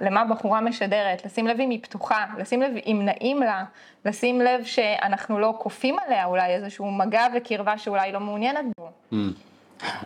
למה 0.00 0.24
בחורה 0.24 0.60
משדרת, 0.60 1.24
לשים 1.24 1.46
לב 1.46 1.60
אם 1.60 1.70
היא 1.70 1.82
פתוחה, 1.82 2.24
לשים 2.38 2.62
לב 2.62 2.72
אם 2.86 3.02
נעים 3.04 3.40
לה, 3.40 3.64
לשים 4.04 4.40
לב 4.40 4.64
שאנחנו 4.64 5.38
לא 5.38 5.54
כופים 5.58 5.96
עליה 6.06 6.24
אולי 6.24 6.54
איזשהו 6.54 6.90
מגע 6.90 7.26
וקרבה 7.36 7.78
שאולי 7.78 8.00
היא 8.00 8.12
לא 8.12 8.20
מעוניינת 8.20 8.64
בו. 8.78 8.90
Mm. 9.12 9.16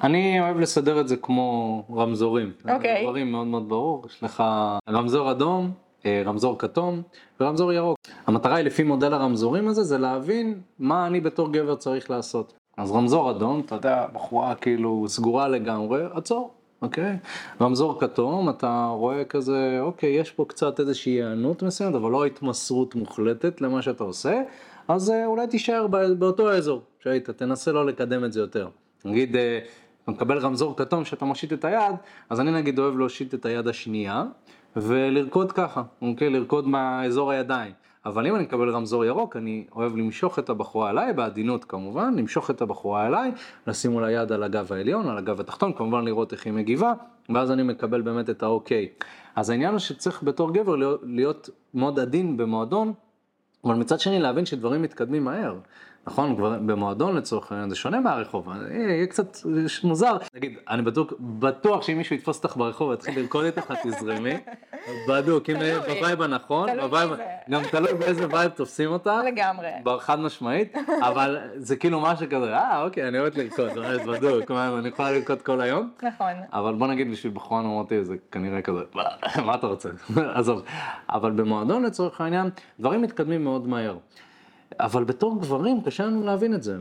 אני 0.02 0.40
אוהב 0.40 0.60
לסדר 0.60 1.00
את 1.00 1.08
זה 1.08 1.16
כמו 1.16 1.82
רמזורים. 1.94 2.52
אוקיי. 2.70 2.98
Okay. 2.98 3.02
דברים 3.02 3.32
מאוד 3.32 3.46
מאוד 3.46 3.68
ברור, 3.68 4.04
יש 4.06 4.22
לך 4.22 4.42
רמזור 4.88 5.30
אדום, 5.30 5.70
אה, 6.06 6.22
רמזור 6.24 6.58
כתום 6.58 7.02
ורמזור 7.40 7.72
ירוק. 7.72 7.98
המטרה 8.26 8.56
היא 8.56 8.64
לפי 8.64 8.82
מודל 8.82 9.14
הרמזורים 9.14 9.68
הזה, 9.68 9.82
זה 9.82 9.98
להבין 9.98 10.60
מה 10.78 11.06
אני 11.06 11.20
בתור 11.20 11.52
גבר 11.52 11.74
צריך 11.74 12.10
לעשות. 12.10 12.52
אז 12.76 12.92
רמזור 12.92 13.30
אדום, 13.30 13.60
אתה 13.60 13.74
יודע, 13.74 14.06
בחורה 14.12 14.54
כאילו 14.54 15.04
סגורה 15.08 15.48
לגמרי, 15.48 16.02
עצור. 16.12 16.54
אוקיי? 16.84 17.16
רמזור 17.60 18.00
כתום, 18.00 18.48
אתה 18.48 18.88
רואה 18.92 19.24
כזה, 19.24 19.78
אוקיי, 19.80 20.10
יש 20.10 20.30
פה 20.30 20.44
קצת 20.48 20.80
איזושהי 20.80 21.12
היענות 21.12 21.62
מסוימת, 21.62 21.94
אבל 21.94 22.10
לא 22.10 22.24
התמסרות 22.24 22.94
מוחלטת 22.94 23.60
למה 23.60 23.82
שאתה 23.82 24.04
עושה, 24.04 24.42
אז 24.88 25.10
אה, 25.10 25.26
אולי 25.26 25.46
תישאר 25.46 25.86
באותו 26.18 26.52
אזור 26.52 26.82
שהיית, 27.00 27.30
תנסה 27.30 27.72
לא 27.72 27.86
לקדם 27.86 28.24
את 28.24 28.32
זה 28.32 28.40
יותר. 28.40 28.68
נגיד, 29.04 29.36
אה, 29.36 29.58
אתה 30.02 30.12
מקבל 30.12 30.38
רמזור 30.38 30.76
כתום 30.76 31.04
שאתה 31.04 31.24
מושיט 31.24 31.52
את 31.52 31.64
היד, 31.64 31.94
אז 32.30 32.40
אני 32.40 32.52
נגיד 32.52 32.78
אוהב 32.78 32.98
להושיט 32.98 33.34
את 33.34 33.46
היד 33.46 33.68
השנייה 33.68 34.24
ולרקוד 34.76 35.52
ככה, 35.52 35.82
אוקיי? 36.02 36.30
לרקוד 36.30 36.68
מהאזור 36.68 37.30
הידיים. 37.30 37.72
אבל 38.06 38.26
אם 38.26 38.34
אני 38.34 38.42
מקבל 38.44 38.70
רמזור 38.70 39.04
ירוק, 39.04 39.36
אני 39.36 39.64
אוהב 39.76 39.96
למשוך 39.96 40.38
את 40.38 40.48
הבחורה 40.48 40.90
אליי, 40.90 41.12
בעדינות 41.12 41.64
כמובן, 41.64 42.14
למשוך 42.16 42.50
את 42.50 42.62
הבחורה 42.62 43.06
אליי, 43.06 43.32
לשים 43.66 43.90
מול 43.90 44.04
היד 44.04 44.32
על 44.32 44.42
הגב 44.42 44.72
העליון, 44.72 45.08
על 45.08 45.18
הגב 45.18 45.40
התחתון, 45.40 45.72
כמובן 45.72 46.04
לראות 46.04 46.32
איך 46.32 46.46
היא 46.46 46.52
מגיבה, 46.52 46.92
ואז 47.34 47.50
אני 47.50 47.62
מקבל 47.62 48.02
באמת 48.02 48.30
את 48.30 48.42
האוקיי. 48.42 48.88
אז 49.36 49.50
העניין 49.50 49.70
הוא 49.70 49.78
שצריך 49.78 50.22
בתור 50.22 50.54
גבר 50.54 50.76
להיות, 50.76 51.00
להיות 51.04 51.50
מאוד 51.74 51.98
עדין 52.00 52.36
במועדון, 52.36 52.92
אבל 53.64 53.74
מצד 53.74 54.00
שני 54.00 54.20
להבין 54.20 54.46
שדברים 54.46 54.82
מתקדמים 54.82 55.24
מהר. 55.24 55.58
נכון, 56.06 56.36
כבר 56.36 56.58
במועדון 56.66 57.16
לצורך 57.16 57.52
העניין, 57.52 57.70
זה 57.70 57.76
שונה 57.76 58.00
מהרחוב, 58.00 58.48
יהיה 58.70 59.06
קצת 59.06 59.36
מוזר. 59.84 60.16
נגיד, 60.34 60.58
אני 60.68 60.82
בטוח, 60.82 61.12
בטוח 61.20 61.82
שאם 61.82 61.98
מישהו 61.98 62.16
יתפוס 62.16 62.44
אותך 62.44 62.56
ברחוב 62.56 62.88
ויתחיל 62.88 63.20
לרקוד 63.20 63.44
איתך, 63.44 63.72
תזרמי. 63.82 64.34
בדוק, 65.08 65.50
אם 65.50 65.56
ב 65.86 65.93
vibe 65.93 66.22
הנכון, 66.22 66.68
גם 67.50 67.62
תלוי 67.70 67.94
באיזה 67.94 68.26
vibe 68.30 68.50
תופסים 68.50 68.90
אותך. 68.90 69.10
לגמרי. 69.26 69.68
חד 70.00 70.20
משמעית, 70.20 70.76
אבל 71.02 71.38
זה 71.56 71.76
כאילו 71.76 72.00
משהו 72.00 72.26
כזה, 72.30 72.56
אה, 72.56 72.82
אוקיי, 72.82 73.08
אני 73.08 73.18
אוהבת 73.18 73.36
לרקוד, 73.36 73.70
בדוק, 74.08 74.50
אני 74.50 74.88
יכולה 74.88 75.12
לרקוד 75.12 75.42
כל 75.42 75.60
היום. 75.60 75.90
נכון. 76.02 76.32
אבל 76.52 76.74
בוא 76.74 76.86
נגיד 76.86 77.10
בשביל 77.10 77.32
בחורה 77.32 77.62
נורמטיבית 77.62 78.02
זה 78.02 78.14
כנראה 78.32 78.62
כזה, 78.62 78.80
מה 79.46 79.54
אתה 79.54 79.66
רוצה? 79.66 79.88
עזוב. 80.34 80.62
אבל 81.08 81.30
במועדון 81.30 81.82
לצורך 81.82 82.20
העניין, 82.20 82.50
דברים 82.80 83.02
מתקדמים 83.02 83.44
מאוד 83.44 83.68
מהר. 83.68 83.96
אבל 84.80 85.04
בתור 85.04 85.40
גברים 85.40 85.80
קשה 85.80 86.06
לנו 86.06 86.22
להבין 86.22 86.54
את 86.54 86.62
זה. 86.62 86.76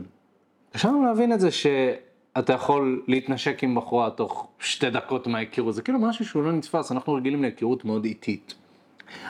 קשה 0.72 0.88
לנו 0.88 1.04
להבין 1.04 1.32
את 1.32 1.40
זה 1.40 1.50
שאתה 1.50 2.52
יכול 2.52 3.02
להתנשק 3.08 3.64
עם 3.64 3.74
בחורה 3.74 4.10
תוך 4.10 4.48
שתי 4.58 4.90
דקות 4.90 5.26
מההיכרות, 5.26 5.74
זה 5.74 5.82
כאילו 5.82 5.98
משהו 5.98 6.24
שהוא 6.24 6.42
לא 6.42 6.52
נתפס, 6.52 6.92
אנחנו 6.92 7.14
רגילים 7.14 7.42
להיכרות 7.42 7.84
מאוד 7.84 8.04
איטית. 8.04 8.54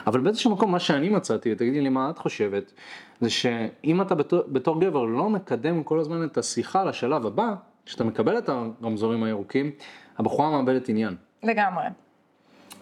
אבל 0.07 0.21
באיזשהו 0.21 0.51
מקום 0.51 0.73
מה 0.73 0.79
שאני 0.79 1.09
מצאתי, 1.09 1.55
תגידי 1.55 1.81
לי 1.81 1.89
מה 1.89 2.11
את 2.11 2.19
חושבת, 2.19 2.73
זה 3.21 3.31
שאם 3.31 4.03
אתה 4.03 4.15
בתור, 4.15 4.43
בתור 4.49 4.81
גבר 4.81 5.05
לא 5.05 5.31
מקדם 5.31 5.83
כל 5.83 6.01
הזמן 6.01 6.25
את 6.25 6.39
השיחה 6.39 6.85
לשלב 6.85 7.27
הבא, 7.27 7.55
כשאתה 7.87 8.05
מקבל 8.05 8.39
את 8.39 8.49
הרמזורים 8.49 9.23
הירוקים, 9.23 9.71
הבחורה 10.19 10.51
מאבדת 10.51 10.89
עניין. 10.89 11.17
לגמרי. 11.43 11.85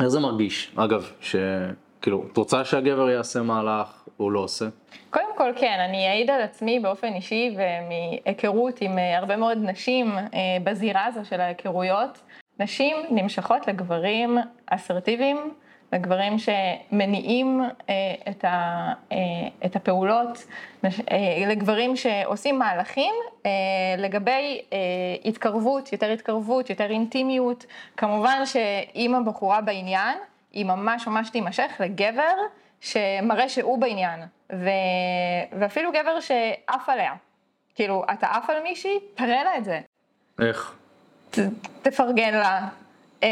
איך 0.01 0.09
זה 0.09 0.21
מרגיש? 0.21 0.73
אגב, 0.77 1.07
שכאילו, 1.21 2.25
את 2.33 2.37
רוצה 2.37 2.65
שהגבר 2.65 3.11
יעשה 3.11 3.43
מהלך, 3.43 4.02
הוא 4.17 4.33
לא 4.33 4.41
עושה? 4.41 4.65
קודם 5.11 5.37
כל 5.37 5.53
כן, 5.57 5.77
אני 5.89 6.09
אעיד 6.09 6.31
על 6.31 6.41
עצמי 6.43 6.81
באופן 6.81 7.15
אישי 7.15 7.57
ומהיכרות 7.57 8.81
עם 8.81 8.99
אה, 8.99 9.19
הרבה 9.19 9.37
מאוד 9.37 9.59
נשים 9.61 10.19
אה, 10.19 10.29
בזירה 10.65 11.05
הזו 11.05 11.25
של 11.25 11.41
ההיכרויות. 11.41 12.23
נשים 12.61 12.97
נמשכות 13.11 13.69
לגברים 13.69 14.39
אסרטיביים, 14.67 15.55
לגברים 15.93 16.37
שמניעים 16.39 17.61
אה, 17.89 17.95
את, 18.31 18.45
ה, 18.45 18.93
את 19.65 19.77
הפעולות, 19.77 20.47
לגברים 21.47 21.97
שעושים 21.97 22.59
מהלכים 22.59 23.15
לגבי 23.99 24.63
התקרבות, 25.25 25.93
יותר 25.93 26.11
התקרבות, 26.11 26.71
יותר 26.71 26.91
אינטימיות. 26.91 27.67
כמובן 27.97 28.47
שאם 28.47 29.15
הבחורה 29.15 29.61
בעניין, 29.61 30.19
היא 30.53 30.65
ממש 30.65 31.07
ממש 31.07 31.31
תימשך 31.31 31.73
לגבר 31.81 32.35
שמראה 32.83 33.49
שהוא 33.49 33.79
בעניין, 33.79 34.21
ו... 34.53 34.69
ואפילו 35.59 35.91
גבר 35.93 36.21
שעף 36.21 36.89
עליה. 36.89 37.13
כאילו, 37.75 38.05
אתה 38.13 38.27
עף 38.27 38.51
על 38.51 38.63
מישהי, 38.63 38.99
תראה 39.15 39.45
לה 39.45 39.57
את 39.59 39.65
זה. 39.65 39.81
איך? 40.41 40.75
ת... 41.31 41.39
תפרגן 41.83 42.35
לה. 42.35 42.69
אה, 43.23 43.29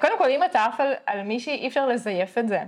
קודם 0.00 0.18
כל, 0.18 0.28
אם 0.30 0.44
אתה 0.44 0.64
עף 0.64 0.80
על, 0.80 0.92
על 1.06 1.22
מישהי, 1.22 1.54
אי 1.54 1.68
אפשר 1.68 1.86
לזייף 1.86 2.38
את 2.38 2.48
זה. 2.48 2.60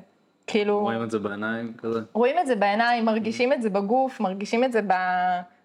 כאילו... 0.47 0.81
רואים 0.81 1.03
את 1.03 1.11
זה 1.11 1.19
בעיניים 1.19 1.75
כזה? 1.79 2.01
רואים 2.13 2.39
את 2.39 2.47
זה 2.47 2.57
בעיניים, 2.57 3.05
מרגישים 3.05 3.53
את 3.53 3.63
זה 3.63 3.71
בגוף, 3.71 4.21
מרגישים 4.21 4.65
את 4.65 4.73
זה 4.73 4.81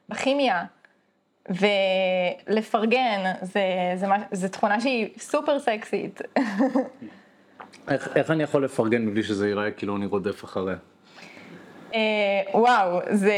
בכימיה. 0.10 0.65
ולפרגן, 2.50 3.34
זה, 3.41 3.62
זה, 3.96 4.08
זה 4.32 4.50
תכונה 4.50 4.82
שהיא 4.82 5.10
סופר 5.17 5.60
סקסית. 5.60 6.22
איך, 7.88 8.17
איך 8.17 8.32
אני 8.32 8.43
יכול 8.43 8.63
לפרגן 8.63 9.06
מבלי 9.06 9.23
שזה 9.23 9.47
ייראה 9.47 9.71
כאילו 9.71 9.95
אני 9.95 10.06
רודף 10.06 10.43
אחריה? 10.43 10.76
אה, 11.93 12.00
וואו, 12.54 13.00
זה, 13.10 13.34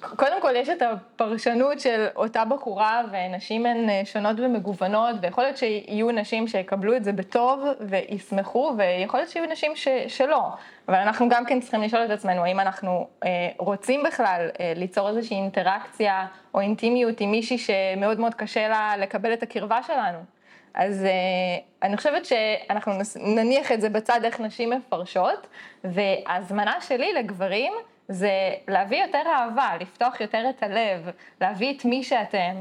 קודם 0.00 0.40
כל 0.42 0.52
יש 0.56 0.68
את 0.68 0.82
הפרשנות 0.82 1.80
של 1.80 2.06
אותה 2.16 2.44
בחורה 2.44 3.02
ונשים 3.12 3.66
הן 3.66 3.88
אה, 3.90 4.02
שונות 4.04 4.36
ומגוונות 4.40 5.16
ויכול 5.22 5.44
להיות 5.44 5.56
שיהיו 5.56 6.10
נשים 6.10 6.48
שיקבלו 6.48 6.96
את 6.96 7.04
זה 7.04 7.12
בטוב 7.12 7.64
וישמחו 7.80 8.72
ויכול 8.78 9.20
להיות 9.20 9.30
שיהיו 9.30 9.46
נשים 9.50 9.76
ש, 9.76 9.88
שלא, 10.08 10.42
אבל 10.88 10.96
אנחנו 10.96 11.28
גם 11.28 11.44
כן 11.44 11.60
צריכים 11.60 11.82
לשאול 11.82 12.04
את 12.04 12.10
עצמנו 12.10 12.44
האם 12.44 12.60
אנחנו 12.60 13.08
אה, 13.24 13.30
רוצים 13.58 14.02
בכלל 14.02 14.48
ליצור 14.76 15.08
איזושהי 15.08 15.36
אינטראקציה 15.36 16.26
או 16.54 16.60
אינטימיות 16.60 17.20
עם 17.20 17.30
מישהי 17.30 17.58
שמאוד 17.58 18.20
מאוד 18.20 18.34
קשה 18.34 18.68
לה 18.68 18.96
לקבל 18.96 19.32
את 19.32 19.42
הקרבה 19.42 19.82
שלנו. 19.82 20.33
אז 20.74 21.04
uh, 21.04 21.62
אני 21.82 21.96
חושבת 21.96 22.24
שאנחנו 22.24 22.92
נניח 23.16 23.72
את 23.72 23.80
זה 23.80 23.88
בצד 23.88 24.20
איך 24.24 24.40
נשים 24.40 24.70
מפרשות, 24.70 25.46
וההזמנה 25.84 26.80
שלי 26.80 27.12
לגברים 27.12 27.72
זה 28.08 28.30
להביא 28.68 29.02
יותר 29.04 29.22
אהבה, 29.26 29.70
לפתוח 29.80 30.20
יותר 30.20 30.44
את 30.50 30.62
הלב, 30.62 31.10
להביא 31.40 31.76
את 31.76 31.84
מי 31.84 32.02
שאתם. 32.02 32.54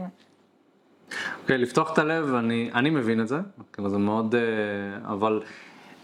אוקיי, 1.42 1.56
okay, 1.56 1.60
לפתוח 1.60 1.94
את 1.94 1.98
הלב, 1.98 2.34
אני, 2.34 2.70
אני 2.76 2.90
מבין 2.90 3.22
את 3.22 3.28
זה, 3.28 3.38
כאילו 3.74 3.90
זה 3.90 3.98
מאוד, 3.98 4.36
uh, 4.36 5.08
אבל 5.08 5.44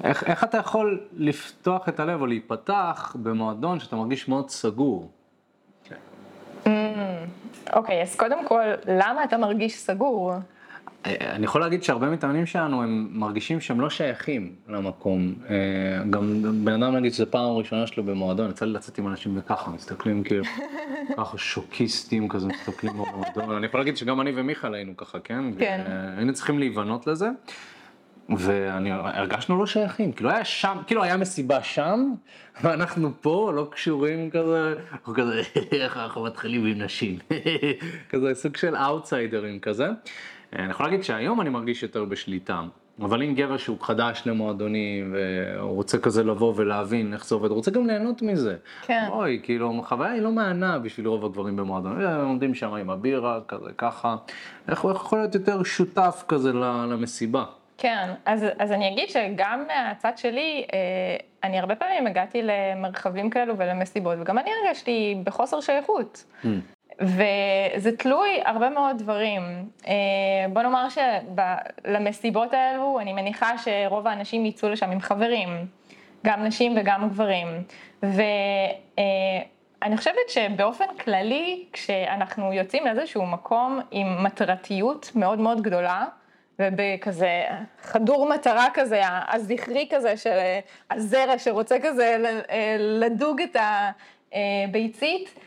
איך, 0.04 0.24
איך 0.24 0.44
אתה 0.44 0.58
יכול 0.58 1.08
לפתוח 1.14 1.90
את 1.90 2.00
הלב 2.00 2.22
או 2.22 2.28
להיפתח 2.28 3.16
במועדון 3.22 3.80
שאתה 3.80 3.96
מרגיש 3.96 4.28
מאוד 4.28 4.50
סגור? 4.50 5.12
Mm, 6.66 6.70
אוקיי, 7.74 8.00
okay, 8.00 8.04
אז 8.04 8.16
קודם 8.16 8.46
כל, 8.46 8.64
למה 8.88 9.24
אתה 9.24 9.38
מרגיש 9.38 9.78
סגור? 9.78 10.34
אני 11.06 11.46
יכול 11.46 11.62
להגיד 11.62 11.84
שהרבה 11.84 12.10
מתאמנים 12.10 12.46
שלנו 12.46 12.84
הם 12.84 13.08
מרגישים 13.12 13.62
שהם 13.62 13.82
לא 13.82 13.90
שייכים 13.90 14.56
למקום. 14.68 15.34
אה, 15.50 15.56
גם 16.10 16.42
בן 16.66 16.84
אדם 16.84 16.96
נגיד 16.96 17.14
שזו 17.14 17.26
פעם 17.30 17.50
ראשונה 17.50 17.88
שלו 17.88 18.04
במועדון, 18.04 18.50
יצא 18.50 18.66
לי 18.66 18.74
לצאת 18.74 18.98
עם 18.98 19.08
אנשים 19.08 19.38
וככה, 19.38 19.72
מסתכלים 19.72 20.24
כאילו, 20.24 20.44
ככה 21.18 21.38
שוקיסטים 21.38 22.28
כזה 22.28 22.48
מסתכלים 22.48 22.94
במועדון. 22.94 23.56
אני 23.56 23.66
יכול 23.66 23.80
להגיד 23.80 23.98
שגם 23.98 24.22
אני 24.22 24.32
ומיכאל 24.36 24.74
היינו 24.74 24.98
ככה, 24.98 25.20
כן? 25.20 25.44
כן. 25.60 25.82
היינו 26.18 26.34
צריכים 26.34 26.60
להיבנות 26.60 27.08
לזה. 27.08 27.30
ואני 28.38 28.92
הרגשנו 28.92 29.60
לא 29.60 29.66
שייכים, 29.66 30.12
כאילו 30.12 30.30
היה 30.30 30.46
שם, 30.46 30.78
כאילו 30.88 31.04
היה 31.04 31.18
מסיבה 31.18 31.64
שם, 31.64 32.14
ואנחנו 32.64 33.12
פה 33.22 33.52
לא 33.56 33.68
קשורים 33.72 34.30
כזה, 34.30 34.74
אנחנו 34.92 35.14
כזה, 35.14 35.42
איך 35.84 35.98
אנחנו 35.98 36.24
מתחילים 36.24 36.66
עם 36.66 36.82
נשים, 36.82 37.18
כזה 38.10 38.34
סוג 38.34 38.58
של 38.58 38.76
אאוטסיידרים 38.76 39.60
כזה. 39.60 39.88
אני 40.56 40.72
יכול 40.72 40.86
להגיד 40.86 41.04
שהיום 41.04 41.42
אני 41.42 41.50
מרגיש 41.50 41.84
יותר 41.84 42.06
בשליטה, 42.06 42.62
אבל 43.02 43.24
אם 43.24 43.36
גבר 43.36 43.58
שהוא 43.58 43.78
חדש 43.82 44.24
למועדונים, 44.26 45.16
והוא 45.16 45.76
רוצה 45.76 45.98
כזה 45.98 46.24
לבוא 46.24 46.54
ולהבין 46.56 47.14
איך 47.14 47.26
זה 47.26 47.36
עובד, 47.36 47.50
הוא 47.50 47.56
רוצה 47.56 47.72
גם 47.72 47.88
ליהנות 47.88 48.22
מזה. 48.22 48.56
כן. 48.82 49.08
אוי, 49.12 49.40
כאילו, 49.44 49.80
החוויה 49.80 50.12
היא 50.12 50.22
לא 50.22 50.32
מהנה 50.32 50.80
בשביל 50.80 51.08
רוב 51.08 51.26
הגברים 51.26 51.56
במועדון. 51.56 52.02
הם 52.02 52.28
עומדים 52.28 52.56
שם 52.56 52.74
עם 52.74 52.90
הבירה, 52.90 53.40
כזה, 53.48 53.70
ככה. 53.78 54.16
איך 54.70 54.82
הוא 54.82 54.92
יכול 54.92 55.20
להיות 55.20 55.36
יותר 55.36 55.64
שותף 55.64 56.24
כזה 56.28 56.54
למסיבה? 56.54 57.46
כן, 57.78 58.14
אז, 58.26 58.46
אז 58.58 58.72
אני 58.72 58.94
אגיד 58.94 59.10
שגם 59.10 59.64
מהצד 59.68 60.18
שלי, 60.18 60.66
אה, 60.74 60.78
אני 61.44 61.60
הרבה 61.60 61.76
פעמים 61.76 62.08
הגעתי 62.08 62.42
למרחבים 62.44 63.30
כאלו 63.30 63.58
ולמסיבות, 63.58 64.18
וגם 64.22 64.38
אני 64.38 64.50
הרגשתי 64.64 65.18
בחוסר 65.24 65.62
שייכות. 65.62 66.26
Mm. 66.44 66.48
וזה 67.02 67.98
תלוי 67.98 68.42
הרבה 68.46 68.70
מאוד 68.70 68.98
דברים. 68.98 69.42
אה, 69.88 69.94
בוא 70.54 70.62
נאמר 70.62 70.88
שלמסיבות 70.90 72.54
האלו, 72.54 73.00
אני 73.00 73.14
מניחה 73.14 73.58
שרוב 73.58 74.08
האנשים 74.08 74.46
יצאו 74.46 74.70
לשם 74.70 74.92
עם 74.92 75.00
חברים, 75.00 75.50
גם 76.26 76.44
נשים 76.44 76.76
וגם 76.78 77.10
גברים. 77.10 77.48
ואני 78.04 79.98
חושבת 79.98 80.30
שבאופן 80.30 80.86
כללי, 81.04 81.66
כשאנחנו 81.74 82.54
יוצאים 82.54 82.86
לאיזשהו 82.86 83.26
מקום 83.26 83.80
עם 83.92 84.24
מטרתיות 84.24 85.12
מאוד 85.16 85.40
מאוד 85.40 85.62
גדולה, 85.62 86.06
ובכזה 86.60 87.44
חדור 87.82 88.30
מטרה 88.30 88.68
כזה, 88.74 89.02
הזכרי 89.06 89.88
כזה 89.90 90.18
של 90.18 90.38
הזרע 90.92 91.38
שרוצה 91.38 91.78
כזה 91.84 92.18
לדוג 92.80 93.42
את 93.42 93.58
הביצית, 94.34 95.30
אה, 95.36 95.42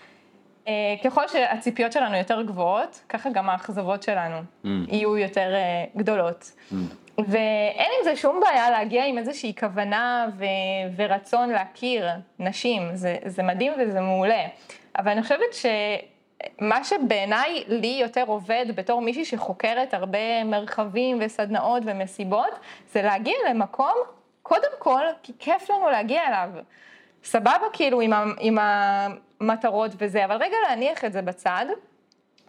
ככל 1.04 1.28
שהציפיות 1.28 1.92
שלנו 1.92 2.16
יותר 2.16 2.42
גבוהות, 2.42 3.00
ככה 3.08 3.30
גם 3.30 3.50
האכזבות 3.50 4.02
שלנו 4.02 4.36
mm. 4.36 4.68
יהיו 4.88 5.18
יותר 5.18 5.54
אה, 5.54 5.84
גדולות. 5.96 6.52
Mm. 6.70 6.74
ואין 7.18 7.90
עם 7.98 8.04
זה 8.04 8.16
שום 8.16 8.40
בעיה 8.40 8.70
להגיע 8.70 9.06
עם 9.06 9.18
איזושהי 9.18 9.54
כוונה 9.60 10.26
ו- 10.38 10.44
ורצון 10.96 11.50
להכיר 11.50 12.08
נשים, 12.38 12.82
זה, 12.94 13.16
זה 13.26 13.42
מדהים 13.42 13.72
וזה 13.78 14.00
מעולה. 14.00 14.44
אבל 14.98 15.10
אני 15.10 15.22
חושבת 15.22 15.54
שמה 16.58 16.84
שבעיניי 16.84 17.64
לי 17.68 17.98
יותר 18.00 18.24
עובד 18.26 18.66
בתור 18.74 19.00
מישהי 19.00 19.24
שחוקרת 19.24 19.94
הרבה 19.94 20.44
מרחבים 20.44 21.18
וסדנאות 21.20 21.82
ומסיבות, 21.86 22.58
זה 22.92 23.02
להגיע 23.02 23.36
למקום, 23.50 23.94
קודם 24.42 24.70
כל, 24.78 25.02
כי 25.22 25.32
כיף 25.38 25.70
לנו 25.70 25.90
להגיע 25.90 26.28
אליו. 26.28 26.48
סבבה 27.24 27.66
כאילו 27.72 28.00
עם, 28.00 28.12
ה, 28.12 28.24
עם 28.40 28.58
המטרות 29.42 29.90
וזה, 29.98 30.24
אבל 30.24 30.36
רגע 30.36 30.56
להניח 30.68 31.04
את 31.04 31.12
זה 31.12 31.22
בצד, 31.22 31.66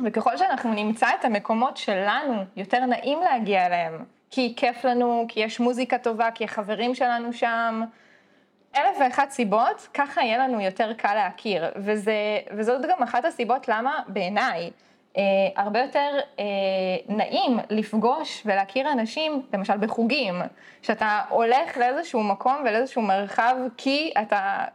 וככל 0.05 0.37
שאנחנו 0.37 0.73
נמצא 0.73 1.07
את 1.19 1.25
המקומות 1.25 1.77
שלנו 1.77 2.43
יותר 2.55 2.85
נעים 2.85 3.19
להגיע 3.21 3.65
אליהם, 3.65 4.05
כי 4.31 4.53
כיף 4.57 4.85
לנו, 4.85 5.25
כי 5.29 5.39
יש 5.39 5.59
מוזיקה 5.59 5.97
טובה, 5.97 6.31
כי 6.31 6.43
החברים 6.43 6.95
שלנו 6.95 7.33
שם, 7.33 7.81
אלף 8.75 8.97
ואחת 8.99 9.29
סיבות, 9.29 9.87
ככה 9.93 10.21
יהיה 10.21 10.37
לנו 10.37 10.61
יותר 10.61 10.93
קל 10.93 11.13
להכיר, 11.13 11.65
וזה, 11.75 12.13
וזאת 12.57 12.81
גם 12.81 13.03
אחת 13.03 13.25
הסיבות 13.25 13.67
למה 13.67 13.99
בעיניי 14.07 14.71
אה, 15.17 15.23
הרבה 15.55 15.79
יותר 15.79 16.19
אה, 16.39 16.45
נעים 17.07 17.59
לפגוש 17.69 18.43
ולהכיר 18.45 18.91
אנשים, 18.91 19.41
למשל 19.53 19.77
בחוגים, 19.77 20.35
שאתה 20.81 21.21
הולך 21.29 21.77
לאיזשהו 21.77 22.23
מקום 22.23 22.55
ולאיזשהו 22.61 23.01
מרחב 23.01 23.55
כי 23.77 24.13
אתה, 24.21 24.65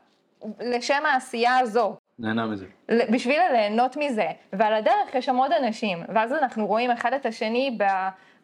לשם 0.61 1.07
העשייה 1.07 1.59
הזו. 1.59 1.97
נהנה 2.19 2.47
מזה. 2.47 2.67
בשביל 3.13 3.41
ליהנות 3.53 3.97
מזה, 3.97 4.27
ועל 4.53 4.75
הדרך 4.75 5.15
יש 5.15 5.27
שם 5.27 5.37
עוד 5.37 5.53
אנשים, 5.53 5.99
ואז 6.15 6.33
אנחנו 6.33 6.67
רואים 6.67 6.91
אחד 6.91 7.13
את 7.13 7.27
השני 7.27 7.79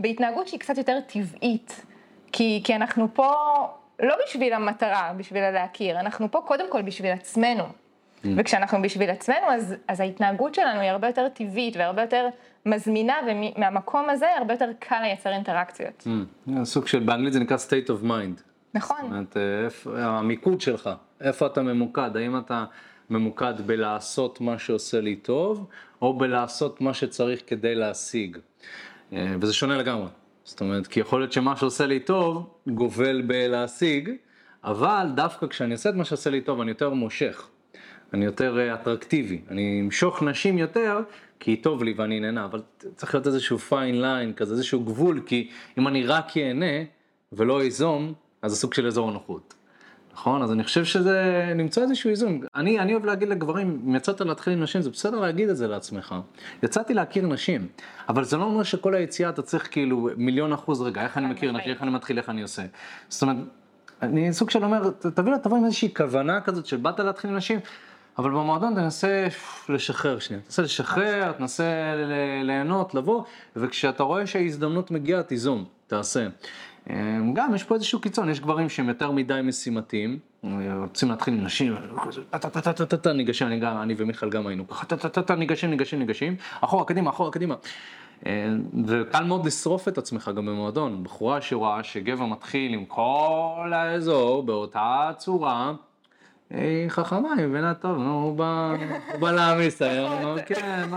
בהתנהגות 0.01 0.49
שהיא 0.49 0.61
קצת 0.61 0.79
יותר 0.79 0.99
טבעית, 1.07 1.85
כי, 2.33 2.61
כי 2.65 2.77
אנחנו 2.77 3.15
פה 3.15 3.33
לא 4.01 4.15
בשביל 4.27 4.53
המטרה, 4.53 5.13
בשביל 5.17 5.51
להכיר, 5.51 6.01
אנחנו 6.01 6.31
פה 6.31 6.41
קודם 6.47 6.71
כל 6.71 6.83
בשביל 6.83 7.13
עצמנו. 7.13 7.65
Mm. 7.65 8.27
וכשאנחנו 8.37 8.83
בשביל 8.83 9.11
עצמנו, 9.11 9.47
אז, 9.51 9.75
אז 9.89 10.01
ההתנהגות 10.01 10.55
שלנו 10.55 10.81
היא 10.81 10.91
הרבה 10.91 11.07
יותר 11.07 11.29
טבעית 11.29 11.77
והרבה 11.77 12.03
יותר 12.03 12.29
מזמינה, 12.67 13.15
ומהמקום 13.27 14.11
הזה 14.11 14.27
הרבה 14.39 14.55
יותר 14.55 14.71
קל 14.79 15.01
לייצר 15.03 15.31
אינטראקציות. 15.31 16.07
Mm. 16.07 16.51
סוג 16.65 16.87
של, 16.87 17.01
באנגלית 17.01 17.33
זה 17.33 17.41
נקרא 17.41 17.57
state 17.57 17.89
of 17.89 18.05
mind. 18.05 18.41
נכון. 18.75 18.97
זאת 19.01 19.11
אומרת, 19.11 19.37
איפה, 19.65 19.91
המיקוד 19.97 20.61
שלך, 20.61 20.91
איפה 21.21 21.47
אתה 21.47 21.63
ממוקד, 21.63 22.17
האם 22.17 22.39
אתה 22.39 22.65
ממוקד 23.11 23.55
בלעשות 23.67 24.41
מה 24.41 24.59
שעושה 24.59 25.01
לי 25.01 25.17
טוב, 25.17 25.67
או 26.03 26.19
בלעשות 26.19 26.81
מה 26.81 26.95
שצריך 26.95 27.41
כדי 27.47 27.75
להשיג. 27.75 28.39
אה, 29.13 29.37
וזה 29.41 29.53
שונה 29.53 29.77
לגמרי. 29.77 30.09
זאת 30.45 30.61
אומרת, 30.61 30.87
כי 30.87 31.01
יכול 31.01 31.21
להיות 31.21 31.33
שמה 31.33 31.57
שעושה 31.57 31.87
לי 31.87 32.01
טוב 32.01 32.47
גובל 32.67 33.23
בלהשיג, 33.23 34.11
אבל 34.65 35.07
דווקא 35.15 35.47
כשאני 35.47 35.73
עושה 35.73 35.91
את 35.91 35.95
מה 35.95 36.05
שעושה 36.05 36.31
לי 36.31 36.41
טוב 36.41 36.61
אני 36.61 36.71
יותר 36.71 36.91
מושך, 36.91 37.49
אני 38.15 38.25
יותר 38.25 38.59
אה, 38.59 38.75
אטרקטיבי, 38.75 39.41
אני 39.51 39.81
אמשוך 39.85 40.23
נשים 40.23 40.59
יותר 40.59 41.01
כי 41.41 41.57
טוב 41.57 41.83
לי 41.83 41.95
ואני 41.97 42.21
נהנה, 42.21 42.45
אבל 42.45 42.63
צריך 42.97 43.15
להיות 43.15 43.27
איזשהו 43.27 43.59
פיין 43.59 44.01
ליין 44.01 44.33
כזה, 44.33 44.55
איזשהו 44.55 44.85
גבול, 44.85 45.21
כי 45.27 45.51
אם 45.79 45.89
אני 45.89 46.07
רק 46.07 46.37
ייהנה 46.37 46.85
ולא 47.33 47.63
איזום, 47.63 48.13
אז 48.43 48.51
זה 48.51 48.57
סוג 48.57 48.75
של 48.75 48.87
אזור 48.87 49.09
הנוחות. 49.09 49.55
נכון? 50.15 50.43
אז 50.43 50.53
אני 50.53 50.65
חושב 50.65 50.85
שזה, 50.85 51.45
למצוא 51.57 51.83
איזשהו 51.83 52.11
איזון. 52.11 52.41
אני, 52.55 52.79
אני 52.81 52.93
אוהב 52.93 53.05
להגיד 53.05 53.29
לגברים, 53.29 53.81
אם 53.87 53.95
יצאת 53.95 54.21
להתחיל 54.21 54.53
עם 54.53 54.63
נשים, 54.63 54.83
זה 54.83 54.91
בסדר 54.91 55.21
להגיד 55.21 55.49
את 55.49 55.57
זה 55.57 55.67
לעצמך. 55.67 56.15
יצאתי 56.63 56.95
להכיר 56.95 57.27
נשים, 57.27 57.67
אבל 58.09 58.25
זה 58.25 58.37
לא 58.37 58.45
אומר 58.45 58.63
שכל 58.63 58.95
היציאה 58.95 59.29
אתה 59.29 59.43
צריך 59.43 59.69
כאילו 59.71 60.09
מיליון 60.17 60.53
אחוז 60.53 60.83
רגע, 60.83 61.03
איך 61.03 61.19
אני 61.19 61.27
מכיר 61.27 61.53
נשים, 61.53 61.73
איך 61.73 61.83
אני 61.83 61.91
מתחיל, 61.91 62.19
איך 62.19 62.29
אני 62.29 62.43
עושה. 62.43 62.63
זאת 63.09 63.23
אומרת, 63.23 63.37
אני 64.03 64.33
סוג 64.33 64.51
של 64.51 64.65
אומר, 64.65 64.91
תביא, 65.15 65.37
תבוא 65.37 65.57
עם 65.57 65.65
איזושהי 65.65 65.95
כוונה 65.95 66.41
כזאת 66.41 66.67
של 66.67 66.77
באת 66.77 67.01
להתחיל 67.01 67.31
עם 67.31 67.37
נשים, 67.37 67.61
אבל 68.19 68.31
במועדון 68.31 68.75
תנסה 68.75 69.27
לשחרר 69.69 70.19
שנייה, 70.19 70.43
תנסה 70.43 70.63
לשחרר, 70.63 71.33
תנסה 71.33 71.65
ליהנות, 72.43 72.95
לבוא, 72.95 73.23
וכשאתה 73.57 74.03
רואה 74.03 74.27
שההזדמנות 74.27 74.91
מגיעה, 74.91 75.23
תיזום, 75.23 75.65
תעשה. 75.87 76.27
אמ, 76.91 77.35
גם 77.35 77.55
יש 77.55 77.65
פה 77.65 77.75
איזשהו 77.75 78.01
קיצון, 78.01 78.31
יש 78.31 78.41
גברים 78.41 78.69
שהם 78.69 78.89
יותר 78.89 79.11
מדי 79.11 79.41
משימתיים, 79.45 80.19
רוצים 80.81 81.11
להתחיל 81.11 81.35
עם 81.35 81.45
נשים, 81.45 81.77
ניגשים, 83.13 83.49
אני 83.83 83.95
ומיכאל 83.97 84.31
גם 84.31 84.47
היינו 84.47 84.69
ככה, 84.69 85.35
ניגשים, 85.35 85.71
ניגשים, 85.71 85.99
ניגשים, 85.99 86.37
אחורה, 86.61 86.85
קדימה, 86.85 87.11
אחורה, 87.11 87.31
קדימה. 87.31 87.55
אמ, 88.27 88.31
וקל 88.87 89.25
מאוד 89.25 89.47
לשרוף 89.47 89.89
את 89.89 89.99
עצמך 89.99 90.31
גם 90.37 90.47
במועדון, 90.47 91.05
בחורה 91.05 91.41
שרואה 91.41 91.83
שגבר 91.83 92.27
מתחיל 92.27 92.75
עם 92.75 92.85
כל 92.85 93.73
האזור 93.75 94.43
באותה 94.43 95.11
צורה, 95.17 95.73
היא 96.51 96.89
חכמה, 96.89 97.29
היא 97.37 97.47
מבינה 97.47 97.75
טוב, 97.75 97.99
נו, 97.99 98.23
הוא 99.13 99.21
בא 99.21 99.33
להעמיס 99.33 99.83
היום, 99.83 100.37
כן, 100.47 100.89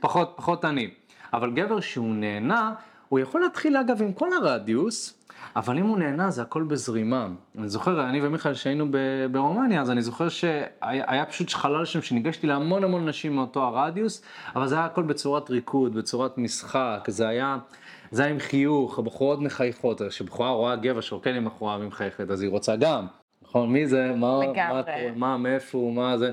פחות, 0.00 0.32
פחות 0.36 0.64
אני. 0.64 0.90
אבל 1.32 1.52
גבר 1.52 1.80
שהוא 1.80 2.14
נהנה, 2.14 2.72
הוא 3.10 3.18
יכול 3.18 3.40
להתחיל 3.40 3.76
אגב 3.76 4.02
עם 4.02 4.12
כל 4.12 4.28
הרדיוס, 4.32 5.24
אבל 5.56 5.78
אם 5.78 5.86
הוא 5.86 5.98
נהנה 5.98 6.30
זה 6.30 6.42
הכל 6.42 6.62
בזרימה. 6.62 7.28
אני 7.58 7.68
זוכר, 7.68 8.08
אני 8.08 8.26
ומיכאל 8.26 8.54
שהיינו 8.54 8.86
ברומניה, 9.32 9.80
אז 9.80 9.90
אני 9.90 10.02
זוכר 10.02 10.28
שהיה 10.28 11.26
פשוט 11.26 11.50
חלל 11.50 11.84
שם 11.84 12.02
שניגשתי 12.02 12.46
להמון 12.46 12.84
המון 12.84 13.08
נשים 13.08 13.36
מאותו 13.36 13.62
הרדיוס, 13.62 14.22
אבל 14.56 14.66
זה 14.68 14.74
היה 14.74 14.84
הכל 14.84 15.02
בצורת 15.02 15.50
ריקוד, 15.50 15.94
בצורת 15.94 16.38
משחק, 16.38 17.04
זה 17.08 17.28
היה... 17.28 17.58
זה 18.10 18.22
היה 18.22 18.30
עם 18.30 18.38
חיוך, 18.38 18.98
הבחורות 18.98 19.40
מחייכות, 19.40 20.02
כשבחורה 20.02 20.50
רואה 20.50 20.76
גבר 20.76 21.00
שרוקד 21.00 21.34
עם 21.34 21.44
בחורה 21.44 21.78
ומחייכת, 21.80 22.30
אז 22.30 22.42
היא 22.42 22.50
רוצה 22.50 22.76
גם, 22.76 23.06
נכון? 23.42 23.72
מי 23.72 23.86
זה? 23.86 24.12
מה, 24.16 24.38
מה, 24.56 24.82
מה, 25.16 25.36
מאיפה, 25.36 25.92
מה 25.94 26.18
זה? 26.18 26.30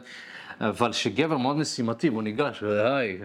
אבל 0.62 0.92
שגבר 0.92 1.38
מאוד 1.38 1.58
משימתי, 1.58 2.08
הוא 2.08 2.24
ניגש, 2.24 2.64
היי, 2.64 3.20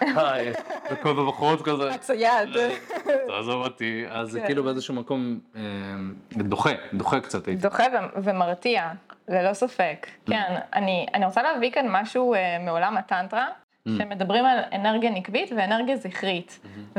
היי, 0.00 0.52
וכל 0.90 1.12
בבחורות 1.12 1.62
כזה. 1.62 1.94
הצייד. 1.94 2.48
תעזוב 3.26 3.64
אותי, 3.64 4.04
אז 4.08 4.30
זה 4.30 4.40
כאילו 4.40 4.64
באיזשהו 4.64 4.94
מקום 4.94 5.38
אה, 5.56 5.62
דוחה, 6.32 6.70
דוחה 6.92 7.20
קצת. 7.20 7.48
דוחה 7.48 7.84
ומרתיע, 8.16 8.90
ללא 9.28 9.52
ספק. 9.52 10.06
כן, 10.26 10.56
אני 10.74 11.24
רוצה 11.24 11.42
להביא 11.42 11.70
כאן 11.70 11.86
משהו 11.88 12.34
אה, 12.34 12.58
מעולם 12.58 12.96
הטנטרה. 12.96 13.46
Mm. 13.86 13.90
שמדברים 13.98 14.44
על 14.44 14.58
אנרגיה 14.72 15.10
נקבית 15.10 15.52
ואנרגיה 15.56 15.96
זכרית. 15.96 16.58
Mm-hmm. 16.62 16.98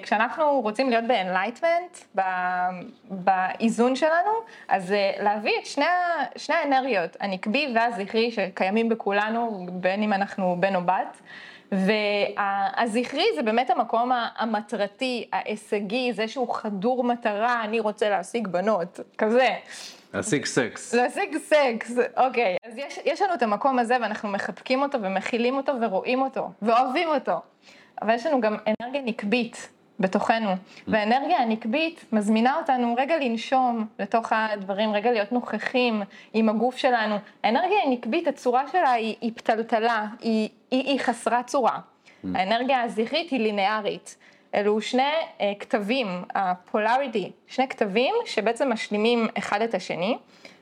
וכשאנחנו 0.00 0.60
רוצים 0.60 0.90
להיות 0.90 1.04
ב-enlightenment, 1.08 2.20
באיזון 3.10 3.96
שלנו, 3.96 4.30
אז 4.68 4.92
אה, 4.92 5.12
להביא 5.20 5.52
את 5.60 5.66
שני, 5.66 5.84
שני 6.36 6.54
האנרגיות, 6.54 7.16
הנקבי 7.20 7.72
והזכרי 7.74 8.30
שקיימים 8.30 8.88
בכולנו, 8.88 9.66
בין 9.72 10.02
אם 10.02 10.12
אנחנו 10.12 10.56
בן 10.60 10.74
או 10.74 10.80
בת. 10.80 11.20
והזכרי 11.72 13.24
זה 13.34 13.42
באמת 13.42 13.70
המקום 13.70 14.12
המטרתי, 14.36 15.28
ההישגי, 15.32 16.12
זה 16.12 16.28
שהוא 16.28 16.54
חדור 16.54 17.04
מטרה, 17.04 17.64
אני 17.64 17.80
רוצה 17.80 18.10
להשיג 18.10 18.48
בנות, 18.48 19.00
כזה. 19.18 19.48
להשיג 20.14 20.44
סקס. 20.44 20.94
להשיג 20.94 21.36
סקס, 21.36 21.96
אוקיי. 22.16 22.56
אז 22.66 22.78
יש, 22.78 22.98
יש 23.04 23.22
לנו 23.22 23.34
את 23.34 23.42
המקום 23.42 23.78
הזה 23.78 23.96
ואנחנו 24.00 24.28
מחבקים 24.28 24.82
אותו 24.82 25.02
ומכילים 25.02 25.56
אותו 25.56 25.72
ורואים 25.80 26.22
אותו 26.22 26.50
ואוהבים 26.62 27.08
אותו. 27.08 27.32
אבל 28.02 28.14
יש 28.14 28.26
לנו 28.26 28.40
גם 28.40 28.56
אנרגיה 28.66 29.02
נקבית 29.02 29.68
בתוכנו, 30.00 30.50
והאנרגיה 30.88 31.38
הנקבית 31.38 32.04
מזמינה 32.12 32.56
אותנו 32.56 32.94
רגע 32.98 33.16
לנשום 33.18 33.86
לתוך 33.98 34.32
הדברים, 34.32 34.92
רגע 34.92 35.12
להיות 35.12 35.32
נוכחים 35.32 36.02
עם 36.32 36.48
הגוף 36.48 36.76
שלנו. 36.76 37.16
האנרגיה 37.44 37.78
הנקבית, 37.86 38.28
הצורה 38.28 38.68
שלה 38.72 38.92
היא, 38.92 39.16
היא 39.20 39.32
פתלתלה, 39.34 40.06
היא, 40.20 40.48
היא, 40.70 40.84
היא 40.84 41.00
חסרת 41.00 41.46
צורה. 41.46 41.78
האנרגיה 42.34 42.82
הזכרית 42.82 43.30
היא 43.30 43.40
לינארית. 43.40 44.16
אלו 44.54 44.80
שני 44.80 45.02
uh, 45.38 45.42
כתבים, 45.60 46.06
הפולריטי, 46.34 47.32
שני 47.46 47.68
כתבים 47.68 48.14
שבעצם 48.24 48.72
משלימים 48.72 49.26
אחד 49.38 49.62
את 49.62 49.74
השני, 49.74 50.18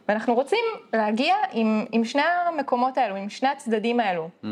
ואנחנו 0.09 0.35
רוצים 0.35 0.65
להגיע 0.93 1.35
עם, 1.53 1.85
עם 1.93 2.05
שני 2.05 2.23
המקומות 2.23 2.99
האלו, 2.99 3.17
עם 3.17 3.29
שני 3.29 3.49
הצדדים 3.49 4.01
האלו. 4.01 4.29
Mm. 4.45 4.47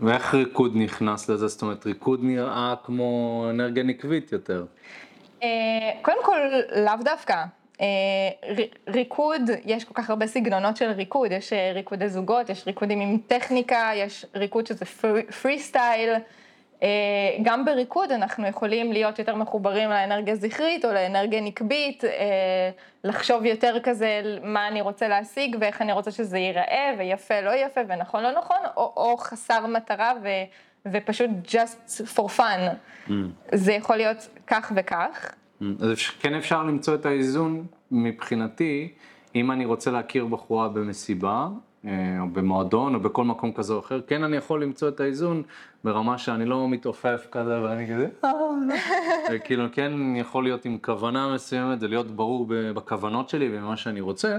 ואיך 0.00 0.34
ריקוד 0.34 0.72
נכנס 0.76 1.28
לזה? 1.28 1.46
זאת 1.46 1.62
אומרת, 1.62 1.86
ריקוד 1.86 2.20
נראה 2.22 2.74
כמו 2.84 3.46
אנרגיה 3.50 3.82
נקבית 3.82 4.32
יותר. 4.32 4.64
Uh, 5.40 5.44
קודם 6.02 6.24
כל, 6.24 6.38
לאו 6.76 6.96
דווקא. 7.04 7.44
Uh, 7.76 7.80
ריקוד, 8.88 9.42
יש 9.64 9.84
כל 9.84 9.94
כך 9.94 10.10
הרבה 10.10 10.26
סגנונות 10.26 10.76
של 10.76 10.90
ריקוד, 10.90 11.32
יש 11.32 11.52
ריקודי 11.74 12.08
זוגות, 12.08 12.50
יש 12.50 12.66
ריקודים 12.66 13.00
עם 13.00 13.18
טכניקה, 13.26 13.90
יש 13.94 14.26
ריקוד 14.34 14.66
שזה 14.66 14.84
פרי 15.42 15.58
סטייל. 15.58 16.10
אה, 16.82 16.88
גם 17.42 17.64
בריקוד 17.64 18.12
אנחנו 18.12 18.46
יכולים 18.46 18.92
להיות 18.92 19.18
יותר 19.18 19.34
מחוברים 19.34 19.90
לאנרגיה 19.90 20.36
זכרית 20.36 20.84
או 20.84 20.92
לאנרגיה 20.92 21.40
נקבית, 21.40 22.04
אה, 22.04 22.70
לחשוב 23.04 23.44
יותר 23.44 23.76
כזה 23.82 24.38
מה 24.42 24.68
אני 24.68 24.80
רוצה 24.80 25.08
להשיג 25.08 25.56
ואיך 25.60 25.82
אני 25.82 25.92
רוצה 25.92 26.10
שזה 26.10 26.38
ייראה 26.38 26.94
ויפה 26.98 27.40
לא 27.40 27.50
יפה 27.50 27.80
ונכון 27.88 28.22
לא 28.22 28.32
נכון, 28.32 28.56
או, 28.76 28.92
או 28.96 29.16
חסר 29.16 29.66
מטרה 29.66 30.12
ו, 30.22 30.28
ופשוט 30.86 31.30
just 31.46 32.02
for 32.16 32.38
fun. 32.38 32.74
Mm. 33.08 33.12
זה 33.52 33.72
יכול 33.72 33.96
להיות 33.96 34.28
כך 34.46 34.72
וכך. 34.76 35.32
Mm. 35.60 35.64
אז 35.80 35.98
כן 36.20 36.34
אפשר 36.34 36.62
למצוא 36.62 36.94
את 36.94 37.06
האיזון 37.06 37.66
מבחינתי, 37.90 38.92
אם 39.34 39.50
אני 39.50 39.64
רוצה 39.64 39.90
להכיר 39.90 40.26
בחורה 40.26 40.68
במסיבה, 40.68 41.48
או 41.84 42.28
במועדון 42.32 42.94
או 42.94 43.00
בכל 43.00 43.24
מקום 43.24 43.52
כזה 43.52 43.72
או 43.72 43.78
אחר, 43.78 44.00
כן 44.06 44.24
אני 44.24 44.36
יכול 44.36 44.62
למצוא 44.62 44.88
את 44.88 45.00
האיזון 45.00 45.42
ברמה 45.84 46.18
שאני 46.18 46.44
לא 46.44 46.68
מתעופף 46.68 47.26
כזה 47.30 47.62
ואני 47.62 47.86
כזה, 47.94 48.08
אה. 48.24 49.38
כאילו 49.44 49.64
כן 49.72 49.92
יכול 50.16 50.44
להיות 50.44 50.64
עם 50.64 50.78
כוונה 50.78 51.34
מסוימת 51.34 51.78
ולהיות 51.80 52.10
ברור 52.10 52.46
בכוונות 52.48 53.28
שלי 53.28 53.48
ובמה 53.52 53.76
שאני 53.76 54.00
רוצה, 54.00 54.38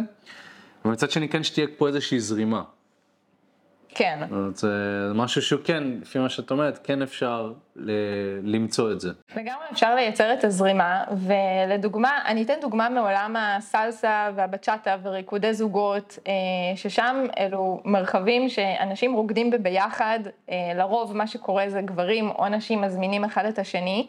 ומצד 0.85 1.11
שני 1.11 1.29
כן 1.29 1.43
שתהיה 1.43 1.67
פה 1.77 1.87
איזושהי 1.87 2.19
זרימה. 2.19 2.63
כן. 3.95 4.19
זה 4.53 4.67
משהו 5.15 5.41
שהוא 5.41 5.61
כן, 5.63 5.83
לפי 6.01 6.19
מה 6.19 6.29
שאת 6.29 6.51
אומרת, 6.51 6.79
כן 6.83 7.01
אפשר 7.01 7.53
למצוא 8.43 8.91
את 8.91 8.99
זה. 9.01 9.09
לגמרי 9.35 9.65
אפשר 9.71 9.95
לייצר 9.95 10.33
את 10.33 10.43
הזרימה, 10.43 11.03
ולדוגמה, 11.11 12.09
אני 12.25 12.43
אתן 12.43 12.53
דוגמה 12.61 12.89
מעולם 12.89 13.35
הסלסה 13.39 14.29
והבצ'אטה 14.35 14.95
וריקודי 15.03 15.53
זוגות, 15.53 16.19
אה, 16.27 16.33
ששם 16.75 17.25
אלו 17.39 17.81
מרחבים 17.85 18.49
שאנשים 18.49 19.13
רוקדים 19.13 19.49
בביחד, 19.49 20.19
אה, 20.49 20.55
לרוב 20.75 21.15
מה 21.15 21.27
שקורה 21.27 21.69
זה 21.69 21.81
גברים 21.81 22.29
או 22.29 22.47
נשים 22.49 22.81
מזמינים 22.81 23.23
אחד 23.23 23.45
את 23.45 23.59
השני. 23.59 24.07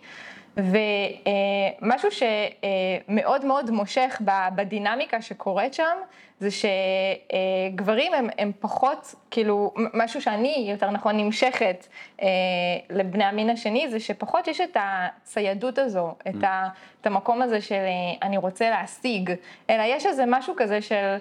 ומשהו 0.57 2.09
שמאוד 2.11 3.45
מאוד 3.45 3.71
מושך 3.71 4.23
בדינמיקה 4.55 5.23
שקורית 5.23 5.75
שם, 5.75 5.97
זה 6.41 6.49
שגברים 6.51 8.15
הם, 8.15 8.29
הם 8.39 8.53
פחות, 8.61 9.15
כאילו, 9.31 9.75
משהו 9.95 10.23
שאני, 10.23 10.67
יותר 10.71 10.91
נכון, 10.91 11.17
נמשכת 11.17 11.87
אה, 12.23 12.29
לבני 12.91 13.25
המין 13.25 13.51
השני, 13.51 13.89
זה 13.91 14.01
שפחות 14.01 14.49
יש 14.49 14.61
את 14.61 14.77
הציידות 14.81 15.79
הזו, 15.79 16.15
את, 16.29 16.43
mm. 16.43 16.47
ה, 16.47 16.69
את 17.01 17.07
המקום 17.07 17.43
הזה 17.43 17.61
של 17.61 17.75
אה, 17.75 18.29
אני 18.29 18.37
רוצה 18.37 18.71
להשיג, 18.71 19.33
אלא 19.71 19.83
יש 19.87 20.07
איזה 20.07 20.25
משהו 20.27 20.55
כזה 20.57 20.83
של 20.83 21.17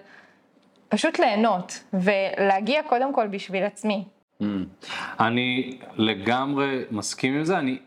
פשוט 0.89 1.19
ליהנות, 1.19 1.83
ולהגיע 1.93 2.83
קודם 2.83 3.13
כל 3.13 3.27
בשביל 3.27 3.63
עצמי. 3.63 4.03
Mm. 4.41 4.45
אני 5.19 5.77
לגמרי 5.95 6.83
מסכים 6.91 7.35
עם 7.35 7.43
זה, 7.43 7.57
אני 7.57 7.77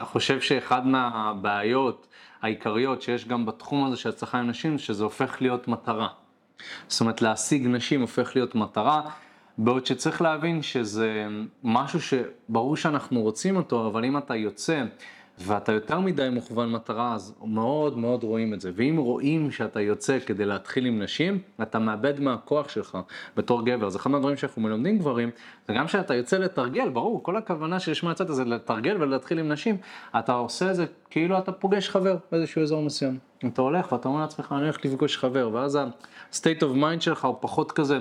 חושב 0.00 0.40
שאחד 0.40 0.86
מהבעיות 0.86 2.06
העיקריות 2.42 3.02
שיש 3.02 3.28
גם 3.28 3.46
בתחום 3.46 3.84
הזה 3.84 3.96
של 3.96 4.08
הצלחה 4.08 4.38
עם 4.38 4.50
נשים, 4.50 4.78
שזה 4.78 5.04
הופך 5.04 5.42
להיות 5.42 5.68
מטרה. 5.68 6.08
זאת 6.88 7.00
אומרת, 7.00 7.22
להשיג 7.22 7.66
נשים 7.66 8.00
הופך 8.00 8.36
להיות 8.36 8.54
מטרה, 8.54 9.02
בעוד 9.58 9.86
שצריך 9.86 10.22
להבין 10.22 10.62
שזה 10.62 11.26
משהו 11.64 12.00
שברור 12.00 12.76
שאנחנו 12.76 13.20
רוצים 13.20 13.56
אותו, 13.56 13.86
אבל 13.86 14.04
אם 14.04 14.18
אתה 14.18 14.36
יוצא 14.36 14.82
ואתה 15.46 15.72
יותר 15.72 16.00
מדי 16.00 16.28
מוכוון 16.32 16.72
מטרה, 16.72 17.14
אז 17.14 17.34
מאוד 17.44 17.98
מאוד 17.98 18.22
רואים 18.22 18.54
את 18.54 18.60
זה. 18.60 18.70
ואם 18.74 18.96
רואים 18.96 19.50
שאתה 19.50 19.80
יוצא 19.80 20.18
כדי 20.26 20.44
להתחיל 20.44 20.86
עם 20.86 21.02
נשים, 21.02 21.38
אתה 21.62 21.78
מאבד 21.78 22.20
מהכוח 22.20 22.68
שלך 22.68 22.98
בתור 23.36 23.66
גבר. 23.66 23.88
זה 23.88 23.98
אחד 23.98 24.10
מהדברים 24.10 24.36
שאנחנו 24.36 24.62
מלמדים 24.62 24.98
גברים, 24.98 25.30
זה 25.68 25.74
גם 25.74 25.88
שאתה 25.88 26.14
יוצא 26.14 26.38
לתרגל, 26.38 26.88
ברור, 26.88 27.22
כל 27.22 27.36
הכוונה 27.36 27.80
שלשמה 27.80 28.12
יצאת 28.12 28.34
זה 28.34 28.44
לתרגל 28.44 29.02
ולהתחיל 29.02 29.38
עם 29.38 29.48
נשים, 29.48 29.76
אתה 30.18 30.32
עושה 30.32 30.70
את 30.70 30.76
זה 30.76 30.86
כאילו 31.10 31.38
אתה 31.38 31.52
פוגש 31.52 31.88
חבר 31.88 32.16
באיזשהו 32.32 32.62
אזור 32.62 32.82
מסוים. 32.82 33.18
אתה 33.46 33.62
הולך 33.62 33.92
ואתה 33.92 34.08
אומר 34.08 34.20
לעצמך, 34.20 34.52
אני 34.52 34.62
הולך 34.62 34.84
לפגוש 34.84 35.18
חבר, 35.18 35.50
ואז 35.52 35.76
ה-state 35.76 36.60
of 36.60 36.76
mind 36.76 37.00
שלך 37.00 37.24
הוא 37.24 37.36
פחות 37.40 37.72
כזה. 37.72 37.98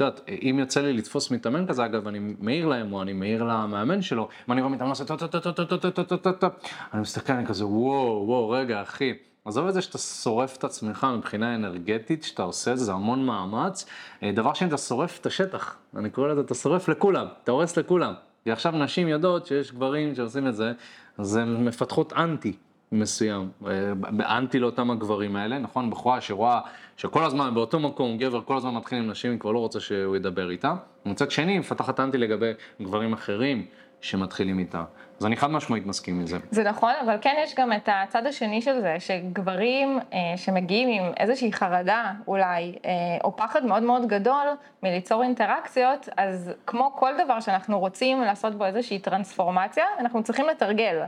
את 0.00 0.04
יודעת, 0.04 0.28
אם 0.42 0.56
יוצא 0.58 0.80
לי 0.80 0.92
לתפוס 0.92 1.30
מתאמן 1.30 1.66
כזה, 1.66 1.84
אגב, 1.84 2.08
אני 2.08 2.18
מעיר 2.40 2.66
להם, 2.66 2.92
או 2.92 3.02
אני 3.02 3.12
מעיר 3.12 3.42
למאמן 3.42 4.02
שלו, 4.02 4.28
אם 4.48 4.52
אני 4.52 4.60
רואה 4.60 4.72
מתאמן 4.72 4.90
עושה 4.90 5.04
טו-טו-טו-טו-טו-טו-טו-טו, 5.04 6.46
אני 6.94 7.00
מסתכל, 7.00 7.32
אני 7.32 7.46
כזה, 7.46 7.66
וואו, 7.66 8.24
וואו, 8.26 8.50
רגע, 8.50 8.82
אחי. 8.82 9.14
עזוב 9.44 9.66
את 9.66 9.74
זה 9.74 9.82
שאתה 9.82 9.98
שורף 9.98 10.56
את 10.56 10.64
עצמך 10.64 11.06
מבחינה 11.16 11.54
אנרגטית, 11.54 12.22
שאתה 12.22 12.42
עושה 12.42 12.72
את 12.72 12.78
זה, 12.78 12.84
זה 12.84 12.92
המון 12.92 13.26
מאמץ. 13.26 13.86
דבר 14.34 14.54
שני, 14.54 14.68
אתה 14.68 14.78
שורף 14.78 15.18
את 15.20 15.26
השטח. 15.26 15.76
אני 15.96 16.10
קורא 16.10 16.28
לזה, 16.28 16.40
אתה 16.40 16.54
שורף 16.54 16.88
לכולם, 16.88 17.26
אתה 17.44 17.52
הורס 17.52 17.76
לכולם. 17.76 18.12
כי 18.44 18.52
עכשיו 18.52 18.72
נשים 18.72 19.08
יודעות 19.08 19.46
שיש 19.46 19.72
גברים 19.72 20.14
שעושים 20.14 20.46
את 20.46 20.54
זה, 20.54 20.72
אז 21.18 21.36
הן 21.36 21.64
מפתחות 21.64 22.12
אנטי. 22.12 22.56
מסוים, 22.92 23.50
אה, 23.66 24.38
אנטי 24.38 24.58
לאותם 24.58 24.90
הגברים 24.90 25.36
האלה, 25.36 25.58
נכון? 25.58 25.90
בחורה 25.90 26.20
שרואה 26.20 26.60
שכל 26.96 27.24
הזמן 27.24 27.54
באותו 27.54 27.80
מקום 27.80 28.18
גבר 28.18 28.40
כל 28.44 28.56
הזמן 28.56 28.74
מתחיל 28.74 28.98
עם 28.98 29.10
נשים, 29.10 29.30
היא 29.30 29.40
כבר 29.40 29.52
לא 29.52 29.58
רוצה 29.58 29.80
שהוא 29.80 30.16
ידבר 30.16 30.50
איתה. 30.50 30.74
ומצד 31.06 31.30
שני, 31.30 31.58
מפתחת 31.58 32.00
אנטי 32.00 32.18
לגבי 32.18 32.52
גברים 32.82 33.12
אחרים 33.12 33.66
שמתחילים 34.00 34.58
איתה. 34.58 34.84
אז 35.20 35.26
אני 35.26 35.36
חד 35.36 35.50
משמעית 35.50 35.86
מסכים 35.86 36.20
עם 36.20 36.26
זה. 36.26 36.38
זה 36.50 36.62
נכון, 36.62 36.92
אבל 37.04 37.16
כן 37.20 37.34
יש 37.44 37.54
גם 37.54 37.72
את 37.72 37.88
הצד 37.92 38.26
השני 38.26 38.62
של 38.62 38.80
זה, 38.80 38.96
שגברים 38.98 39.98
אה, 40.12 40.36
שמגיעים 40.36 40.88
עם 40.88 41.12
איזושהי 41.16 41.52
חרדה 41.52 42.12
אולי, 42.26 42.74
אה, 42.84 42.90
או 43.24 43.36
פחד 43.36 43.64
מאוד 43.64 43.82
מאוד 43.82 44.06
גדול 44.06 44.46
מליצור 44.82 45.22
אינטראקציות, 45.22 46.08
אז 46.16 46.52
כמו 46.66 46.92
כל 46.96 47.12
דבר 47.24 47.40
שאנחנו 47.40 47.78
רוצים 47.78 48.20
לעשות 48.20 48.54
בו 48.54 48.64
איזושהי 48.64 48.98
טרנספורמציה, 48.98 49.84
אנחנו 49.98 50.22
צריכים 50.22 50.46
לתרגל. 50.46 51.02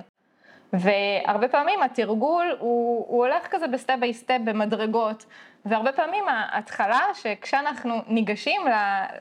והרבה 0.73 1.49
פעמים 1.49 1.83
התרגול 1.83 2.57
הוא, 2.59 3.07
הוא 3.09 3.25
הולך 3.25 3.47
כזה 3.51 3.67
ב 3.66 3.72
step 3.72 3.95
by 4.01 4.14
step 4.14 4.38
במדרגות, 4.45 5.27
והרבה 5.65 5.93
פעמים 5.93 6.25
ההתחלה 6.29 7.01
שכשאנחנו 7.15 7.95
ניגשים 8.07 8.63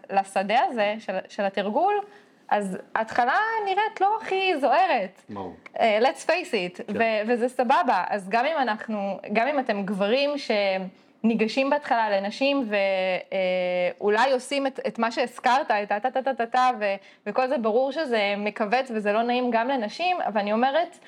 לשדה 0.09 0.59
הזה 0.69 0.95
של, 0.99 1.17
של 1.29 1.45
התרגול, 1.45 1.93
אז 2.49 2.77
ההתחלה 2.95 3.37
נראית 3.65 4.01
לא 4.01 4.17
הכי 4.21 4.57
זוהרת. 4.57 5.21
ברור. 5.29 5.55
Uh, 5.73 5.79
let's 5.79 6.27
face 6.27 6.51
it, 6.51 6.83
כן. 6.87 6.97
ו- 6.99 7.21
וזה 7.27 7.49
סבבה. 7.49 8.03
אז 8.09 8.29
גם 8.29 8.45
אם 8.45 8.57
אנחנו, 8.57 9.19
גם 9.33 9.47
אם 9.47 9.59
אתם 9.59 9.83
גברים 9.83 10.29
שניגשים 10.37 11.69
בהתחלה 11.69 12.09
לנשים 12.09 12.69
ואולי 13.99 14.31
uh, 14.31 14.33
עושים 14.33 14.67
את, 14.67 14.79
את 14.87 14.99
מה 14.99 15.11
שהזכרת, 15.11 15.71
את 15.71 15.91
הטה-טה-טה-טה, 15.91 16.69
וכל 17.25 17.47
זה 17.47 17.57
ברור 17.57 17.91
שזה 17.91 18.33
מכווץ 18.37 18.91
וזה 18.95 19.13
לא 19.13 19.23
נעים 19.23 19.51
גם 19.51 19.67
לנשים, 19.67 20.17
אבל 20.21 20.41
אני 20.41 20.53
אומרת, 20.53 20.99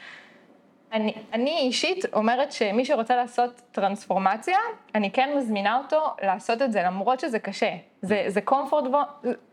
אני, 0.93 1.13
אני 1.33 1.57
אישית 1.57 2.05
אומרת 2.13 2.51
שמי 2.51 2.85
שרוצה 2.85 3.15
לעשות 3.15 3.61
טרנספורמציה, 3.71 4.57
אני 4.95 5.11
כן 5.11 5.29
מזמינה 5.37 5.77
אותו 5.77 6.01
לעשות 6.21 6.61
את 6.61 6.71
זה, 6.71 6.83
למרות 6.83 7.19
שזה 7.19 7.39
קשה. 7.39 7.71
זה, 8.01 8.23
זה 8.27 8.39
comfort, 8.49 8.87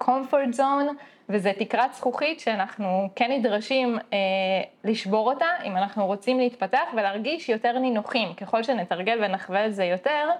comfort 0.01 0.57
zone, 0.57 0.93
וזה 1.29 1.53
תקרת 1.59 1.95
זכוכית 1.95 2.41
שאנחנו 2.41 3.09
כן 3.17 3.31
נדרשים 3.33 3.99
אה, 4.13 4.19
לשבור 4.85 5.33
אותה, 5.33 5.47
אם 5.65 5.77
אנחנו 5.77 6.07
רוצים 6.07 6.39
להתפתח 6.39 6.85
ולהרגיש 6.97 7.49
יותר 7.49 7.79
נינוחים. 7.79 8.35
ככל 8.35 8.63
שנתרגל 8.63 9.19
ונחווה 9.25 9.67
את 9.67 9.75
זה 9.75 9.85
יותר, 9.85 10.31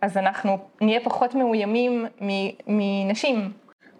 אז 0.00 0.16
אנחנו 0.16 0.58
נהיה 0.80 1.00
פחות 1.00 1.34
מאוימים 1.34 2.06
מנשים. 2.66 3.52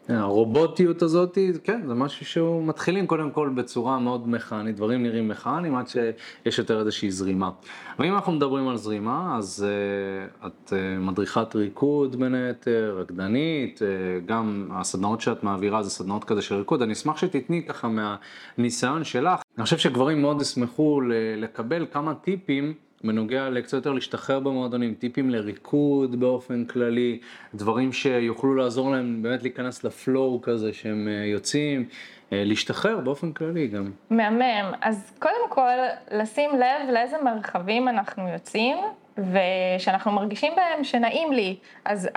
הרובוטיות 0.09 1.03
הזאת, 1.03 1.39
כן, 1.65 1.83
זה 1.87 1.95
משהו 1.95 2.27
שהוא 2.27 2.65
מתחילים 2.65 3.07
קודם 3.07 3.31
כל 3.31 3.49
בצורה 3.55 3.99
מאוד 3.99 4.29
מכנית, 4.29 4.77
דברים 4.77 5.03
נראים 5.03 5.29
מכניים 5.29 5.75
עד 5.75 5.89
שיש 5.89 6.59
יותר 6.59 6.81
איזושהי 6.81 7.11
זרימה. 7.11 7.51
ואם 7.99 8.15
אנחנו 8.15 8.33
מדברים 8.33 8.69
על 8.69 8.77
זרימה, 8.77 9.37
אז 9.39 9.67
uh, 9.67 10.47
את 10.47 10.73
uh, 10.73 11.01
מדריכת 11.01 11.57
ריקוד 11.57 12.17
בין 12.17 12.35
היתר, 12.35 12.97
רקדנית, 13.01 13.79
uh, 13.83 14.27
גם 14.27 14.69
הסדנאות 14.73 15.21
שאת 15.21 15.45
מעבירה 15.45 15.83
זה 15.83 15.91
סדנאות 15.91 16.25
כזה 16.25 16.43
של 16.43 16.55
ריקוד, 16.55 16.83
אני 16.83 16.93
אשמח 16.93 17.17
שתתני 17.17 17.67
ככה 17.67 17.89
מהניסיון 17.89 19.05
שלך. 19.05 19.41
אני 19.57 19.65
חושב 19.65 19.79
שגברים 19.79 20.23
מאוד 20.23 20.41
ישמחו 20.41 21.01
לקבל 21.37 21.87
כמה 21.93 22.15
טיפים. 22.15 22.75
בנוגע 23.05 23.49
לקצת 23.49 23.73
יותר 23.73 23.93
להשתחרר 23.93 24.41
במועדונים, 24.41 24.95
טיפים 24.95 25.31
לריקוד 25.31 26.21
באופן 26.21 26.65
כללי, 26.65 27.19
דברים 27.55 27.93
שיוכלו 27.93 28.55
לעזור 28.55 28.91
להם 28.91 29.23
באמת 29.23 29.43
להיכנס 29.43 29.85
לפלואו 29.85 30.41
כזה 30.43 30.73
שהם 30.73 31.09
אה, 31.09 31.27
יוצאים, 31.27 31.89
אה, 32.33 32.43
להשתחרר 32.45 33.01
באופן 33.01 33.33
כללי 33.33 33.67
גם. 33.67 33.91
מהמם, 34.11 34.73
אז 34.81 35.13
קודם 35.19 35.49
כל 35.49 35.77
לשים 36.11 36.51
לב 36.51 36.91
לאיזה 36.93 37.17
מרחבים 37.25 37.89
אנחנו 37.89 38.29
יוצאים. 38.29 38.79
ושאנחנו 39.19 40.13
מרגישים 40.13 40.53
בהם 40.57 40.85
שנעים 40.85 41.33
לי, 41.33 41.57
אז 41.85 42.09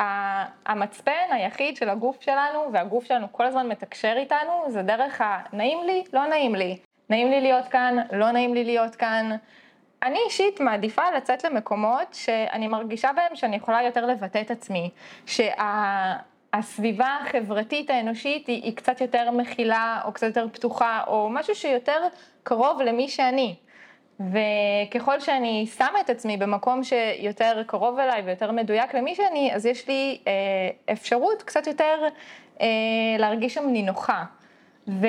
המצפן 0.65 1.11
היחיד 1.31 1.75
של 1.75 1.89
הגוף 1.89 2.21
שלנו, 2.21 2.69
והגוף 2.73 3.05
שלנו 3.05 3.27
כל 3.31 3.45
הזמן 3.45 3.67
מתקשר 3.69 4.13
איתנו, 4.17 4.65
זה 4.67 4.81
דרך 4.81 5.21
הנעים 5.23 5.77
לי, 5.85 6.03
לא 6.13 6.27
נעים 6.27 6.55
לי. 6.55 6.77
נעים 7.09 7.31
לי 7.31 7.41
להיות 7.41 7.67
כאן, 7.67 7.95
לא 8.11 8.31
נעים 8.31 8.53
לי 8.53 8.63
להיות 8.63 8.95
כאן. 8.95 9.35
אני 10.03 10.19
אישית 10.25 10.59
מעדיפה 10.59 11.11
לצאת 11.17 11.43
למקומות 11.43 12.13
שאני 12.13 12.67
מרגישה 12.67 13.13
בהם 13.15 13.35
שאני 13.35 13.55
יכולה 13.55 13.83
יותר 13.83 14.05
לבטא 14.05 14.41
את 14.41 14.51
עצמי, 14.51 14.89
שהסביבה 15.25 17.17
החברתית 17.21 17.89
האנושית 17.89 18.47
היא, 18.47 18.63
היא 18.63 18.75
קצת 18.75 19.01
יותר 19.01 19.31
מכילה 19.31 20.01
או 20.05 20.11
קצת 20.11 20.27
יותר 20.27 20.47
פתוחה 20.53 21.01
או 21.07 21.29
משהו 21.29 21.55
שיותר 21.55 22.07
קרוב 22.43 22.81
למי 22.81 23.09
שאני. 23.09 23.55
וככל 24.19 25.19
שאני 25.19 25.67
שמה 25.77 26.01
את 26.01 26.09
עצמי 26.09 26.37
במקום 26.37 26.83
שיותר 26.83 27.63
קרוב 27.67 27.99
אליי 27.99 28.21
ויותר 28.21 28.51
מדויק 28.51 28.95
למי 28.95 29.15
שאני, 29.15 29.51
אז 29.55 29.65
יש 29.65 29.87
לי 29.87 30.17
אה, 30.27 30.33
אפשרות 30.93 31.43
קצת 31.43 31.67
יותר 31.67 32.07
אה, 32.61 32.67
להרגיש 33.19 33.53
שם 33.53 33.69
נינוחה. 33.69 34.23
ו, 34.87 35.07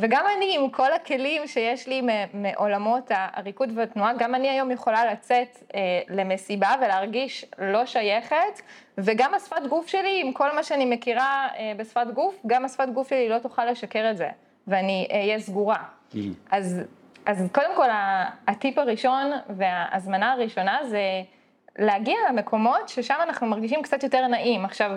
וגם 0.00 0.24
אני, 0.36 0.56
עם 0.58 0.70
כל 0.70 0.92
הכלים 0.92 1.46
שיש 1.46 1.88
לי 1.88 2.02
מעולמות 2.34 3.10
הריקוד 3.10 3.70
והתנועה, 3.74 4.12
גם 4.18 4.34
אני 4.34 4.48
היום 4.48 4.70
יכולה 4.70 5.12
לצאת 5.12 5.58
אה, 5.74 5.80
למסיבה 6.08 6.74
ולהרגיש 6.80 7.44
לא 7.58 7.86
שייכת, 7.86 8.60
וגם 8.98 9.34
השפת 9.34 9.66
גוף 9.68 9.86
שלי, 9.86 10.20
עם 10.24 10.32
כל 10.32 10.54
מה 10.54 10.62
שאני 10.62 10.84
מכירה 10.84 11.48
אה, 11.56 11.72
בשפת 11.76 12.06
גוף, 12.14 12.42
גם 12.46 12.64
השפת 12.64 12.88
גוף 12.94 13.08
שלי 13.08 13.28
לא 13.28 13.38
תוכל 13.38 13.64
לשקר 13.64 14.10
את 14.10 14.16
זה, 14.16 14.28
ואני 14.66 15.08
אהיה 15.10 15.38
סגורה. 15.38 15.78
Mm. 16.12 16.16
אז, 16.50 16.82
אז 17.26 17.48
קודם 17.52 17.76
כל, 17.76 17.88
הטיפ 18.48 18.78
הראשון 18.78 19.32
וההזמנה 19.48 20.32
הראשונה 20.32 20.78
זה 20.88 21.02
להגיע 21.78 22.16
למקומות 22.30 22.88
ששם 22.88 23.16
אנחנו 23.22 23.46
מרגישים 23.46 23.82
קצת 23.82 24.02
יותר 24.02 24.26
נעים. 24.26 24.64
עכשיו, 24.64 24.90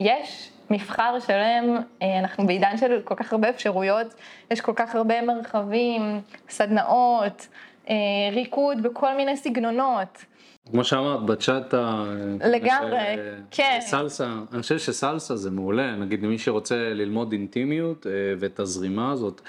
יש 0.00 0.50
מבחר 0.70 1.16
שלם, 1.26 1.76
אה, 2.02 2.18
אנחנו 2.18 2.46
בעידן 2.46 2.76
של 2.76 3.00
כל 3.04 3.14
כך 3.14 3.32
הרבה 3.32 3.50
אפשרויות, 3.50 4.14
יש 4.50 4.60
כל 4.60 4.72
כך 4.76 4.94
הרבה 4.94 5.22
מרחבים, 5.22 6.20
סדנאות, 6.48 7.48
אה, 7.90 7.94
ריקוד 8.32 8.82
בכל 8.82 9.16
מיני 9.16 9.36
סגנונות. 9.36 10.24
כמו 10.70 10.84
שאמרת, 10.84 11.22
בצ'אט 11.22 11.74
ה... 11.74 12.04
לגמרי, 12.44 13.16
כן. 13.50 13.78
סלסה, 13.80 14.28
אני 14.52 14.62
חושב 14.62 14.78
שסלסה 14.78 15.36
זה 15.36 15.50
מעולה, 15.50 15.96
נגיד 15.96 16.22
למי 16.22 16.38
שרוצה 16.38 16.74
ללמוד 16.76 17.32
אינטימיות 17.32 18.06
ואת 18.38 18.60
הזרימה 18.60 19.12
הזאת, 19.12 19.40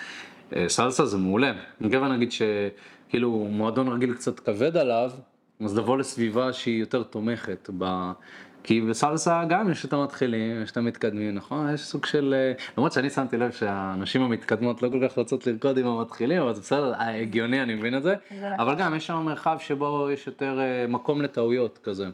סלסה 0.67 1.05
זה 1.05 1.17
מעולה. 1.17 1.51
אני 1.81 1.89
כבר 1.91 2.07
נגיד 2.07 2.31
שכאילו 2.31 3.31
מועדון 3.31 3.87
רגיל 3.87 4.13
קצת 4.13 4.39
כבד 4.39 4.77
עליו, 4.77 5.11
אז 5.63 5.77
לבוא 5.77 5.97
לסביבה 5.97 6.53
שהיא 6.53 6.79
יותר 6.79 7.03
תומכת 7.03 7.69
ב... 7.77 8.11
כי 8.63 8.81
בסלסה 8.81 9.43
גם 9.49 9.71
יש 9.71 9.85
את 9.85 9.93
המתחילים, 9.93 10.63
יש 10.63 10.71
את 10.71 10.77
המתקדמים, 10.77 11.35
נכון? 11.35 11.73
יש 11.73 11.81
סוג 11.81 12.05
של... 12.05 12.35
אה, 12.37 12.65
למרות 12.77 12.91
שאני 12.91 13.09
שמתי 13.09 13.37
לב 13.37 13.51
שהנשים 13.51 14.21
המתקדמות 14.21 14.81
לא 14.81 14.89
כל 14.89 15.07
כך 15.07 15.17
רוצות 15.17 15.47
לרקוד 15.47 15.77
עם 15.77 15.87
המתחילים, 15.87 16.41
אבל 16.41 16.53
זה 16.53 16.61
בסדר, 16.61 16.93
אה, 16.93 17.21
הגיוני, 17.21 17.61
אני 17.61 17.75
מבין 17.75 17.97
את 17.97 18.03
זה. 18.03 18.15
זה 18.39 18.49
נכון. 18.49 18.59
אבל 18.59 18.75
גם 18.75 18.95
יש 18.95 19.07
שם 19.07 19.15
מרחב 19.15 19.57
שבו 19.59 20.09
יש 20.11 20.27
יותר 20.27 20.59
אה, 20.59 20.85
מקום 20.87 21.21
לטעויות 21.21 21.79
כזה. 21.83 22.05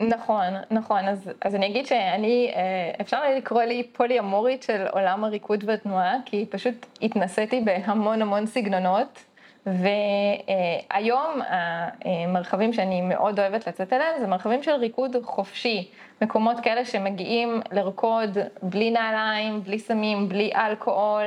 נכון, 0.00 0.44
נכון, 0.70 1.04
אז, 1.04 1.30
אז 1.40 1.54
אני 1.54 1.66
אגיד 1.66 1.86
שאני, 1.86 2.52
אפשר 3.00 3.18
לקרוא 3.36 3.62
לי 3.62 3.82
פולי 3.92 4.18
אמורית 4.18 4.62
של 4.62 4.86
עולם 4.90 5.24
הריקוד 5.24 5.64
והתנועה, 5.66 6.14
כי 6.24 6.46
פשוט 6.50 6.86
התנסיתי 7.02 7.60
בהמון 7.60 8.22
המון 8.22 8.46
סגנונות, 8.46 9.24
והיום 9.66 11.40
המרחבים 11.48 12.72
שאני 12.72 13.00
מאוד 13.00 13.40
אוהבת 13.40 13.66
לצאת 13.66 13.92
אליהם 13.92 14.20
זה 14.20 14.26
מרחבים 14.26 14.62
של 14.62 14.72
ריקוד 14.72 15.16
חופשי, 15.22 15.90
מקומות 16.22 16.60
כאלה 16.60 16.84
שמגיעים 16.84 17.60
לרקוד 17.72 18.38
בלי 18.62 18.90
נעליים, 18.90 19.62
בלי 19.62 19.78
סמים, 19.78 20.28
בלי 20.28 20.50
אלכוהול, 20.54 21.26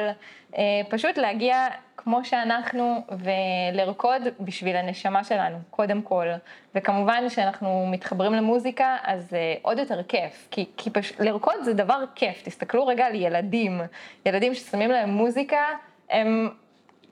פשוט 0.89 1.17
להגיע 1.17 1.67
כמו 1.97 2.25
שאנחנו 2.25 3.01
ולרקוד 3.75 4.21
בשביל 4.39 4.75
הנשמה 4.75 5.23
שלנו, 5.23 5.57
קודם 5.69 6.01
כל. 6.01 6.27
וכמובן 6.75 7.29
שאנחנו 7.29 7.87
מתחברים 7.91 8.33
למוזיקה, 8.33 8.97
אז 9.03 9.35
עוד 9.61 9.77
יותר 9.79 10.03
כיף, 10.03 10.47
כי, 10.51 10.65
כי 10.77 10.89
פש... 10.89 11.13
לרקוד 11.19 11.55
זה 11.63 11.73
דבר 11.73 12.03
כיף, 12.15 12.41
תסתכלו 12.43 12.87
רגע 12.87 13.05
על 13.05 13.15
ילדים, 13.15 13.81
ילדים 14.25 14.53
ששמים 14.53 14.91
להם 14.91 15.09
מוזיקה, 15.09 15.63
הם 16.09 16.49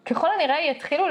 ככל 0.06 0.28
הנראה 0.36 0.62
יתחילו 0.62 1.06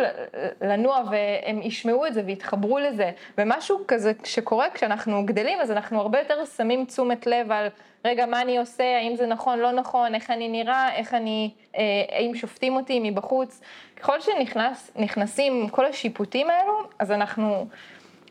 לנוע 0.60 1.02
והם 1.10 1.62
ישמעו 1.62 2.06
את 2.06 2.14
זה 2.14 2.22
ויתחברו 2.26 2.78
לזה, 2.78 3.10
ומשהו 3.38 3.80
כזה 3.88 4.12
שקורה 4.24 4.70
כשאנחנו 4.70 5.26
גדלים, 5.26 5.60
אז 5.60 5.70
אנחנו 5.70 6.00
הרבה 6.00 6.18
יותר 6.18 6.44
שמים 6.44 6.84
תשומת 6.84 7.26
לב 7.26 7.52
על, 7.52 7.68
רגע, 8.04 8.26
מה 8.26 8.42
אני 8.42 8.58
עושה, 8.58 8.96
האם 8.96 9.16
זה 9.16 9.26
נכון, 9.26 9.58
לא 9.58 9.72
נכון, 9.72 10.14
איך 10.14 10.30
אני 10.30 10.48
נראה, 10.48 10.94
איך 10.94 11.14
אני, 11.14 11.50
אה, 11.76 11.82
האם 12.08 12.34
שופטים 12.34 12.76
אותי 12.76 13.00
מבחוץ. 13.10 13.60
ככל 13.96 14.18
שנכנסים 14.20 15.68
כל 15.68 15.86
השיפוטים 15.86 16.50
האלו, 16.50 16.72
אז 16.98 17.10
אנחנו 17.10 17.66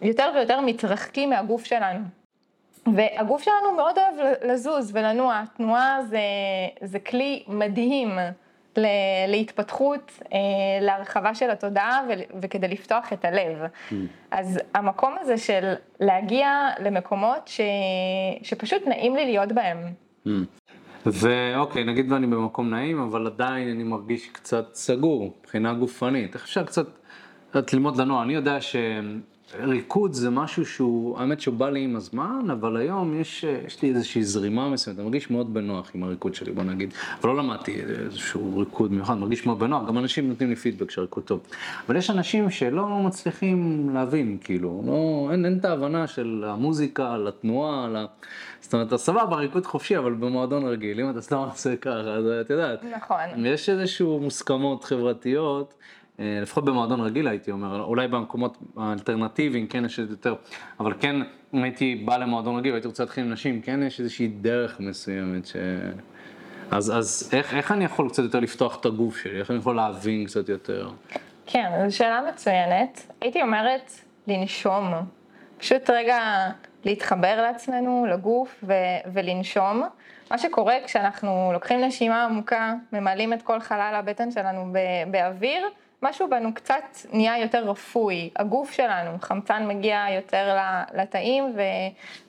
יותר 0.01 0.31
ויותר 0.35 0.61
מתרחקים 0.61 1.29
מהגוף 1.29 1.65
שלנו. 1.65 1.99
והגוף 2.95 3.43
שלנו 3.43 3.75
מאוד 3.75 3.97
אוהב 3.97 4.35
לזוז 4.43 4.91
ולנוע, 4.93 5.43
תנועה 5.57 6.03
זה, 6.03 6.19
זה 6.81 6.99
כלי 6.99 7.43
מדהים. 7.47 8.09
להתפתחות, 9.27 10.11
אה, 10.33 10.37
להרחבה 10.81 11.35
של 11.35 11.49
התודעה 11.51 12.01
וכדי 12.41 12.67
לפתוח 12.67 13.13
את 13.13 13.25
הלב. 13.25 13.57
Mm. 13.61 13.93
אז 14.31 14.59
המקום 14.73 15.15
הזה 15.19 15.37
של 15.37 15.73
להגיע 15.99 16.69
למקומות 16.79 17.47
ש... 17.47 17.61
שפשוט 18.41 18.87
נעים 18.87 19.15
לי 19.15 19.25
להיות 19.25 19.51
בהם. 19.51 19.77
Mm. 20.27 20.29
ואוקיי, 21.05 21.83
נגיד 21.83 22.11
ואני 22.11 22.27
במקום 22.27 22.69
נעים, 22.69 23.01
אבל 23.01 23.27
עדיין 23.27 23.69
אני 23.69 23.83
מרגיש 23.83 24.29
קצת 24.29 24.73
סגור 24.73 25.33
מבחינה 25.39 25.73
גופנית. 25.73 26.33
איך 26.33 26.43
אפשר 26.43 26.63
קצת 26.63 26.85
ללמוד 27.73 27.97
לנוע? 27.97 28.23
אני 28.23 28.33
יודע 28.33 28.61
ש... 28.61 28.75
ריקוד 29.59 30.13
זה 30.13 30.29
משהו 30.29 30.65
שהוא, 30.65 31.19
האמת 31.19 31.41
שהוא 31.41 31.55
בא 31.55 31.69
לי 31.69 31.83
עם 31.83 31.95
הזמן, 31.95 32.47
אבל 32.51 32.77
היום 32.77 33.19
יש, 33.21 33.45
יש 33.67 33.81
לי 33.81 33.89
איזושהי 33.89 34.23
זרימה 34.23 34.69
מסוימת, 34.69 34.99
אני 34.99 35.05
מרגיש 35.05 35.31
מאוד 35.31 35.53
בנוח 35.53 35.91
עם 35.95 36.03
הריקוד 36.03 36.35
שלי, 36.35 36.51
בוא 36.51 36.63
נגיד. 36.63 36.93
אבל 37.21 37.29
לא 37.29 37.37
למדתי 37.37 37.81
איזשהו 37.81 38.57
ריקוד 38.57 38.91
מיוחד, 38.91 39.17
מרגיש 39.17 39.45
מאוד 39.45 39.59
בנוח, 39.59 39.87
גם 39.87 39.97
אנשים 39.97 40.29
נותנים 40.29 40.49
לי 40.49 40.55
פידבק 40.55 40.91
שהריקוד 40.91 41.23
טוב. 41.23 41.39
אבל 41.87 41.95
יש 41.95 42.09
אנשים 42.09 42.49
שלא 42.49 42.87
מצליחים 42.99 43.89
להבין, 43.93 44.37
כאילו, 44.43 44.83
לא, 44.85 45.29
אין, 45.31 45.45
אין 45.45 45.57
את 45.57 45.65
ההבנה 45.65 46.07
של 46.07 46.43
המוזיקה, 46.47 47.17
לתנועה, 47.17 47.87
לה... 47.87 48.05
זאת 48.61 48.73
אומרת, 48.73 48.87
אתה 48.87 48.97
סבבה, 48.97 49.35
ריקוד 49.35 49.65
חופשי, 49.65 49.97
אבל 49.97 50.13
במועדון 50.13 50.65
רגיל, 50.65 50.99
אם 50.99 51.09
אתה 51.09 51.21
סתם 51.21 51.37
עושה 51.37 51.75
ככה, 51.75 51.91
אז 51.91 52.25
את 52.41 52.49
יודעת. 52.49 52.83
נכון. 52.97 53.45
יש 53.45 53.69
איזשהו 53.69 54.19
מוסכמות 54.19 54.83
חברתיות. 54.83 55.73
אה, 56.23 56.41
לפחות 56.41 56.65
במועדון 56.65 57.01
רגיל 57.01 57.27
הייתי 57.27 57.51
אומר, 57.51 57.83
אולי 57.83 58.07
במקומות 58.07 58.57
האלטרנטיביים 58.77 59.67
כן 59.67 59.85
יש 59.85 59.99
יותר, 59.99 60.35
אבל 60.79 60.93
כן 60.99 61.15
אם 61.53 61.63
הייתי 61.63 61.95
בא 62.05 62.17
למועדון 62.17 62.57
רגיל 62.57 62.71
והייתי 62.71 62.87
רוצה 62.87 63.03
להתחיל 63.03 63.23
עם 63.23 63.31
נשים, 63.31 63.61
כן 63.61 63.83
יש 63.83 63.99
איזושהי 63.99 64.27
דרך 64.27 64.79
מסוימת 64.79 65.45
ש... 65.45 65.55
אז, 66.71 66.97
אז 66.97 67.29
איך, 67.33 67.53
איך 67.53 67.71
אני 67.71 67.85
יכול 67.85 68.09
קצת 68.09 68.23
יותר 68.23 68.39
לפתוח 68.39 68.79
את 68.79 68.85
הגוף 68.85 69.17
שלי, 69.17 69.39
איך 69.39 69.51
אני 69.51 69.57
יכול 69.57 69.75
להבין 69.75 70.25
קצת 70.25 70.49
יותר? 70.49 70.89
כן, 71.45 71.71
זו 71.89 71.97
שאלה 71.97 72.21
מצוינת. 72.29 73.11
הייתי 73.21 73.41
אומרת 73.41 73.91
לנשום, 74.27 74.93
פשוט 75.57 75.89
רגע 75.89 76.49
להתחבר 76.85 77.41
לעצמנו, 77.41 78.05
לגוף 78.09 78.63
ו- 78.67 78.73
ולנשום. 79.13 79.83
מה 80.31 80.37
שקורה 80.37 80.75
כשאנחנו 80.85 81.49
לוקחים 81.53 81.81
נשימה 81.81 82.25
עמוקה, 82.25 82.73
ממלאים 82.93 83.33
את 83.33 83.41
כל 83.41 83.59
חלל 83.59 83.93
הבטן 83.95 84.31
שלנו 84.31 84.73
באוויר, 85.11 85.67
משהו 86.03 86.29
בנו 86.29 86.53
קצת 86.53 86.83
נהיה 87.13 87.37
יותר 87.37 87.69
רפוי, 87.69 88.29
הגוף 88.35 88.71
שלנו, 88.71 89.11
חמצן 89.21 89.67
מגיע 89.67 90.05
יותר 90.15 90.57
לתאים 90.93 91.55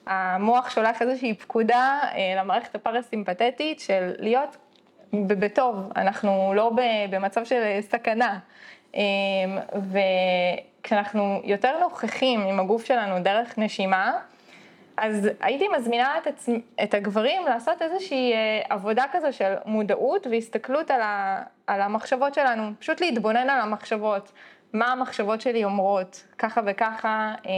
והמוח 0.07 0.69
שולח 0.69 1.01
איזושהי 1.01 1.33
פקודה 1.33 1.99
אה, 2.03 2.41
למערכת 2.41 2.75
הפרסימפטית 2.75 3.79
של 3.79 4.11
להיות 4.19 4.57
בטוב, 5.13 5.75
אנחנו 5.95 6.53
לא 6.55 6.71
במצב 7.09 7.45
של 7.45 7.77
סכנה. 7.81 8.39
אה, 8.95 9.01
וכשאנחנו 10.81 11.41
יותר 11.43 11.79
נוכחים 11.79 12.41
עם 12.41 12.59
הגוף 12.59 12.85
שלנו 12.85 13.23
דרך 13.23 13.57
נשימה, 13.57 14.13
אז 14.97 15.29
הייתי 15.39 15.67
מזמינה 15.77 16.17
את, 16.17 16.27
עצמ... 16.27 16.57
את 16.83 16.93
הגברים 16.93 17.45
לעשות 17.45 17.81
איזושהי 17.81 18.33
אה, 18.33 18.61
עבודה 18.69 19.03
כזו 19.11 19.27
של 19.31 19.53
מודעות 19.65 20.27
והסתכלות 20.27 20.91
על, 20.91 21.01
ה... 21.01 21.43
על 21.67 21.81
המחשבות 21.81 22.33
שלנו, 22.33 22.71
פשוט 22.79 23.01
להתבונן 23.01 23.49
על 23.49 23.59
המחשבות, 23.59 24.31
מה 24.73 24.91
המחשבות 24.91 25.41
שלי 25.41 25.63
אומרות, 25.63 26.27
ככה 26.37 26.61
וככה, 26.65 27.33
אה, 27.45 27.51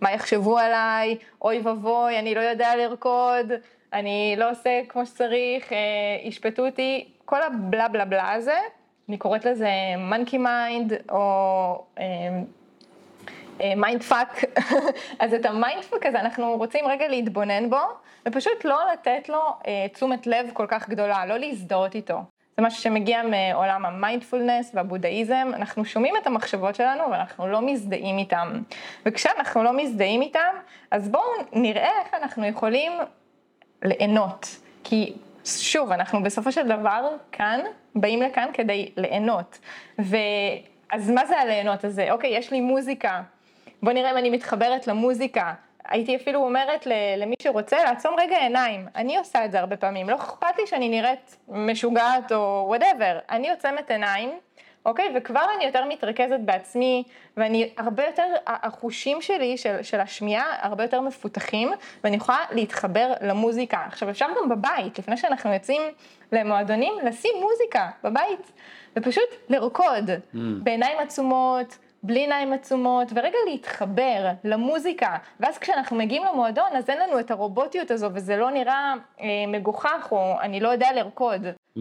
מה 0.00 0.12
יחשבו 0.12 0.58
עליי, 0.58 1.16
אוי 1.42 1.60
ואבוי, 1.60 2.18
אני 2.18 2.34
לא 2.34 2.40
יודע 2.40 2.76
לרקוד, 2.76 3.52
אני 3.92 4.34
לא 4.38 4.50
עושה 4.50 4.80
כמו 4.88 5.06
שצריך, 5.06 5.72
אה, 5.72 5.78
ישפטו 6.22 6.66
אותי, 6.66 7.08
כל 7.24 7.42
הבלה 7.42 7.88
בלה 7.88 8.04
בלה 8.04 8.32
הזה, 8.32 8.58
אני 9.08 9.18
קוראת 9.18 9.44
לזה 9.44 9.68
monkey 10.10 10.34
mind, 10.34 11.12
או... 11.12 11.84
אה, 11.98 12.04
mind 13.76 14.02
אה, 14.02 14.08
fuck, 14.08 14.44
אז 15.22 15.34
את 15.34 15.46
ה 15.46 15.54
mind 15.54 15.84
fuck 15.84 16.06
הזה 16.06 16.20
אנחנו 16.20 16.56
רוצים 16.56 16.86
רגע 16.86 17.08
להתבונן 17.08 17.70
בו, 17.70 17.80
ופשוט 18.28 18.64
לא 18.64 18.78
לתת 18.92 19.28
לו 19.28 19.40
אה, 19.66 19.86
תשומת 19.92 20.26
לב 20.26 20.50
כל 20.52 20.66
כך 20.68 20.88
גדולה, 20.88 21.26
לא 21.26 21.38
להזדהות 21.38 21.94
איתו. 21.94 22.20
זה 22.56 22.62
משהו 22.62 22.82
שמגיע 22.82 23.22
מעולם 23.22 23.86
המיינדפולנס 23.86 24.70
והבודהיזם, 24.74 25.50
אנחנו 25.54 25.84
שומעים 25.84 26.14
את 26.16 26.26
המחשבות 26.26 26.74
שלנו 26.74 27.10
ואנחנו 27.10 27.46
לא 27.46 27.62
מזדהים 27.62 28.18
איתם. 28.18 28.62
וכשאנחנו 29.06 29.62
לא 29.62 29.72
מזדהים 29.76 30.22
איתם, 30.22 30.54
אז 30.90 31.08
בואו 31.08 31.22
נראה 31.52 31.90
איך 32.04 32.14
אנחנו 32.22 32.46
יכולים 32.46 32.92
ליהנות. 33.82 34.46
כי 34.84 35.12
שוב, 35.44 35.92
אנחנו 35.92 36.22
בסופו 36.22 36.52
של 36.52 36.68
דבר 36.68 37.08
כאן, 37.32 37.60
באים 37.94 38.22
לכאן 38.22 38.48
כדי 38.52 38.90
ליהנות. 38.96 39.58
ואז 39.98 41.10
מה 41.10 41.26
זה 41.26 41.38
הליהנות 41.38 41.84
הזה? 41.84 42.12
אוקיי, 42.12 42.36
יש 42.36 42.50
לי 42.50 42.60
מוזיקה, 42.60 43.22
בוא 43.82 43.92
נראה 43.92 44.10
אם 44.10 44.16
אני 44.16 44.30
מתחברת 44.30 44.86
למוזיקה. 44.86 45.54
הייתי 45.88 46.16
אפילו 46.16 46.44
אומרת 46.44 46.86
למי 47.16 47.34
שרוצה 47.42 47.84
לעצום 47.84 48.14
רגע 48.20 48.36
עיניים. 48.36 48.86
אני 48.96 49.16
עושה 49.18 49.44
את 49.44 49.52
זה 49.52 49.60
הרבה 49.60 49.76
פעמים, 49.76 50.10
לא 50.10 50.16
אכפת 50.16 50.58
לי 50.58 50.66
שאני 50.66 50.88
נראית 50.88 51.36
משוגעת 51.48 52.32
או 52.32 52.64
whatever. 52.68 53.18
אני 53.30 53.50
עוצמת 53.50 53.90
עיניים, 53.90 54.30
אוקיי? 54.86 55.12
וכבר 55.16 55.44
אני 55.56 55.64
יותר 55.64 55.84
מתרכזת 55.84 56.40
בעצמי, 56.40 57.02
ואני 57.36 57.70
הרבה 57.76 58.04
יותר, 58.06 58.26
החושים 58.46 59.22
שלי 59.22 59.56
של, 59.56 59.82
של 59.82 60.00
השמיעה 60.00 60.46
הרבה 60.60 60.84
יותר 60.84 61.00
מפותחים, 61.00 61.72
ואני 62.04 62.16
יכולה 62.16 62.38
להתחבר 62.50 63.12
למוזיקה. 63.20 63.78
עכשיו 63.86 64.10
אפשר 64.10 64.26
גם 64.40 64.48
בבית, 64.48 64.98
לפני 64.98 65.16
שאנחנו 65.16 65.52
יוצאים 65.52 65.82
למועדונים, 66.32 66.94
לשים 67.04 67.32
מוזיקה 67.40 67.88
בבית, 68.04 68.52
ופשוט 68.96 69.28
לרקוד, 69.48 70.10
mm. 70.10 70.38
בעיניים 70.62 70.98
עצומות. 70.98 71.78
בלי 72.04 72.20
עיניים 72.20 72.52
עצומות, 72.52 73.08
ורגע 73.14 73.38
להתחבר 73.50 74.30
למוזיקה. 74.44 75.16
ואז 75.40 75.58
כשאנחנו 75.58 75.96
מגיעים 75.96 76.22
למועדון, 76.32 76.76
אז 76.76 76.90
אין 76.90 76.98
לנו 77.00 77.20
את 77.20 77.30
הרובוטיות 77.30 77.90
הזו, 77.90 78.08
וזה 78.14 78.36
לא 78.36 78.50
נראה 78.50 78.94
אה, 79.20 79.26
מגוחך, 79.48 80.08
או 80.12 80.40
אני 80.40 80.60
לא 80.60 80.68
יודע 80.68 80.88
לרקוד. 80.92 81.46
Mm, 81.78 81.80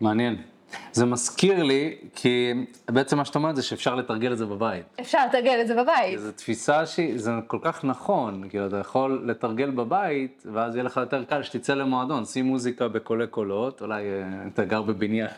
מעניין. 0.00 0.51
זה 0.92 1.06
מזכיר 1.06 1.62
לי, 1.62 1.94
כי 2.14 2.52
בעצם 2.90 3.16
מה 3.16 3.24
שאת 3.24 3.34
אומרת 3.34 3.56
זה 3.56 3.62
שאפשר 3.62 3.94
לתרגל 3.94 4.32
את 4.32 4.38
זה 4.38 4.46
בבית. 4.46 4.84
אפשר 5.00 5.18
לתרגל 5.28 5.58
את 5.60 5.66
זה 5.66 5.74
בבית. 5.74 6.18
זו 6.18 6.32
תפיסה 6.32 6.86
שהיא, 6.86 7.18
זה 7.18 7.30
כל 7.46 7.58
כך 7.62 7.84
נכון, 7.84 8.48
כאילו 8.48 8.66
אתה 8.66 8.76
יכול 8.76 9.22
לתרגל 9.26 9.70
בבית, 9.70 10.46
ואז 10.52 10.74
יהיה 10.74 10.84
לך 10.84 10.96
יותר 10.96 11.24
קל 11.24 11.42
שתצא 11.42 11.74
למועדון, 11.74 12.24
שים 12.24 12.44
מוזיקה 12.44 12.88
בקולי 12.88 13.26
קולות, 13.26 13.80
אולי 13.80 14.02
אה, 14.02 14.46
אתה 14.54 14.64
גר 14.64 14.82
בבניין 14.82 15.28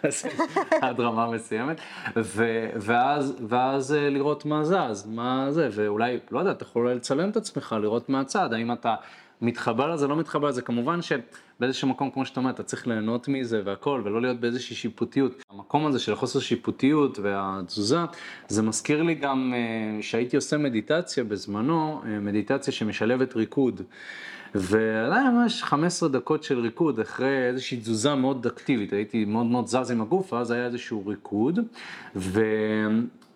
עד 0.83 1.01
רמה 1.01 1.31
מסוימת, 1.31 1.77
ו, 2.17 2.69
ואז, 2.77 3.37
ואז 3.49 3.95
אה, 3.95 4.11
לראות 4.11 4.45
מה 4.45 4.65
זז, 4.65 5.07
מה 5.07 5.47
זה, 5.51 5.69
ואולי, 5.73 6.19
לא 6.31 6.39
יודע, 6.39 6.51
אתה 6.51 6.63
יכול 6.63 6.93
לצלם 6.93 7.31
את 7.31 7.37
עצמך, 7.37 7.77
לראות 7.81 8.09
מהצד, 8.09 8.53
האם 8.53 8.73
אתה 8.73 8.95
מתחבר 9.41 9.95
לזה, 9.95 10.09
לא 10.09 10.17
מתחבר 10.17 10.49
לזה, 10.49 10.63
כמובן 10.63 11.03
ש... 11.03 11.13
באיזשהו 11.61 11.89
מקום, 11.89 12.11
כמו 12.11 12.27
שאתה 12.27 12.41
אומר, 12.41 12.51
אתה 12.51 12.63
צריך 12.63 12.87
ליהנות 12.87 13.29
מזה 13.29 13.63
והכל, 13.65 14.03
ולא 14.05 14.23
להיות 14.23 14.41
באיזושהי 14.41 14.77
שיפוטיות. 14.77 15.43
המקום 15.51 15.87
הזה 15.87 15.99
של 15.99 16.13
החוסר 16.13 16.41
שיפוטיות 16.41 17.19
והתזוזה, 17.19 17.99
זה 18.49 18.63
מזכיר 18.63 19.03
לי 19.03 19.15
גם 19.15 19.55
אה, 19.57 20.03
שהייתי 20.03 20.37
עושה 20.37 20.59
מדיטציה 20.59 21.25
בזמנו, 21.25 22.03
אה, 22.07 22.21
מדיטציה 22.21 22.73
שמשלבת 22.73 23.37
ריקוד. 23.37 23.83
והיה 24.55 25.31
ממש 25.31 25.63
15 25.63 26.09
דקות 26.09 26.43
של 26.43 26.61
ריקוד 26.61 27.01
אחרי 27.01 27.49
איזושהי 27.49 27.79
תזוזה 27.79 28.15
מאוד 28.15 28.47
אקטיבית, 28.47 28.93
הייתי 28.93 29.25
מאוד 29.25 29.47
מאוד 29.47 29.67
זז 29.67 29.91
עם 29.91 30.01
הגוף, 30.01 30.33
ואז 30.33 30.51
היה 30.51 30.67
איזשהו 30.67 31.07
ריקוד, 31.07 31.59
ו... 32.17 32.41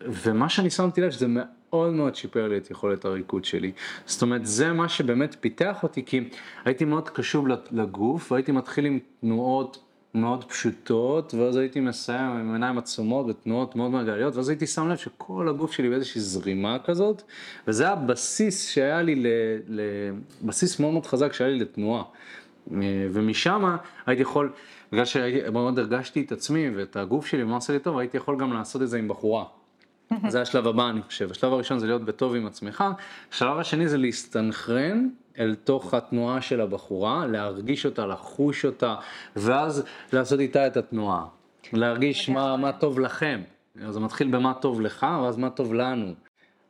ומה 0.01 0.49
שאני 0.49 0.71
שמתי 0.71 1.01
לב 1.01 1.11
שזה 1.11 1.27
מאוד 1.73 1.93
מאוד 1.93 2.15
שיפר 2.15 2.49
לי 2.49 2.57
את 2.57 2.71
יכולת 2.71 3.05
הריקוד 3.05 3.45
שלי. 3.45 3.73
זאת 4.07 4.23
אומרת, 4.23 4.47
זה 4.47 4.73
מה 4.73 4.89
שבאמת 4.89 5.37
פיתח 5.41 5.83
אותי, 5.83 6.05
כי 6.05 6.29
הייתי 6.65 6.85
מאוד 6.85 7.09
קשוב 7.09 7.47
לגוף, 7.71 8.33
והייתי 8.33 8.53
מתחיל 8.53 8.87
עם 8.87 8.99
תנועות 9.21 9.85
מאוד 10.15 10.45
פשוטות, 10.45 11.35
ואז 11.35 11.57
הייתי 11.57 11.81
מסיים 11.81 12.31
עם 12.31 12.53
עיניים 12.53 12.79
עצומות 12.79 13.27
ותנועות 13.29 13.77
מאוד 13.77 13.91
מרגליות, 13.91 14.37
ואז 14.37 14.49
הייתי 14.49 14.67
שם 14.67 14.89
לב 14.89 14.97
שכל 14.97 15.49
הגוף 15.49 15.73
שלי 15.73 15.91
באיזושהי 15.91 16.21
זרימה 16.21 16.79
כזאת, 16.85 17.23
וזה 17.67 17.85
היה 17.85 17.97
בסיס 17.97 18.69
שהיה 18.69 19.03
לי, 19.03 19.25
בסיס 20.43 20.81
מאוד 20.81 20.93
מאוד 20.93 21.07
חזק 21.07 21.33
שהיה 21.33 21.51
לי 21.51 21.59
לתנועה. 21.59 22.03
ומשם 23.13 23.77
הייתי 24.07 24.23
יכול, 24.23 24.53
בגלל 24.93 25.05
שמאוד 25.05 25.79
הרגשתי 25.79 26.23
את 26.23 26.33
עצמי 26.33 26.71
ואת 26.77 26.97
הגוף 26.97 27.27
שלי 27.27 27.43
ומה 27.43 27.55
עושה 27.55 27.73
לי 27.73 27.79
טוב, 27.79 27.99
הייתי 27.99 28.17
יכול 28.17 28.39
גם 28.39 28.53
לעשות 28.53 28.83
את 28.83 28.89
זה 28.89 28.99
עם 28.99 29.09
בחורה. 29.09 29.45
זה 30.29 30.43
השלב 30.43 30.67
הבא 30.67 30.91
אני 30.91 31.03
חושב, 31.03 31.31
השלב 31.31 31.53
הראשון 31.53 31.79
זה 31.79 31.87
להיות 31.87 32.05
בטוב 32.05 32.35
עם 32.35 32.47
עצמך, 32.47 32.85
השלב 33.33 33.59
השני 33.59 33.89
זה 33.89 33.99
להסתנכרן 33.99 35.09
אל 35.39 35.55
תוך 35.65 35.95
התנועה 35.95 36.41
של 36.41 36.61
הבחורה, 36.61 37.27
להרגיש 37.27 37.87
אותה, 37.87 38.07
לחוש 38.07 38.65
אותה, 38.65 38.95
ואז 39.37 39.85
לעשות 40.13 40.41
איתה 40.41 40.67
את 40.67 40.77
התנועה, 40.77 41.25
להרגיש 41.73 42.29
מה, 42.29 42.57
מה 42.57 42.73
טוב 42.73 43.01
לכם, 43.01 43.41
אז 43.87 43.95
זה 43.95 44.01
מתחיל 44.01 44.31
במה 44.31 44.55
טוב 44.55 44.81
לך, 44.81 45.07
ואז 45.23 45.37
מה 45.37 45.51
טוב 45.51 45.75
לנו, 45.75 46.15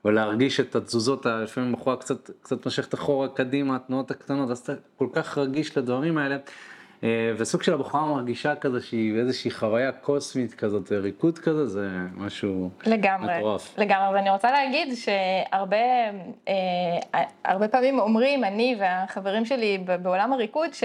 ולהרגיש 0.04 0.60
את 0.60 0.76
התזוזות, 0.76 1.26
לפעמים 1.26 1.72
בחורה 1.72 1.96
קצת, 1.96 2.30
קצת 2.42 2.66
משכת 2.66 2.94
אחורה 2.94 3.28
קדימה, 3.28 3.76
התנועות 3.76 4.10
הקטנות, 4.10 4.50
אז 4.50 4.58
אתה 4.58 4.72
כל 4.96 5.08
כך 5.12 5.38
רגיש 5.38 5.78
לדברים 5.78 6.18
האלה. 6.18 6.36
אה, 7.04 7.32
וסוג 7.36 7.62
של 7.62 7.74
הבחורה 7.74 8.06
מרגישה 8.06 8.54
כזה 8.54 8.82
שהיא 8.82 9.14
באיזושהי 9.14 9.50
חוויה 9.50 9.92
קוסמית 9.92 10.54
כזאת, 10.54 10.92
ריקוד 10.92 11.38
כזה, 11.38 11.66
זה 11.66 11.88
משהו 12.16 12.70
לגמרי, 12.86 13.38
מטורף. 13.38 13.78
לגמרי, 13.78 14.14
ואני 14.14 14.30
רוצה 14.30 14.52
להגיד 14.52 14.94
שהרבה 14.94 15.76
אה, 16.48 17.68
פעמים 17.70 17.98
אומרים, 17.98 18.44
אני 18.44 18.76
והחברים 18.80 19.44
שלי 19.44 19.78
בעולם 20.02 20.32
הריקוד, 20.32 20.74
ש... 20.74 20.84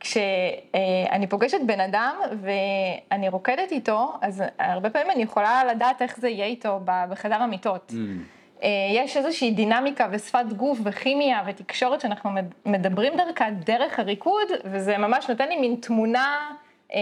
כשאני 0.00 1.24
אה, 1.24 1.30
פוגשת 1.30 1.58
בן 1.66 1.80
אדם 1.80 2.16
ואני 2.42 3.28
רוקדת 3.28 3.72
איתו, 3.72 4.12
אז 4.20 4.42
הרבה 4.58 4.90
פעמים 4.90 5.10
אני 5.10 5.22
יכולה 5.22 5.64
לדעת 5.64 6.02
איך 6.02 6.20
זה 6.20 6.28
יהיה 6.28 6.46
איתו 6.46 6.80
בחדר 6.84 7.34
המיטות. 7.42 7.92
Mm. 7.92 8.35
אה, 8.62 8.68
יש 8.94 9.16
איזושהי 9.16 9.50
דינמיקה 9.50 10.08
ושפת 10.10 10.44
גוף 10.56 10.78
וכימיה 10.84 11.42
ותקשורת 11.46 12.00
שאנחנו 12.00 12.30
מדברים 12.66 13.16
דרכה 13.16 13.50
דרך 13.50 13.98
הריקוד, 13.98 14.48
וזה 14.64 14.98
ממש 14.98 15.28
נותן 15.28 15.48
לי 15.48 15.56
מין 15.56 15.76
תמונה, 15.76 16.50
אה, 16.94 16.98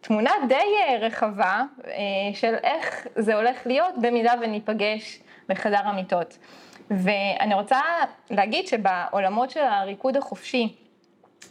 תמונה 0.00 0.30
די 0.48 0.54
אה, 0.54 0.98
רחבה 1.00 1.62
של 2.34 2.54
איך 2.62 3.06
זה 3.16 3.34
הולך 3.34 3.66
להיות 3.66 3.94
במידה 4.00 4.32
וניפגש 4.40 5.20
בחדר 5.48 5.80
המיטות. 5.84 6.38
ואני 6.90 7.54
רוצה 7.54 7.80
להגיד 8.30 8.66
שבעולמות 8.66 9.50
של 9.50 9.60
הריקוד 9.60 10.16
החופשי, 10.16 10.76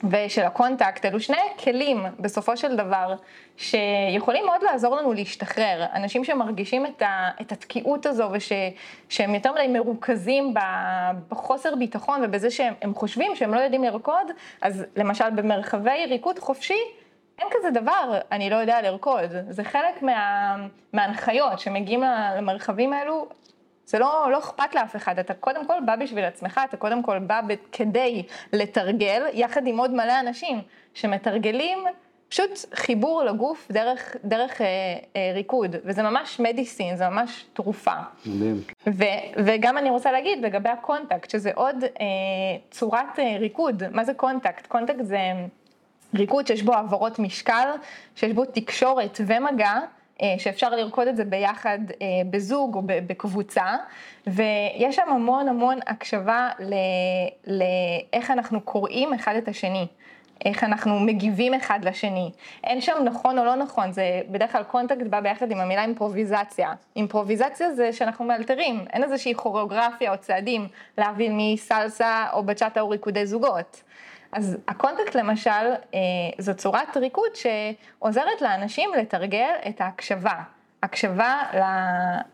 ושל 0.09 0.41
ה 0.41 0.48
contact, 0.48 1.05
אלו 1.05 1.19
שני 1.19 1.37
כלים 1.63 2.05
בסופו 2.19 2.57
של 2.57 2.75
דבר 2.75 3.15
שיכולים 3.57 4.45
מאוד 4.45 4.63
לעזור 4.63 4.95
לנו 4.95 5.13
להשתחרר. 5.13 5.85
אנשים 5.93 6.23
שמרגישים 6.23 6.85
את, 6.85 7.01
ה, 7.01 7.29
את 7.41 7.51
התקיעות 7.51 8.05
הזו 8.05 8.29
ושהם 8.31 9.35
יותר 9.35 9.53
מדי 9.53 9.67
מרוכזים 9.67 10.53
בחוסר 11.29 11.75
ביטחון 11.75 12.21
ובזה 12.23 12.51
שהם 12.51 12.95
חושבים 12.95 13.35
שהם 13.35 13.53
לא 13.53 13.59
יודעים 13.59 13.83
לרקוד, 13.83 14.31
אז 14.61 14.85
למשל 14.95 15.29
במרחבי 15.29 16.05
ריקוד 16.09 16.39
חופשי, 16.39 16.79
אין 17.39 17.47
כזה 17.51 17.71
דבר, 17.71 18.19
אני 18.31 18.49
לא 18.49 18.55
יודע 18.55 18.81
לרקוד. 18.81 19.29
זה 19.49 19.63
חלק 19.63 20.01
מה, 20.01 20.55
מההנחיות 20.93 21.59
שמגיעים 21.59 22.03
למרחבים 22.37 22.93
האלו, 22.93 23.27
זה 23.85 23.99
לא, 23.99 24.27
לא 24.31 24.39
אכפת 24.39 24.75
לאף 24.75 24.95
אחד, 24.95 25.19
אתה 25.19 25.33
קודם 25.33 25.67
כל 25.67 25.73
בא 25.85 25.95
בשביל 25.95 26.23
עצמך, 26.23 26.61
אתה 26.69 26.77
קודם 26.77 27.03
כל 27.03 27.19
בא 27.19 27.41
כדי 27.71 28.23
לתרגל, 28.53 29.23
יחד 29.33 29.67
עם 29.67 29.77
עוד 29.77 29.91
מלא 29.91 30.19
אנשים 30.19 30.61
שמתרגלים 30.93 31.79
פשוט 32.31 32.49
חיבור 32.73 33.23
לגוף 33.23 33.67
דרך, 33.71 34.15
דרך 34.23 34.61
אה, 34.61 34.67
אה, 35.15 35.31
ריקוד, 35.33 35.75
וזה 35.85 36.03
ממש 36.03 36.39
medicine, 36.39 36.95
זה 36.95 37.09
ממש 37.09 37.45
תרופה. 37.53 37.93
מדהים. 38.25 38.61
וגם 39.45 39.77
אני 39.77 39.89
רוצה 39.89 40.11
להגיד 40.11 40.45
לגבי 40.45 40.69
ה 40.69 40.76
contact, 40.76 41.29
שזה 41.29 41.51
עוד 41.55 41.83
אה, 41.83 41.89
צורת 42.71 43.19
אה, 43.19 43.37
ריקוד, 43.39 43.83
מה 43.91 44.03
זה 44.03 44.13
contact? 44.13 44.67
contact 44.67 45.05
זה 45.05 45.17
ריקוד 46.15 46.47
שיש 46.47 46.63
בו 46.63 46.73
העברות 46.73 47.19
משקל, 47.19 47.69
שיש 48.15 48.33
בו 48.33 48.45
תקשורת 48.45 49.21
ומגע. 49.25 49.79
אה, 50.21 50.35
שאפשר 50.37 50.69
לרקוד 50.69 51.07
את 51.07 51.15
זה 51.15 51.25
ביחד 51.25 51.79
אה, 52.01 52.07
בזוג 52.29 52.75
או 52.75 52.81
בקבוצה, 52.85 53.75
ויש 54.27 54.95
שם 54.95 55.09
המון 55.09 55.47
המון 55.47 55.79
הקשבה 55.87 56.49
לאיך 57.47 58.31
אנחנו 58.31 58.61
קוראים 58.61 59.13
אחד 59.13 59.35
את 59.35 59.47
השני. 59.47 59.87
איך 60.45 60.63
אנחנו 60.63 60.99
מגיבים 60.99 61.53
אחד 61.53 61.79
לשני. 61.83 62.31
אין 62.63 62.81
שם 62.81 62.93
נכון 63.03 63.39
או 63.39 63.45
לא 63.45 63.55
נכון, 63.55 63.91
זה 63.91 64.21
בדרך 64.29 64.51
כלל 64.51 64.63
contact 64.63 65.07
בא 65.09 65.19
ביחד 65.19 65.51
עם 65.51 65.59
המילה 65.59 65.83
אימפרוביזציה. 65.83 66.73
אימפרוביזציה 66.95 67.73
זה 67.73 67.93
שאנחנו 67.93 68.25
מאלתרים, 68.25 68.85
אין 68.93 69.03
איזושהי 69.03 69.35
כוריאוגרפיה 69.35 70.11
או 70.11 70.17
צעדים 70.17 70.67
להבין 70.97 71.37
מסלסה 71.37 72.25
או 72.33 72.43
בצ'אטה 72.43 72.81
או 72.81 72.89
ריקודי 72.89 73.25
זוגות. 73.25 73.83
אז 74.31 74.57
ה 74.67 74.73
contact 74.73 75.15
למשל, 75.15 75.49
אה, 75.93 75.99
זו 76.37 76.53
צורת 76.55 76.97
ריקוד 76.97 77.29
שעוזרת 77.35 78.41
לאנשים 78.41 78.89
לתרגל 78.97 79.51
את 79.69 79.81
ההקשבה. 79.81 80.35
הקשבה 80.83 81.41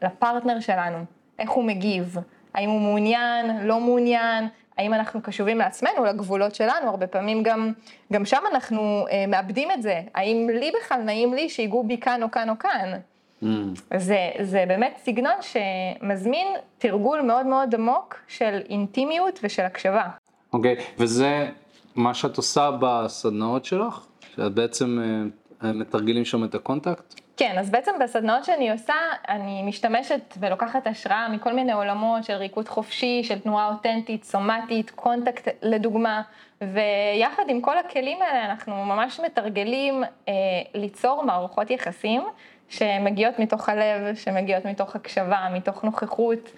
לפרטנר 0.01 0.59
שלנו, 0.59 0.97
איך 1.39 1.49
הוא 1.49 1.63
מגיב, 1.63 2.17
האם 2.53 2.69
הוא 2.69 2.81
מעוניין, 2.81 3.67
לא 3.67 3.79
מעוניין, 3.79 4.47
האם 4.77 4.93
אנחנו 4.93 5.21
קשובים 5.21 5.57
לעצמנו, 5.57 6.05
לגבולות 6.05 6.55
שלנו, 6.55 6.89
הרבה 6.89 7.07
פעמים 7.07 7.43
גם, 7.43 7.71
גם 8.13 8.25
שם 8.25 8.43
אנחנו 8.51 9.05
אה, 9.11 9.25
מאבדים 9.27 9.71
את 9.71 9.81
זה, 9.81 10.01
האם 10.15 10.49
לי 10.53 10.71
בכלל 10.81 11.01
נעים 11.01 11.33
לי 11.33 11.49
שיגעו 11.49 11.83
בי 11.83 11.97
כאן 11.97 12.23
או 12.23 12.31
כאן 12.31 12.49
או 12.49 12.59
כאן. 12.59 12.93
Mm. 13.43 13.45
זה, 13.97 14.17
זה 14.41 14.63
באמת 14.67 14.97
סגנון 14.97 15.35
שמזמין 15.41 16.47
תרגול 16.77 17.21
מאוד 17.21 17.45
מאוד 17.45 17.75
עמוק 17.75 18.15
של 18.27 18.61
אינטימיות 18.69 19.39
ושל 19.43 19.61
הקשבה. 19.61 20.07
אוקיי, 20.53 20.75
okay, 20.77 20.81
וזה 20.97 21.49
מה 21.97 22.13
שאת 22.13 22.37
עושה 22.37 22.69
בסדנאות 22.81 23.65
שלך? 23.65 24.05
שאת 24.35 24.51
בעצם 24.51 24.99
אה, 25.63 25.73
מתרגלים 25.73 26.25
שם 26.25 26.43
את 26.43 26.55
ה 26.55 26.62
contact? 26.62 27.13
כן, 27.37 27.55
אז 27.59 27.69
בעצם 27.69 27.91
בסדנאות 28.03 28.45
שאני 28.45 28.71
עושה, 28.71 28.93
אני 29.29 29.63
משתמשת 29.63 30.37
ולוקחת 30.39 30.87
השראה 30.87 31.29
מכל 31.29 31.53
מיני 31.53 31.73
עולמות 31.73 32.23
של 32.23 32.33
ריקוד 32.33 32.67
חופשי, 32.67 33.23
של 33.23 33.39
תנועה 33.39 33.67
אותנטית, 33.67 34.23
סומטית, 34.23 34.89
contact 34.89 35.47
לדוגמה, 35.61 36.21
ויחד 36.61 37.43
עם 37.47 37.61
כל 37.61 37.77
הכלים 37.77 38.21
האלה 38.21 38.45
אנחנו 38.45 38.85
ממש 38.85 39.19
מתרגלים 39.19 40.03
אה, 40.27 40.33
ליצור 40.73 41.23
מערכות 41.25 41.71
יחסים 41.71 42.21
שמגיעות 42.69 43.39
מתוך 43.39 43.69
הלב, 43.69 44.15
שמגיעות 44.15 44.65
מתוך 44.65 44.95
הקשבה, 44.95 45.47
מתוך 45.53 45.83
נוכחות. 45.83 46.51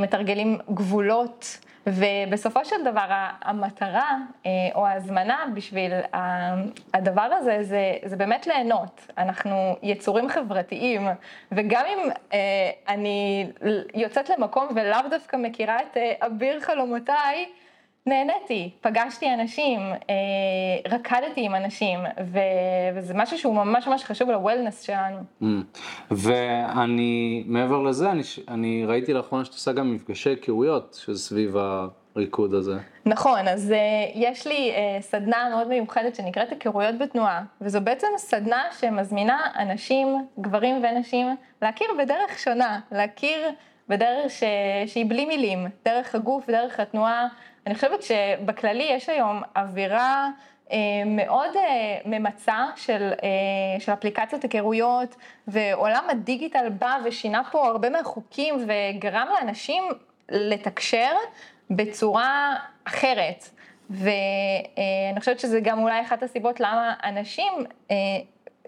מתרגלים 0.00 0.58
גבולות. 0.70 1.58
ובסופו 1.86 2.64
של 2.64 2.84
דבר 2.84 3.06
המטרה 3.42 4.16
אה, 4.46 4.50
או 4.74 4.86
ההזמנה 4.86 5.44
בשביל 5.54 5.92
הדבר 6.94 7.22
הזה 7.22 7.58
זה, 7.62 7.96
זה 8.04 8.16
באמת 8.16 8.46
ליהנות. 8.46 9.06
אנחנו 9.18 9.76
יצורים 9.82 10.28
חברתיים, 10.28 11.08
וגם 11.52 11.84
אם 11.86 12.10
אה, 12.32 12.70
אני 12.88 13.46
יוצאת 13.94 14.30
למקום 14.30 14.68
ולאו 14.74 15.00
דווקא 15.10 15.36
מכירה 15.36 15.76
את 15.82 15.96
אה, 15.96 16.12
אביר 16.26 16.60
חלומותיי, 16.60 17.46
נהניתי, 18.06 18.70
פגשתי 18.80 19.34
אנשים, 19.34 19.80
רקדתי 20.88 21.40
עם 21.46 21.54
אנשים, 21.54 22.00
וזה 22.94 23.14
משהו 23.14 23.38
שהוא 23.38 23.54
ממש 23.54 23.88
ממש 23.88 24.04
חשוב 24.04 24.30
לוולנס 24.30 24.82
שלנו. 24.82 25.18
Mm. 25.42 25.44
ואני, 26.10 27.44
מעבר 27.46 27.82
לזה, 27.82 28.10
אני, 28.10 28.22
אני 28.48 28.84
ראיתי 28.86 29.12
לאחרונה 29.12 29.44
שאת 29.44 29.52
עושה 29.52 29.72
גם 29.72 29.94
מפגשי 29.94 30.30
היכרויות, 30.30 31.00
שזה 31.04 31.18
סביב 31.18 31.56
הריקוד 32.16 32.54
הזה. 32.54 32.78
נכון, 33.06 33.48
אז 33.48 33.70
uh, 33.70 34.12
יש 34.14 34.46
לי 34.46 34.72
uh, 34.74 35.02
סדנה 35.02 35.48
מאוד 35.50 35.68
מיוחדת 35.68 36.14
שנקראת 36.14 36.50
היכרויות 36.50 36.98
בתנועה, 36.98 37.42
וזו 37.60 37.80
בעצם 37.80 38.08
סדנה 38.16 38.62
שמזמינה 38.80 39.40
אנשים, 39.58 40.26
גברים 40.40 40.84
ונשים, 40.84 41.26
להכיר 41.62 41.88
בדרך 41.98 42.38
שונה, 42.38 42.80
להכיר 42.92 43.48
בדרך 43.88 44.30
ש... 44.30 44.42
שהיא 44.86 45.06
בלי 45.08 45.24
מילים, 45.24 45.66
דרך 45.84 46.14
הגוף, 46.14 46.50
דרך 46.50 46.80
התנועה. 46.80 47.26
אני 47.66 47.74
חושבת 47.74 48.02
שבכללי 48.02 48.88
יש 48.90 49.08
היום 49.08 49.42
אווירה 49.56 50.30
אה, 50.72 50.78
מאוד 51.06 51.56
אה, 51.56 51.98
ממצה 52.04 52.66
של, 52.76 53.12
אה, 53.22 53.80
של 53.80 53.92
אפליקציות 53.92 54.42
היכרויות, 54.42 55.16
ועולם 55.48 56.04
הדיגיטל 56.10 56.68
בא 56.68 56.98
ושינה 57.04 57.42
פה 57.52 57.66
הרבה 57.66 57.90
מהחוקים 57.90 58.54
וגרם 58.66 59.28
לאנשים 59.38 59.84
לתקשר 60.28 61.12
בצורה 61.70 62.56
אחרת. 62.84 63.48
ואני 63.90 65.20
חושבת 65.20 65.40
שזה 65.40 65.60
גם 65.60 65.82
אולי 65.82 66.00
אחת 66.00 66.22
הסיבות 66.22 66.60
למה 66.60 66.94
אנשים 67.04 67.52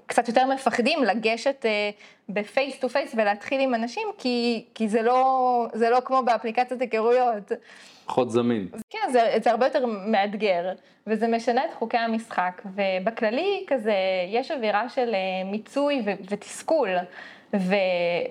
קצת 0.07 0.29
יותר 0.29 0.47
מפחדים 0.47 1.05
לגשת 1.05 1.64
ב 2.29 2.39
face 2.39 2.79
to 2.79 2.89
face 2.89 3.14
ולהתחיל 3.16 3.61
עם 3.61 3.74
אנשים, 3.74 4.09
כי, 4.18 4.64
כי 4.74 4.89
זה, 4.89 5.03
לא, 5.03 5.66
זה 5.72 5.91
לא 5.91 5.99
כמו 6.05 6.22
באפליקציות 6.22 6.81
היכרויות. 6.81 7.53
פחות 8.07 8.31
זמין. 8.31 8.68
כן, 8.91 9.09
זה, 9.12 9.35
זה 9.43 9.51
הרבה 9.51 9.66
יותר 9.66 9.87
מאתגר, 9.87 10.72
וזה 11.07 11.29
משנה 11.29 11.64
את 11.64 11.70
חוקי 11.74 11.97
המשחק, 11.99 12.62
ובכללי 12.74 13.64
כזה 13.66 13.95
יש 14.29 14.51
אווירה 14.51 14.89
של 14.89 15.14
מיצוי 15.45 16.03
ו- 16.05 16.22
ותסכול. 16.31 16.89
ו, 17.55 17.74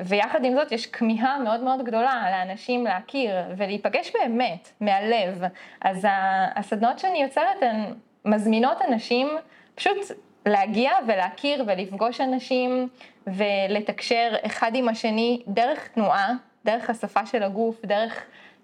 ויחד 0.05 0.45
עם 0.45 0.53
זאת 0.53 0.71
יש 0.71 0.85
כמיהה 0.85 1.39
מאוד 1.39 1.63
מאוד 1.63 1.85
גדולה 1.85 2.27
לאנשים 2.31 2.83
להכיר 2.83 3.35
ולהיפגש 3.57 4.11
באמת, 4.13 4.69
מהלב. 4.81 5.43
אז 5.81 6.07
הסדנות 6.55 6.99
שאני 6.99 7.23
יוצרת 7.23 7.61
הן 7.61 7.93
מזמינות 8.25 8.77
אנשים 8.81 9.27
פשוט 9.75 9.97
להגיע 10.45 10.91
ולהכיר 11.07 11.63
ולפגוש 11.67 12.21
אנשים 12.21 12.89
ולתקשר 13.28 14.34
אחד 14.45 14.71
עם 14.73 14.89
השני 14.89 15.41
דרך 15.47 15.88
תנועה, 15.88 16.34
דרך 16.65 16.89
השפה 16.89 17.26
של 17.26 17.43
הגוף, 17.43 17.86
דרך 17.86 18.21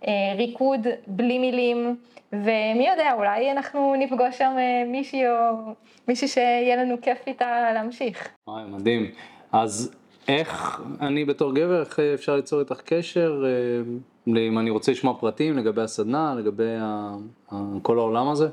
אה, 0.07 0.13
ריקוד 0.37 0.87
בלי 1.07 1.39
מילים, 1.39 1.95
ומי 2.33 2.87
יודע, 2.91 3.13
אולי 3.13 3.51
אנחנו 3.51 3.95
נפגוש 3.99 4.37
שם 4.37 4.53
אה, 4.57 4.83
מישהי 4.87 5.27
או 5.27 5.73
מישהי 6.07 6.27
שיהיה 6.27 6.75
לנו 6.75 6.95
כיף 7.01 7.17
איתה 7.27 7.71
להמשיך. 7.73 8.27
וואי, 8.47 8.63
מדהים. 8.67 9.11
אז 9.51 9.95
איך 10.27 10.81
אני 11.01 11.25
בתור 11.25 11.55
גבר, 11.55 11.79
איך 11.79 11.99
אפשר 11.99 12.35
ליצור 12.35 12.59
איתך 12.59 12.81
קשר, 12.85 13.43
אה, 13.45 14.37
אם 14.37 14.59
אני 14.59 14.69
רוצה 14.69 14.91
לשמוע 14.91 15.17
פרטים 15.19 15.57
לגבי 15.57 15.81
הסדנה, 15.81 16.35
לגבי 16.37 16.75
ה, 16.79 17.15
ה, 17.51 17.55
כל 17.81 17.97
העולם 17.97 18.29
הזה? 18.29 18.47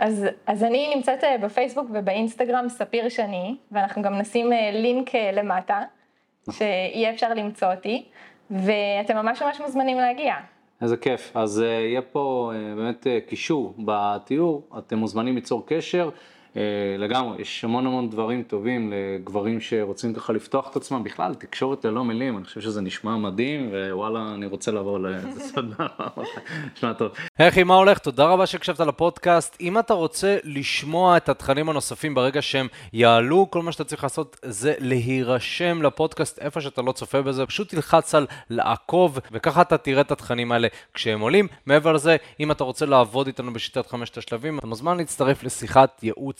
אז, 0.00 0.26
אז 0.46 0.64
אני 0.64 0.94
נמצאת 0.94 1.24
אה, 1.24 1.38
בפייסבוק 1.38 1.86
ובאינסטגרם 1.92 2.68
ספיר 2.68 3.08
שני, 3.08 3.56
ואנחנו 3.72 4.02
גם 4.02 4.18
נשים 4.18 4.52
אה, 4.52 4.70
לינק 4.72 5.10
למטה, 5.32 5.82
שיהיה 6.50 7.10
אפשר 7.10 7.34
למצוא 7.34 7.74
אותי, 7.74 8.04
ואתם 8.50 9.16
ממש 9.16 9.42
ממש 9.42 9.60
מוזמנים 9.60 9.96
להגיע. 9.96 10.34
איזה 10.82 10.96
כיף, 10.96 11.36
אז 11.36 11.60
יהיה 11.60 12.02
פה 12.02 12.52
באמת 12.76 13.06
קישור 13.26 13.74
בתיאור, 13.78 14.68
אתם 14.78 14.98
מוזמנים 14.98 15.34
ליצור 15.34 15.66
קשר. 15.66 16.10
אה, 16.56 16.62
לגמרי, 16.98 17.42
יש 17.42 17.64
המון 17.64 17.86
המון 17.86 18.10
דברים 18.10 18.42
טובים 18.42 18.92
לגברים 18.92 19.60
שרוצים 19.60 20.14
ככה 20.14 20.32
לפתוח 20.32 20.70
את 20.70 20.76
עצמם, 20.76 21.04
בכלל 21.04 21.34
תקשורת 21.34 21.84
ללא 21.84 22.04
מילים, 22.04 22.36
אני 22.36 22.44
חושב 22.44 22.60
שזה 22.60 22.80
נשמע 22.80 23.16
מדהים, 23.16 23.70
ווואלה, 23.72 24.34
אני 24.34 24.46
רוצה 24.46 24.70
לעבור 24.70 24.98
לסדנה, 25.00 25.86
נשמע 26.76 26.92
טוב. 26.92 27.12
היי 27.38 27.64
מה 27.64 27.74
הולך? 27.74 27.98
תודה 27.98 28.24
רבה 28.24 28.46
שהקשבת 28.46 28.80
לפודקאסט. 28.80 29.56
אם 29.60 29.78
אתה 29.78 29.94
רוצה 29.94 30.36
לשמוע 30.44 31.16
את 31.16 31.28
התכנים 31.28 31.68
הנוספים 31.68 32.14
ברגע 32.14 32.42
שהם 32.42 32.66
יעלו, 32.92 33.46
כל 33.50 33.62
מה 33.62 33.72
שאתה 33.72 33.84
צריך 33.84 34.02
לעשות 34.02 34.36
זה 34.42 34.74
להירשם 34.78 35.82
לפודקאסט 35.82 36.38
איפה 36.38 36.60
שאתה 36.60 36.82
לא 36.82 36.92
צופה 36.92 37.22
בזה, 37.22 37.46
פשוט 37.46 37.68
תלחץ 37.68 38.14
על 38.14 38.26
לעקוב, 38.50 39.18
וככה 39.32 39.62
אתה 39.62 39.78
תראה 39.78 40.00
את 40.00 40.12
התכנים 40.12 40.52
האלה 40.52 40.68
כשהם 40.94 41.20
עולים. 41.20 41.48
מעבר 41.66 41.92
לזה, 41.92 42.16
אם 42.40 42.50
אתה 42.50 42.64
רוצה 42.64 42.86
לעבוד 42.86 43.26
איתנו 43.26 43.52
בשיטת 43.52 43.86
חמשת 43.86 44.18
השלבים, 44.18 44.58
אתה 44.58 44.66
מוזמן 44.66 44.96
להצטרף 44.96 45.42
לשיחת 45.42 46.00
ייעוץ 46.02 46.39